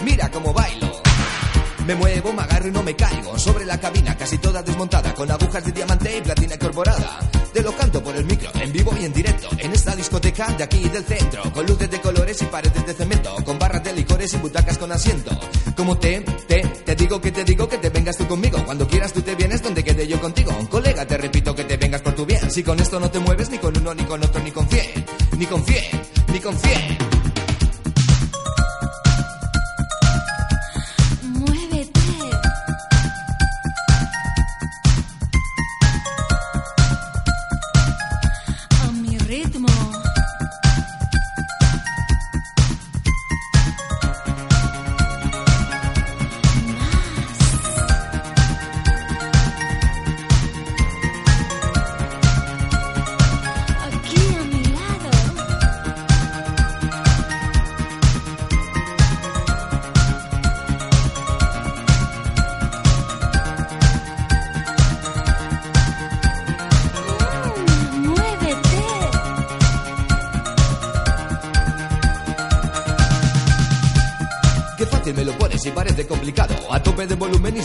Mira 0.03 0.31
cómo 0.31 0.55
bailo 0.55 1.07
me 1.87 1.95
muevo, 1.95 2.33
me 2.33 2.43
agarro 2.43 2.67
y 2.67 2.73
no 2.73 2.83
me 2.83 2.97
caigo. 2.97 3.39
Sobre 3.39 3.65
la 3.65 3.79
cabina, 3.79 4.17
casi 4.17 4.39
toda 4.39 4.61
desmontada, 4.61 5.15
con 5.15 5.31
agujas 5.31 5.65
de 5.65 5.71
diamante 5.71 6.19
y 6.19 6.21
platina 6.21 6.55
incorporada. 6.57 7.21
Te 7.53 7.63
lo 7.63 7.71
canto 7.77 8.03
por 8.03 8.17
el 8.17 8.25
micro, 8.25 8.51
en 8.55 8.73
vivo 8.73 8.93
y 9.01 9.05
en 9.05 9.13
directo, 9.13 9.49
en 9.57 9.73
esta 9.73 9.95
discoteca 9.95 10.49
de 10.49 10.65
aquí 10.65 10.89
del 10.89 11.05
centro. 11.05 11.45
Con 11.53 11.65
luces 11.65 11.89
de 11.89 12.01
colores 12.01 12.43
y 12.43 12.47
paredes 12.47 12.85
de 12.85 12.93
cemento, 12.93 13.37
con 13.45 13.59
barras 13.61 13.85
de 13.85 13.93
licores 13.93 14.35
y 14.35 14.37
butacas 14.39 14.79
con 14.79 14.91
asiento. 14.91 15.31
Como 15.77 15.97
te, 15.97 16.23
te, 16.49 16.86
que 17.21 17.33
te 17.33 17.45
digo 17.45 17.69
que 17.69 17.79
te 17.79 17.91
vengas 17.91 18.17
tú 18.17 18.27
conmigo. 18.27 18.59
Cuando 18.65 18.87
quieras 18.87 19.13
tú 19.13 19.23
te 19.23 19.35
vienes 19.35 19.63
donde 19.63 19.83
quede 19.83 20.07
yo 20.07 20.21
contigo. 20.21 20.53
Colega, 20.71 21.07
te 21.07 21.17
repito 21.17 21.55
que 21.55 21.65
te 21.65 21.77
vengas 21.77 22.03
por 22.03 22.15
tu 22.15 22.27
bien. 22.27 22.51
Si 22.51 22.63
con 22.63 22.79
esto 22.81 23.01
no 23.01 23.11
te 23.11 23.19
mueves 23.19 23.51
ni 23.51 23.59
con 23.59 23.77
uno, 23.77 23.95
ni 23.95 24.05
con 24.05 24.23
otro, 24.23 24.43
ni 24.43 24.51
con. 24.51 24.67
Ni 25.39 25.47
con 25.47 25.65
ni 26.33 26.41
con 26.41 26.57
cien. 26.59 26.96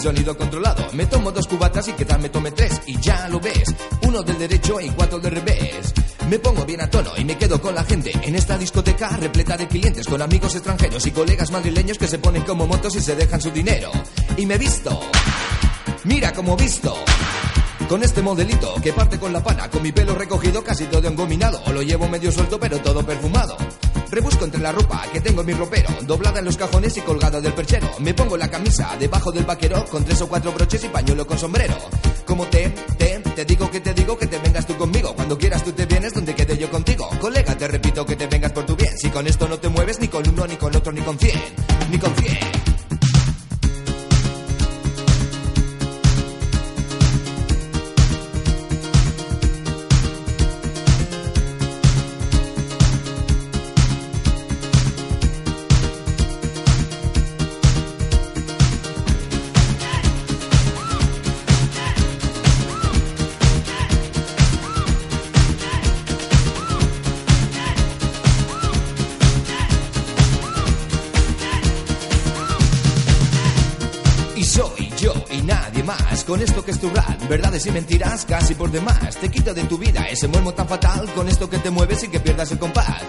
Sonido 0.02 0.36
controlado. 0.36 0.88
Me 0.94 1.06
tomo 1.06 1.32
dos 1.32 1.48
cubatas 1.48 1.88
y 1.88 1.94
quizás 1.94 2.20
me 2.20 2.30
tome 2.30 2.52
tres. 2.52 2.82
Y 2.88 3.00
ya 3.00 3.30
lo 3.30 3.40
ves. 3.40 3.74
Uno 4.08 4.24
del 4.24 4.38
derecho 4.38 4.82
y 4.82 4.90
cuatro 4.90 5.20
del 5.20 5.34
revés. 5.34 5.94
Me 6.28 6.40
pongo 6.40 6.66
bien 6.66 6.82
a 6.82 6.90
tono 6.90 7.12
y 7.18 7.26
me 7.26 7.38
quedo 7.38 7.62
con 7.62 7.76
la 7.76 7.84
gente 7.84 8.12
en 8.24 8.36
esta 8.36 8.58
discoteca 8.58 9.10
repleta 9.18 9.58
de 9.58 9.68
clientes 9.68 10.08
con 10.08 10.22
amigos 10.22 10.56
extranjeros 10.56 11.06
y 11.06 11.12
colegas 11.12 11.52
madrileños 11.52 11.98
que 11.98 12.08
se 12.08 12.20
ponen 12.20 12.44
como 12.44 12.68
motos 12.68 12.96
y 12.96 13.02
se 13.02 13.16
dejan 13.16 13.42
su 13.42 13.52
dinero. 13.52 13.92
Y 14.38 14.46
me 14.46 14.58
visto. 14.58 15.00
Mira 16.06 16.34
como 16.34 16.56
visto. 16.56 16.96
Con 17.88 18.04
este 18.04 18.22
modelito 18.22 18.74
que 18.82 18.94
parte 18.94 19.20
con 19.20 19.34
la 19.34 19.44
pana, 19.44 19.70
con 19.70 19.84
mi 19.84 19.92
pelo 19.92 20.16
recogido 20.16 20.64
casi 20.64 20.86
todo 20.86 21.08
engominado. 21.08 21.62
Lo 21.74 21.82
llevo 21.82 22.08
medio 22.08 22.32
suelto 22.32 22.60
pero 22.60 22.80
todo 22.80 23.06
perfumado. 23.06 23.58
Rebusco 24.12 24.44
entre 24.44 24.60
la 24.60 24.74
ropa 24.74 25.04
que 25.14 25.22
tengo 25.22 25.40
en 25.40 25.48
mi 25.48 25.54
ropero, 25.54 25.88
doblada 26.02 26.40
en 26.40 26.46
los 26.46 26.58
cajones 26.58 26.98
y 26.98 27.02
colgada 27.02 27.40
del 27.40 27.54
perchero. 27.54 27.90
Me 28.00 28.14
pongo 28.14 28.36
la 28.36 28.50
camisa 28.50 28.94
debajo 29.00 29.32
del 29.32 29.46
vaquero 29.46 29.86
con 29.86 30.04
tres 30.04 30.22
o 30.22 30.28
cuatro 30.28 30.52
broches 30.52 30.84
y 30.84 30.90
pañuelo 30.90 31.26
con 31.26 31.40
sombrero. 31.40 31.76
Como 32.26 32.46
te, 32.48 32.70
te, 32.98 33.20
te 33.20 33.46
digo 33.46 33.72
que 33.72 33.80
te 33.80 33.94
digo 33.94 34.18
que 34.18 34.28
te 34.28 34.38
vengas 34.40 34.68
tú 34.68 34.76
conmigo. 34.76 35.16
Cuando 35.16 35.38
quieras 35.38 35.64
tú 35.64 35.72
te 35.72 35.86
vienes 35.86 36.14
donde 36.14 36.36
quede 36.36 36.58
yo 36.58 36.70
contigo. 36.70 37.10
Colega, 37.22 37.58
te 37.58 37.70
repito 37.70 38.06
que 38.06 38.18
te 38.18 38.28
vengas 38.28 38.52
por 38.52 38.66
tu 38.66 38.76
bien. 38.76 38.98
Si 38.98 39.10
con 39.10 39.26
esto 39.28 39.48
no 39.48 39.58
te 39.58 39.70
mueves 39.70 40.02
ni 40.02 40.10
con 40.10 40.28
uno, 40.28 40.46
ni 40.46 40.58
con 40.58 40.76
otro, 40.76 40.92
ni 40.92 41.02
con 41.02 41.18
cien. 41.18 41.40
Ni 41.90 41.98
con 41.98 42.14
cien. 42.18 42.81
Que 76.64 76.72
es 76.72 76.80
tu 76.80 76.90
rap, 76.90 77.28
verdades 77.28 77.66
y 77.66 77.72
mentiras 77.72 78.26
casi 78.26 78.56
por 78.56 78.72
demás. 78.72 79.16
Te 79.18 79.30
quito 79.30 79.54
de 79.54 79.64
tu 79.64 79.78
vida 79.78 80.08
ese 80.10 80.28
muermo 80.28 80.54
tan 80.54 80.68
fatal. 80.68 81.10
Con 81.14 81.28
esto 81.30 81.50
que 81.50 81.58
te 81.60 81.70
mueves 81.70 82.04
y 82.04 82.08
que 82.08 82.20
pierdas 82.20 82.52
el 82.52 82.60
compás. 82.60 83.04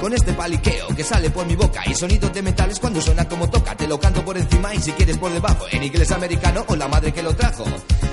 Con 0.00 0.12
este 0.12 0.32
paliqueo 0.32 0.88
que 0.94 1.04
sale 1.04 1.30
por 1.30 1.46
mi 1.46 1.54
boca 1.56 1.82
y 1.86 1.94
sonidos 1.94 2.32
de 2.32 2.42
metales 2.42 2.78
cuando 2.78 3.00
suena 3.00 3.26
como 3.28 3.48
toca. 3.48 3.76
Te 3.76 3.86
lo 3.86 3.98
canto 4.00 4.24
por 4.24 4.36
encima 4.36 4.74
y 4.74 4.80
si 4.80 4.92
quieres 4.92 5.18
por 5.18 5.32
debajo. 5.32 5.66
En 5.70 5.82
inglés 5.82 6.10
americano 6.10 6.64
o 6.68 6.76
la 6.76 6.88
madre 6.88 7.12
que 7.12 7.22
lo 7.22 7.34
trajo. 7.34 7.64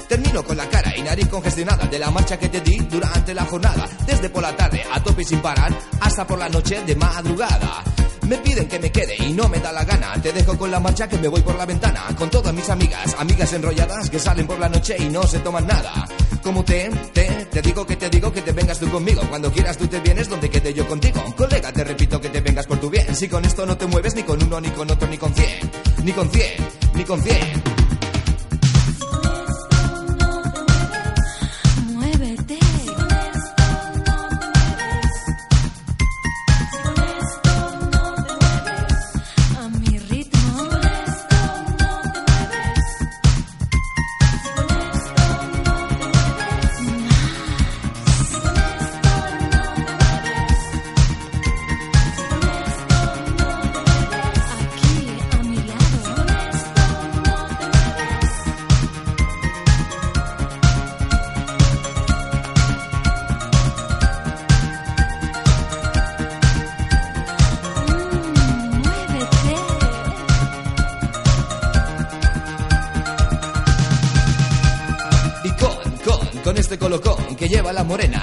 Termino 0.07 0.43
con 0.43 0.57
la 0.57 0.69
cara 0.69 0.95
y 0.95 1.01
nariz 1.01 1.27
congestionada 1.27 1.85
de 1.87 1.99
la 1.99 2.11
marcha 2.11 2.37
que 2.37 2.49
te 2.49 2.61
di 2.61 2.77
durante 2.77 3.33
la 3.33 3.45
jornada. 3.45 3.87
Desde 4.05 4.29
por 4.29 4.43
la 4.43 4.55
tarde 4.55 4.83
a 4.91 5.01
tope 5.01 5.23
sin 5.23 5.39
parar 5.39 5.73
hasta 6.01 6.27
por 6.27 6.39
la 6.39 6.49
noche 6.49 6.81
de 6.85 6.95
madrugada. 6.95 7.83
Me 8.27 8.37
piden 8.37 8.67
que 8.67 8.79
me 8.79 8.91
quede 8.91 9.15
y 9.17 9.33
no 9.33 9.49
me 9.49 9.59
da 9.59 9.71
la 9.71 9.83
gana. 9.83 10.13
Te 10.21 10.31
dejo 10.31 10.57
con 10.57 10.71
la 10.71 10.79
marcha 10.79 11.07
que 11.07 11.17
me 11.17 11.27
voy 11.27 11.41
por 11.41 11.55
la 11.55 11.65
ventana. 11.65 12.03
Con 12.17 12.29
todas 12.29 12.53
mis 12.53 12.69
amigas, 12.69 13.15
amigas 13.19 13.53
enrolladas 13.53 14.09
que 14.09 14.19
salen 14.19 14.47
por 14.47 14.59
la 14.59 14.69
noche 14.69 14.95
y 14.99 15.05
no 15.09 15.23
se 15.23 15.39
toman 15.39 15.67
nada. 15.67 16.07
Como 16.41 16.63
te, 16.63 16.89
te, 17.13 17.23
te 17.51 17.61
digo 17.61 17.85
que 17.85 17.95
te 17.95 18.09
digo 18.09 18.31
que 18.31 18.41
te 18.41 18.51
vengas 18.51 18.79
tú 18.79 18.89
conmigo. 18.89 19.21
Cuando 19.29 19.51
quieras 19.51 19.77
tú 19.77 19.87
te 19.87 19.99
vienes 19.99 20.29
donde 20.29 20.49
quede 20.49 20.73
yo 20.73 20.87
contigo. 20.87 21.23
Colega, 21.35 21.71
te 21.71 21.83
repito 21.83 22.19
que 22.21 22.29
te 22.29 22.41
vengas 22.41 22.67
por 22.67 22.79
tu 22.79 22.89
bien. 22.89 23.15
Si 23.15 23.27
con 23.27 23.43
esto 23.45 23.65
no 23.65 23.77
te 23.77 23.87
mueves 23.87 24.15
ni 24.15 24.23
con 24.23 24.41
uno, 24.41 24.59
ni 24.61 24.69
con 24.69 24.89
otro, 24.89 25.07
ni 25.07 25.17
con 25.17 25.33
cien. 25.33 25.71
Ni 26.03 26.11
con 26.11 26.29
cien, 26.29 26.53
ni 26.95 27.03
con 27.03 27.21
cien. 27.21 27.72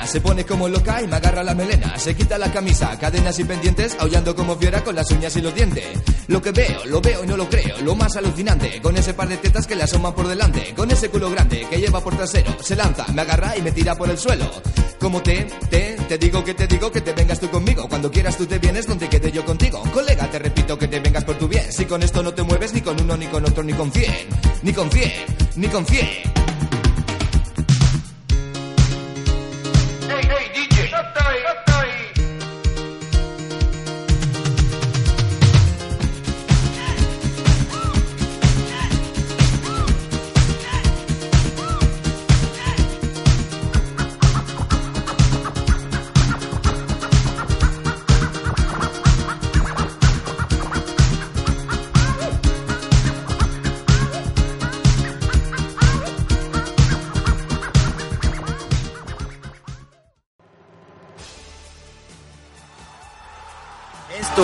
Se 0.07 0.21
pone 0.21 0.45
como 0.45 0.69
loca 0.69 1.03
y 1.03 1.07
me 1.07 1.17
agarra 1.17 1.43
la 1.43 1.55
melena. 1.55 1.99
Se 1.99 2.15
quita 2.15 2.39
la 2.39 2.53
camisa, 2.53 2.99
cadenas 2.99 3.39
y 3.39 3.45
pendientes 3.45 3.97
Aullando 3.99 4.35
como 4.35 4.57
fiera 4.57 4.83
con 4.83 4.95
las 4.95 5.11
uñas 5.11 5.37
y 5.37 5.41
los 5.41 5.55
dientes. 5.55 5.85
Lo 6.29 6.41
que 6.43 6.53
veo, 6.53 6.85
lo 6.87 7.01
veo 7.01 7.25
y 7.25 7.27
no 7.27 7.37
lo 7.37 7.49
creo 7.49 7.81
Lo 7.83 7.97
más 7.97 8.17
alucinante, 8.17 8.81
con 8.81 8.97
ese 8.97 9.15
par 9.15 9.29
de 9.29 9.37
tetas 9.37 9.67
que 9.67 9.75
le 9.75 9.83
asoman 9.83 10.15
por 10.15 10.29
delante 10.29 10.75
Con 10.77 10.91
ese 10.91 11.09
culo 11.09 11.31
grande 11.31 11.67
que 11.69 11.79
lleva 11.79 12.01
por 12.01 12.17
trasero 12.17 12.57
Se 12.63 12.77
lanza, 12.77 13.07
me 13.13 13.23
agarra 13.23 13.57
y 13.57 13.63
me 13.63 13.73
tira 13.73 13.95
por 13.97 14.11
el 14.11 14.19
suelo. 14.19 14.51
Como 14.99 15.23
te, 15.23 15.47
te, 15.71 15.97
te 16.09 16.19
digo 16.19 16.45
que 16.45 16.53
te 16.53 16.67
digo 16.67 16.93
que 16.93 17.01
te 17.01 17.13
vengas 17.13 17.41
tú 17.41 17.49
conmigo. 17.51 17.89
Cuando 17.89 18.11
quieras 18.11 18.37
tú 18.37 18.47
te 18.47 18.59
vienes 18.59 18.87
donde 18.87 19.09
quede 19.09 19.33
yo 19.33 19.45
contigo. 19.47 19.83
Colega, 19.95 20.31
te 20.31 20.39
repito 20.39 20.79
que 20.79 20.89
te 20.89 21.01
vengas 21.01 21.25
por 21.25 21.37
tu 21.37 21.49
bien. 21.49 21.73
Si 21.73 21.87
con 21.87 22.03
esto 22.03 22.23
no 22.23 22.35
te 22.35 22.43
mueves 22.43 22.75
ni 22.75 22.83
con 22.83 23.01
uno, 23.01 23.17
ni 23.17 23.27
con 23.27 23.45
otro, 23.45 23.63
ni 23.63 23.73
con 23.73 23.91
cien. 23.91 24.13
Ni 24.63 24.73
con 24.75 24.91
cien, 24.91 25.11
ni 25.57 25.69
con 25.69 25.87
cien 25.87 26.40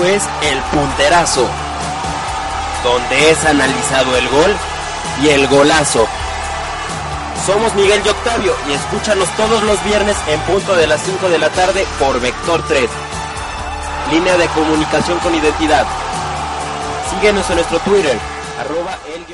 es 0.07 0.23
El 0.43 0.59
Punterazo, 0.73 1.47
donde 2.85 3.31
es 3.31 3.45
analizado 3.45 4.17
el 4.17 4.29
gol 4.29 4.55
y 5.23 5.29
el 5.29 5.47
golazo. 5.49 6.07
Somos 7.45 7.75
Miguel 7.75 8.03
y 8.05 8.09
Octavio 8.09 8.55
y 8.69 8.73
escúchanos 8.73 9.29
todos 9.37 9.63
los 9.63 9.83
viernes 9.85 10.17
en 10.29 10.41
punto 10.41 10.75
de 10.77 10.87
las 10.87 11.01
5 11.03 11.29
de 11.29 11.39
la 11.39 11.51
tarde 11.51 11.87
por 11.99 12.21
Vector 12.21 12.63
3. 12.67 12.89
Línea 14.11 14.37
de 14.37 14.47
comunicación 14.49 15.19
con 15.19 15.35
identidad. 15.35 15.87
Síguenos 17.11 17.49
en 17.51 17.57
nuestro 17.57 17.79
Twitter, 17.81 18.19
arroba 18.59 18.99
el 19.15 19.27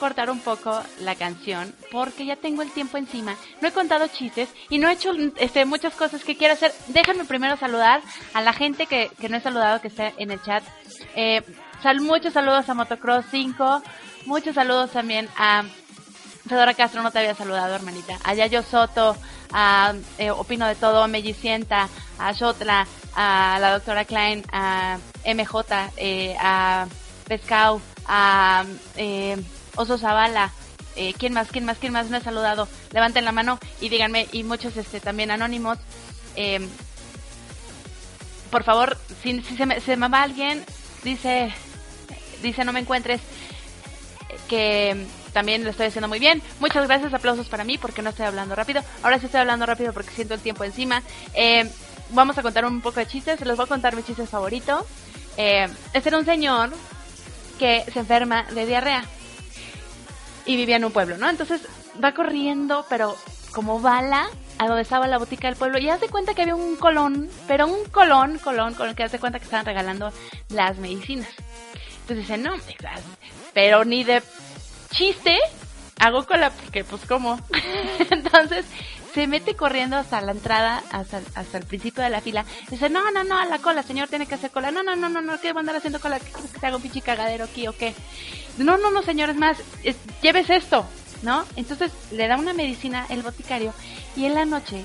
cortar 0.00 0.30
un 0.30 0.40
poco 0.40 0.82
la 1.00 1.14
canción 1.14 1.72
porque 1.92 2.26
ya 2.26 2.34
tengo 2.34 2.62
el 2.62 2.72
tiempo 2.72 2.96
encima. 2.96 3.36
No 3.60 3.68
he 3.68 3.72
contado 3.72 4.08
chistes 4.08 4.48
y 4.68 4.78
no 4.78 4.88
he 4.88 4.94
hecho 4.94 5.12
este, 5.36 5.64
muchas 5.64 5.94
cosas 5.94 6.24
que 6.24 6.36
quiero 6.36 6.54
hacer. 6.54 6.72
Déjenme 6.88 7.24
primero 7.26 7.56
saludar 7.56 8.00
a 8.34 8.40
la 8.40 8.52
gente 8.52 8.86
que, 8.86 9.10
que 9.20 9.28
no 9.28 9.36
he 9.36 9.40
saludado 9.40 9.80
que 9.80 9.88
está 9.88 10.12
en 10.16 10.32
el 10.32 10.42
chat. 10.42 10.64
Eh, 11.14 11.42
sal, 11.82 12.00
muchos 12.00 12.32
saludos 12.32 12.68
a 12.68 12.74
Motocross 12.74 13.26
5. 13.30 13.82
Muchos 14.26 14.54
saludos 14.54 14.90
también 14.90 15.28
a 15.36 15.64
Fedora 16.48 16.74
Castro, 16.74 17.02
no 17.02 17.10
te 17.10 17.18
había 17.20 17.34
saludado, 17.34 17.74
hermanita. 17.74 18.18
A 18.24 18.34
Yayo 18.34 18.62
Soto, 18.62 19.16
a 19.52 19.94
eh, 20.18 20.30
Opino 20.30 20.66
de 20.66 20.74
Todo, 20.74 21.02
a 21.02 21.08
Mellicienta, 21.08 21.88
a 22.18 22.32
Shotla, 22.32 22.86
a 23.14 23.58
la 23.60 23.72
doctora 23.72 24.04
Klein, 24.04 24.44
a 24.52 24.98
MJ, 25.24 25.92
eh, 25.96 26.36
a 26.40 26.86
Pescau, 27.28 27.80
a 28.06 28.64
eh, 28.96 29.36
Oso 29.76 29.98
Zavala, 29.98 30.52
eh, 30.96 31.14
¿quién 31.18 31.32
más, 31.32 31.48
quién 31.48 31.64
más, 31.64 31.78
quién 31.78 31.92
más 31.92 32.08
me 32.08 32.18
ha 32.18 32.20
saludado? 32.20 32.68
Levanten 32.92 33.24
la 33.24 33.32
mano 33.32 33.58
y 33.80 33.88
díganme, 33.88 34.28
y 34.32 34.42
muchos 34.42 34.76
este 34.76 35.00
también 35.00 35.30
anónimos. 35.30 35.78
Eh, 36.36 36.66
por 38.50 38.64
favor, 38.64 38.98
si, 39.22 39.40
se, 39.42 39.66
me, 39.66 39.80
se, 39.80 39.96
me, 39.96 40.08
va 40.08 40.22
alguien, 40.22 40.64
dice, 41.04 41.54
dice 42.42 42.64
no 42.64 42.72
me 42.72 42.80
encuentres, 42.80 43.20
que 44.48 45.06
también 45.32 45.64
lo 45.64 45.70
estoy 45.70 45.86
haciendo 45.86 46.08
muy 46.08 46.18
bien. 46.18 46.42
Muchas 46.58 46.86
gracias, 46.86 47.14
aplausos 47.14 47.48
para 47.48 47.64
mí 47.64 47.78
porque 47.78 48.02
no 48.02 48.10
estoy 48.10 48.26
hablando 48.26 48.54
rápido. 48.54 48.82
Ahora 49.02 49.18
sí 49.18 49.26
estoy 49.26 49.40
hablando 49.40 49.66
rápido 49.66 49.92
porque 49.92 50.10
siento 50.10 50.34
el 50.34 50.40
tiempo 50.40 50.64
encima. 50.64 51.02
Eh, 51.34 51.70
vamos 52.10 52.36
a 52.38 52.42
contar 52.42 52.64
un 52.64 52.80
poco 52.80 53.00
de 53.00 53.06
chistes, 53.06 53.40
les 53.40 53.56
voy 53.56 53.64
a 53.64 53.68
contar 53.68 53.94
mi 53.94 54.02
chiste 54.02 54.26
favorito. 54.26 54.84
Eh, 55.36 55.68
este 55.92 56.08
era 56.08 56.18
un 56.18 56.24
señor 56.24 56.70
que 57.58 57.84
se 57.92 58.00
enferma 58.00 58.44
de 58.50 58.66
diarrea 58.66 59.04
vivía 60.56 60.76
en 60.76 60.84
un 60.84 60.92
pueblo, 60.92 61.16
¿no? 61.18 61.28
Entonces 61.28 61.62
va 62.02 62.12
corriendo, 62.12 62.84
pero 62.88 63.16
como 63.52 63.80
bala, 63.80 64.28
a 64.58 64.66
donde 64.66 64.82
estaba 64.82 65.06
la 65.06 65.18
botica 65.18 65.48
del 65.48 65.56
pueblo 65.56 65.78
y 65.78 65.88
hace 65.88 66.08
cuenta 66.08 66.34
que 66.34 66.42
había 66.42 66.54
un 66.54 66.76
colón, 66.76 67.30
pero 67.48 67.66
un 67.66 67.84
colón, 67.86 68.38
colón, 68.38 68.74
colón, 68.74 68.94
que 68.94 69.04
hace 69.04 69.18
cuenta 69.18 69.38
que 69.38 69.46
estaban 69.46 69.66
regalando 69.66 70.12
las 70.50 70.76
medicinas. 70.78 71.28
Entonces 72.02 72.28
dice, 72.28 72.38
no, 72.38 72.54
pero 73.54 73.84
ni 73.84 74.04
de 74.04 74.22
chiste 74.90 75.38
hago 76.00 76.26
cola, 76.26 76.50
porque 76.50 76.82
pues 76.84 77.02
como. 77.06 77.38
Entonces 78.10 78.66
se 79.14 79.26
mete 79.26 79.54
corriendo 79.56 79.96
hasta 79.96 80.20
la 80.20 80.32
entrada, 80.32 80.82
hasta, 80.92 81.20
hasta 81.34 81.58
el 81.58 81.64
principio 81.66 82.02
de 82.02 82.10
la 82.10 82.20
fila. 82.20 82.44
Dice, 82.70 82.88
no, 82.88 83.10
no, 83.10 83.24
no, 83.24 83.38
a 83.38 83.44
la 83.46 83.58
cola, 83.58 83.82
señor, 83.82 84.08
tiene 84.08 84.26
que 84.26 84.34
hacer 84.36 84.50
cola. 84.50 84.70
No, 84.70 84.82
no, 84.84 84.94
no, 84.96 85.08
no, 85.08 85.20
no, 85.20 85.38
quiero 85.38 85.58
andar 85.58 85.76
haciendo 85.76 86.00
cola, 86.00 86.20
que 86.20 86.30
te 86.60 86.66
haga 86.66 86.76
un 86.76 86.82
pinche 86.82 87.00
cagadero 87.02 87.44
aquí 87.44 87.66
o 87.68 87.72
qué. 87.76 87.94
No, 88.58 88.78
no, 88.78 88.90
no, 88.90 89.02
señor, 89.02 89.30
es 89.30 89.36
más, 89.36 89.58
es- 89.82 89.96
lleves 90.22 90.48
esto, 90.50 90.86
¿no? 91.22 91.44
Entonces 91.56 91.90
le 92.12 92.28
da 92.28 92.36
una 92.36 92.52
medicina 92.52 93.06
el 93.08 93.22
boticario 93.22 93.72
y 94.16 94.26
en 94.26 94.34
la 94.34 94.44
noche 94.44 94.84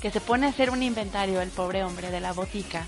que 0.00 0.10
se 0.10 0.20
pone 0.20 0.46
a 0.46 0.50
hacer 0.50 0.70
un 0.70 0.82
inventario 0.82 1.40
el 1.40 1.50
pobre 1.50 1.84
hombre 1.84 2.10
de 2.10 2.20
la 2.20 2.32
botica, 2.32 2.86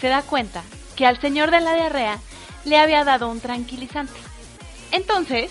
se 0.00 0.08
da 0.08 0.22
cuenta 0.22 0.62
que 0.96 1.06
al 1.06 1.20
señor 1.20 1.50
de 1.50 1.60
la 1.60 1.74
diarrea 1.74 2.18
le 2.64 2.78
había 2.78 3.04
dado 3.04 3.28
un 3.28 3.40
tranquilizante. 3.40 4.18
Entonces, 4.92 5.50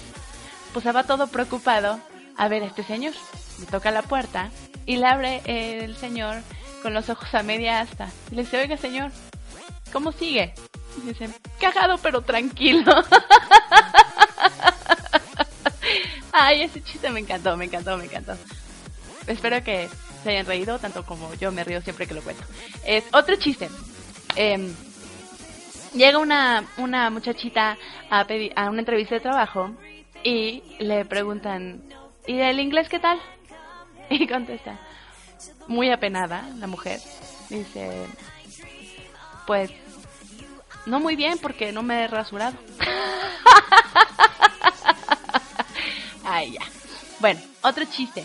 pues 0.73 0.83
se 0.83 0.91
va 0.91 1.03
todo 1.03 1.27
preocupado 1.27 1.99
a 2.37 2.47
ver 2.47 2.63
a 2.63 2.67
este 2.67 2.83
señor. 2.83 3.13
Le 3.59 3.65
toca 3.65 3.91
la 3.91 4.01
puerta 4.01 4.49
y 4.85 4.97
le 4.97 5.05
abre 5.05 5.41
el 5.45 5.95
señor 5.97 6.37
con 6.81 6.93
los 6.93 7.09
ojos 7.09 7.33
a 7.33 7.43
media 7.43 7.81
asta. 7.81 8.09
Y 8.31 8.35
le 8.35 8.43
dice, 8.43 8.57
oiga 8.61 8.77
señor, 8.77 9.11
¿cómo 9.91 10.11
sigue? 10.11 10.53
Y 10.97 11.07
dice, 11.07 11.29
cagado 11.59 11.97
pero 11.97 12.21
tranquilo. 12.21 12.91
Ay, 16.31 16.61
ese 16.63 16.81
chiste 16.83 17.09
me 17.09 17.19
encantó, 17.19 17.57
me 17.57 17.65
encantó, 17.65 17.97
me 17.97 18.05
encantó. 18.05 18.33
Espero 19.27 19.63
que 19.63 19.89
se 20.23 20.29
hayan 20.31 20.45
reído 20.45 20.79
tanto 20.79 21.05
como 21.05 21.33
yo 21.35 21.51
me 21.51 21.63
río 21.63 21.81
siempre 21.81 22.07
que 22.07 22.13
lo 22.13 22.21
cuento. 22.21 22.43
Es 22.85 23.03
otro 23.13 23.35
chiste. 23.35 23.69
Em, 24.35 24.73
llega 25.93 26.17
una, 26.19 26.65
una 26.77 27.09
muchachita 27.09 27.77
a, 28.09 28.25
pedi- 28.25 28.53
a 28.55 28.69
una 28.69 28.79
entrevista 28.79 29.15
de 29.15 29.21
trabajo 29.21 29.71
y 30.23 30.63
le 30.79 31.05
preguntan, 31.05 31.81
¿y 32.27 32.39
el 32.39 32.59
inglés 32.59 32.89
qué 32.89 32.99
tal? 32.99 33.19
Y 34.11 34.27
contesta, 34.27 34.79
muy 35.67 35.91
apenada 35.91 36.49
la 36.57 36.65
mujer, 36.65 36.99
dice, 37.49 38.07
pues 39.45 39.69
no 40.87 40.99
muy 40.99 41.15
bien 41.15 41.37
porque 41.37 41.71
no 41.71 41.83
me 41.83 42.03
he 42.03 42.07
rasurado. 42.07 42.57
Ay, 46.23 46.53
ya. 46.53 46.61
Bueno, 47.19 47.39
otro 47.61 47.85
chiste. 47.85 48.23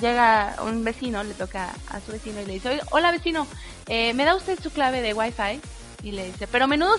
Llega 0.00 0.56
un 0.64 0.82
vecino, 0.84 1.22
le 1.22 1.34
toca 1.34 1.70
a 1.88 2.00
su 2.00 2.12
vecino 2.12 2.40
y 2.40 2.46
le 2.46 2.54
dice, 2.54 2.70
"Oiga, 2.70 2.84
hola 2.90 3.12
vecino, 3.12 3.46
eh, 3.88 4.14
¿me 4.14 4.24
da 4.24 4.34
usted 4.34 4.58
su 4.60 4.70
clave 4.70 5.02
de 5.02 5.14
wifi? 5.14 5.60
Y 6.02 6.12
le 6.12 6.26
dice, 6.26 6.48
pero 6.48 6.66
menudo 6.66 6.96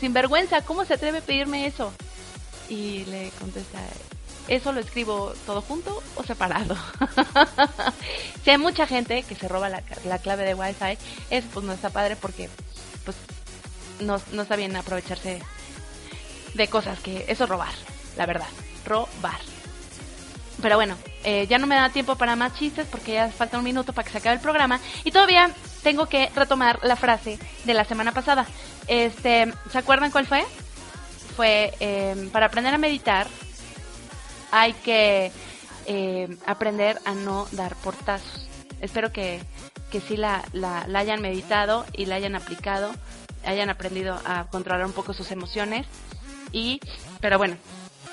sinvergüenza, 0.00 0.62
¿cómo 0.62 0.84
se 0.84 0.94
atreve 0.94 1.18
a 1.18 1.22
pedirme 1.22 1.66
eso? 1.66 1.92
Y 2.70 3.04
le 3.06 3.30
contesta, 3.38 3.80
¿eso 4.48 4.72
lo 4.72 4.80
escribo 4.80 5.34
todo 5.44 5.60
junto 5.60 6.02
o 6.14 6.24
separado? 6.24 6.76
si 8.44 8.50
hay 8.50 8.58
mucha 8.58 8.86
gente 8.86 9.22
que 9.24 9.34
se 9.34 9.48
roba 9.48 9.68
la, 9.68 9.82
la 10.06 10.18
clave 10.18 10.44
de 10.44 10.54
wifi, 10.54 10.96
eso 11.30 11.48
pues 11.52 11.66
no 11.66 11.72
está 11.72 11.90
padre 11.90 12.16
porque 12.16 12.48
pues 13.04 13.16
no, 14.00 14.20
no 14.32 14.42
está 14.42 14.56
bien 14.56 14.76
aprovecharse 14.76 15.42
de 16.54 16.68
cosas 16.68 16.98
que 17.00 17.24
eso 17.28 17.44
es 17.44 17.50
robar, 17.50 17.72
la 18.16 18.26
verdad, 18.26 18.48
robar. 18.86 19.40
Pero 20.62 20.76
bueno, 20.76 20.96
eh, 21.24 21.46
ya 21.48 21.58
no 21.58 21.66
me 21.66 21.74
da 21.74 21.90
tiempo 21.90 22.16
para 22.16 22.36
más 22.36 22.54
chistes 22.54 22.86
porque 22.90 23.14
ya 23.14 23.28
falta 23.30 23.58
un 23.58 23.64
minuto 23.64 23.92
para 23.92 24.04
que 24.04 24.12
se 24.12 24.18
acabe 24.18 24.36
el 24.36 24.42
programa. 24.42 24.78
Y 25.04 25.10
todavía 25.10 25.50
tengo 25.82 26.06
que 26.06 26.30
retomar 26.34 26.78
la 26.82 26.96
frase 26.96 27.38
de 27.64 27.74
la 27.74 27.84
semana 27.84 28.12
pasada. 28.12 28.46
Este, 28.86 29.52
¿Se 29.70 29.78
acuerdan 29.78 30.10
cuál 30.10 30.26
fue? 30.26 30.44
Fue, 31.36 31.72
eh, 31.80 32.28
para 32.32 32.46
aprender 32.46 32.74
a 32.74 32.78
meditar 32.78 33.26
hay 34.52 34.72
que 34.72 35.30
eh, 35.86 36.36
aprender 36.46 37.00
a 37.04 37.14
no 37.14 37.46
dar 37.52 37.76
portazos. 37.76 38.48
Espero 38.80 39.12
que, 39.12 39.40
que 39.90 40.00
sí 40.00 40.16
la, 40.16 40.44
la, 40.52 40.86
la 40.86 40.98
hayan 40.98 41.20
meditado 41.20 41.86
y 41.92 42.06
la 42.06 42.16
hayan 42.16 42.34
aplicado, 42.34 42.92
hayan 43.44 43.70
aprendido 43.70 44.20
a 44.24 44.46
controlar 44.50 44.84
un 44.86 44.92
poco 44.92 45.14
sus 45.14 45.30
emociones. 45.30 45.86
Y, 46.52 46.80
pero 47.20 47.38
bueno, 47.38 47.56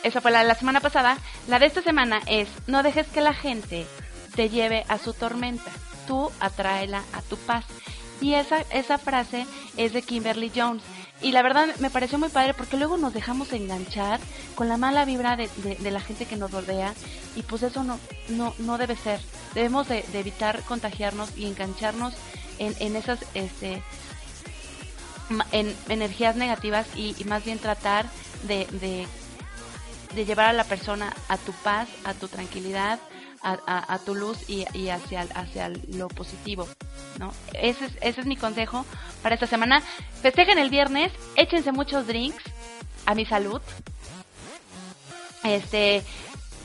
esa 0.04 0.22
fue 0.22 0.32
la 0.32 0.40
de 0.40 0.48
la 0.48 0.56
semana 0.56 0.80
pasada. 0.80 1.18
La 1.48 1.60
de 1.60 1.66
esta 1.66 1.82
semana 1.82 2.22
es, 2.28 2.48
no 2.68 2.84
dejes 2.84 3.08
que 3.08 3.22
la 3.22 3.34
gente 3.34 3.86
te 4.36 4.50
lleve 4.50 4.86
a 4.88 5.00
su 5.00 5.14
tormenta. 5.14 5.72
Tú 6.08 6.32
atráela 6.40 7.04
a 7.14 7.22
tu 7.22 7.38
paz. 7.38 7.66
Y 8.22 8.34
esa, 8.34 8.62
esa 8.72 8.98
frase 8.98 9.46
es 9.76 9.94
de 9.94 10.02
Kimberly 10.02 10.52
Jones. 10.56 10.84
Y 11.22 11.32
la 11.32 11.42
verdad 11.42 11.68
me 11.80 11.90
pareció 11.90 12.20
muy 12.20 12.30
padre 12.30 12.54
porque 12.54 12.78
luego 12.78 12.98
nos 12.98 13.14
dejamos 13.14 13.52
enganchar 13.52 14.20
con 14.56 14.70
la 14.70 14.78
mala 14.78 15.04
vibra 15.04 15.36
de, 15.36 15.50
de- 15.58 15.92
la 15.92 16.00
gente 16.00 16.26
que 16.26 16.36
nos 16.38 16.52
rodea 16.52 16.94
y 17.36 17.42
pues 17.42 17.64
eso 17.64 17.84
no, 17.84 18.00
no, 18.30 18.54
no 18.60 18.78
debe 18.78 18.96
ser. 18.96 19.20
Debemos 19.56 19.88
de, 19.88 20.06
evitar 20.14 20.62
contagiarnos 20.64 21.36
y 21.36 21.46
engancharnos 21.48 22.14
en, 22.60 22.76
en 22.80 22.96
esas 22.96 23.20
este, 23.34 23.82
en 25.52 25.76
energías 25.90 26.36
negativas 26.36 26.86
y, 26.96 27.16
y 27.18 27.24
más 27.26 27.44
bien 27.44 27.58
tratar 27.60 28.06
de, 28.44 28.68
de 30.14 30.26
llevar 30.26 30.50
a 30.50 30.54
la 30.54 30.64
persona 30.64 31.14
a 31.30 31.38
tu 31.38 31.52
paz, 31.52 31.88
a 32.04 32.14
tu 32.14 32.28
tranquilidad, 32.28 33.00
a, 33.42 34.00
tu 34.06 34.16
luz 34.16 34.38
y, 34.50 34.66
hacia, 34.90 35.70
lo 35.94 36.08
positivo, 36.08 36.68
¿no? 37.20 37.34
Ese 37.54 37.86
es, 37.86 37.92
ese 38.02 38.22
es 38.22 38.28
mi 38.28 38.36
consejo 38.36 38.86
para 39.22 39.36
esta 39.36 39.48
semana. 39.48 39.82
Festejen 40.22 40.58
el 40.58 40.70
viernes, 40.70 41.12
échense 41.36 41.72
muchos 41.72 42.08
drinks 42.08 42.44
a 43.06 43.16
mi 43.16 43.26
salud. 43.26 43.62
Este, 45.44 46.04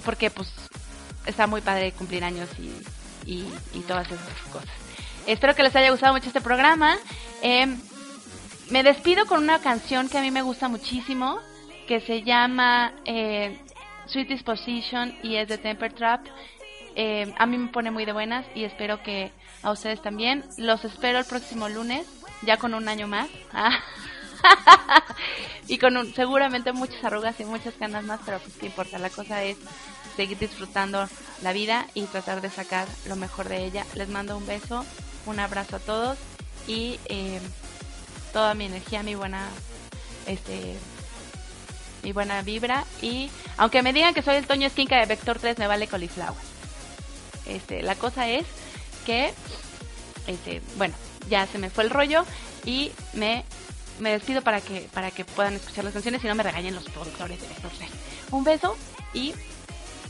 porque 0.04 0.30
pues 0.30 0.52
está 1.26 1.46
muy 1.46 1.60
padre 1.60 1.92
cumplir 1.92 2.24
años 2.24 2.48
y, 2.58 3.30
y, 3.30 3.52
y 3.74 3.80
todas 3.80 4.06
esas 4.06 4.42
cosas. 4.52 4.70
Espero 5.26 5.54
que 5.54 5.62
les 5.62 5.74
haya 5.76 5.90
gustado 5.90 6.12
mucho 6.12 6.26
este 6.26 6.40
programa. 6.40 6.96
Em, 7.42 7.78
me 8.70 8.82
despido 8.82 9.26
con 9.26 9.42
una 9.42 9.60
canción 9.60 10.08
que 10.08 10.18
a 10.18 10.20
mí 10.20 10.30
me 10.30 10.42
gusta 10.42 10.68
muchísimo, 10.68 11.38
que 11.86 12.00
se 12.00 12.22
llama 12.22 12.92
eh, 13.04 13.58
Sweet 14.06 14.28
Disposition 14.28 15.14
y 15.22 15.36
es 15.36 15.48
de 15.48 15.58
Temper 15.58 15.92
Trap. 15.92 16.26
Eh, 16.96 17.32
a 17.38 17.46
mí 17.46 17.58
me 17.58 17.68
pone 17.68 17.90
muy 17.90 18.04
de 18.04 18.12
buenas 18.12 18.44
y 18.54 18.64
espero 18.64 19.02
que 19.02 19.32
a 19.62 19.70
ustedes 19.70 20.00
también. 20.02 20.44
Los 20.58 20.84
espero 20.84 21.18
el 21.18 21.24
próximo 21.24 21.68
lunes, 21.68 22.06
ya 22.42 22.56
con 22.56 22.74
un 22.74 22.88
año 22.88 23.06
más. 23.08 23.28
y 25.68 25.78
con 25.78 25.96
un- 25.96 26.12
seguramente 26.14 26.72
muchas 26.72 27.02
arrugas 27.04 27.38
y 27.40 27.44
muchas 27.44 27.78
ganas 27.78 28.04
más, 28.04 28.20
pero 28.24 28.38
pues 28.40 28.54
qué 28.58 28.66
importa. 28.66 28.98
La 28.98 29.10
cosa 29.10 29.42
es 29.42 29.56
seguir 30.16 30.38
disfrutando 30.38 31.08
la 31.42 31.52
vida 31.52 31.86
y 31.94 32.02
tratar 32.04 32.40
de 32.40 32.50
sacar 32.50 32.86
lo 33.06 33.16
mejor 33.16 33.48
de 33.48 33.64
ella. 33.64 33.84
Les 33.94 34.08
mando 34.08 34.36
un 34.36 34.46
beso, 34.46 34.84
un 35.26 35.40
abrazo 35.40 35.76
a 35.76 35.80
todos 35.80 36.18
y 36.66 36.98
eh, 37.06 37.40
toda 38.32 38.54
mi 38.54 38.66
energía, 38.66 39.02
mi 39.02 39.14
buena, 39.14 39.48
este, 40.26 40.76
mi 42.02 42.12
buena 42.12 42.42
vibra 42.42 42.84
y 43.00 43.30
aunque 43.56 43.82
me 43.82 43.92
digan 43.92 44.14
que 44.14 44.22
soy 44.22 44.36
el 44.36 44.46
Toño 44.46 44.66
Esquinca 44.66 44.98
de 44.98 45.06
Vector 45.06 45.38
3 45.38 45.58
me 45.58 45.66
vale 45.66 45.86
cauliflower. 45.86 46.34
Este, 47.46 47.82
la 47.82 47.94
cosa 47.94 48.28
es 48.28 48.46
que, 49.04 49.32
este, 50.26 50.62
bueno, 50.76 50.94
ya 51.28 51.46
se 51.46 51.58
me 51.58 51.70
fue 51.70 51.84
el 51.84 51.90
rollo 51.90 52.24
y 52.64 52.92
me, 53.14 53.44
me 53.98 54.10
despido 54.10 54.42
para 54.42 54.60
que, 54.60 54.88
para 54.92 55.10
que 55.10 55.24
puedan 55.24 55.54
escuchar 55.54 55.84
las 55.84 55.92
canciones 55.92 56.22
y 56.24 56.26
no 56.26 56.34
me 56.34 56.42
regañen 56.42 56.74
los 56.74 56.84
productores 56.84 57.40
de 57.40 57.48
Vector 57.48 57.70
3. 57.78 57.90
Un 58.30 58.44
beso 58.44 58.76
y 59.12 59.34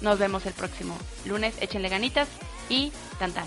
nos 0.01 0.19
vemos 0.19 0.47
el 0.47 0.53
próximo 0.53 0.97
lunes. 1.25 1.55
Échenle 1.61 1.89
ganitas 1.89 2.29
y 2.69 2.93
tan 3.19 3.33
tan. 3.33 3.47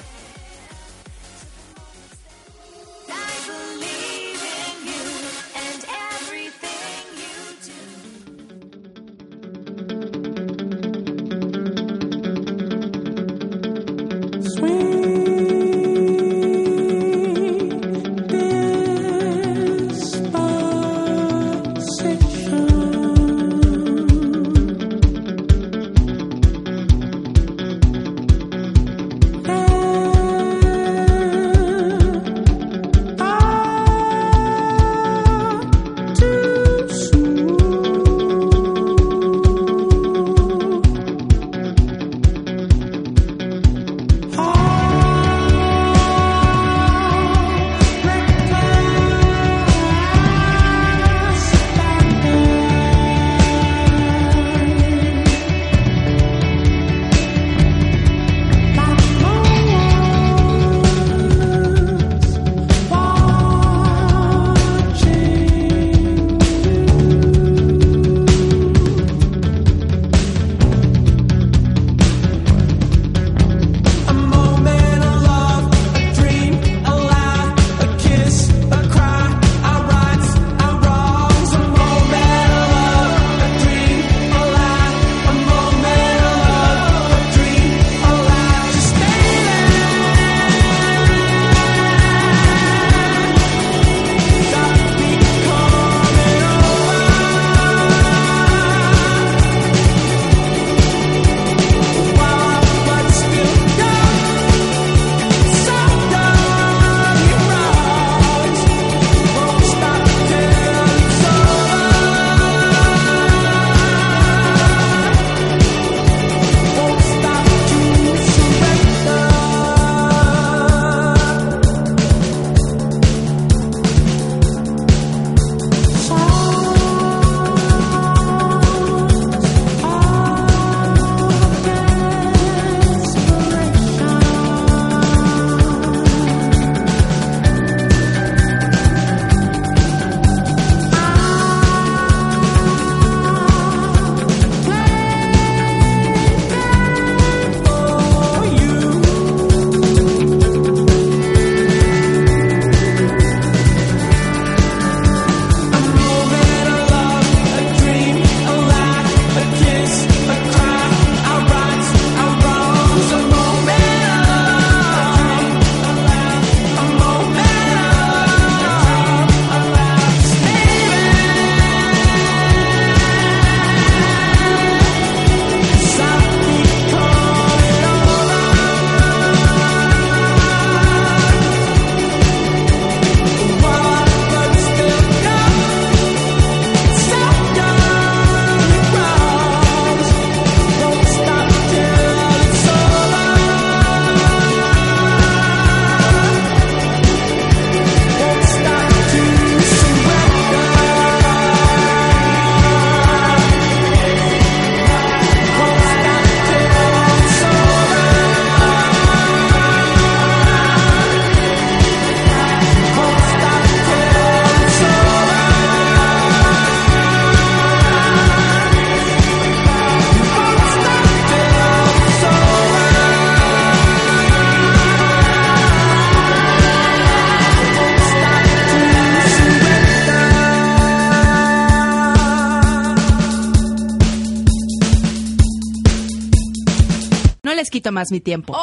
Les 237.85 237.91
quito 237.91 237.91
más 237.91 238.11
mi 238.11 238.19
tiempo. 238.19 238.53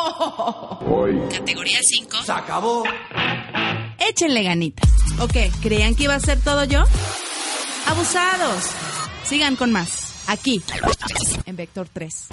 Hoy. 0.88 1.20
Categoría 1.30 1.78
5. 1.80 2.16
Se 2.24 2.32
acabó. 2.32 2.82
Échenle 3.98 4.42
ganitas. 4.42 4.90
¿O 5.20 5.28
qué? 5.28 5.50
¿Creían 5.62 5.94
que 5.94 6.04
iba 6.04 6.14
a 6.14 6.20
ser 6.20 6.40
todo 6.40 6.64
yo? 6.64 6.82
Abusados. 7.86 8.64
Sigan 9.24 9.56
con 9.56 9.70
más. 9.70 10.14
Aquí. 10.26 10.62
En 11.46 11.56
Vector 11.56 11.88
3. 11.92 12.28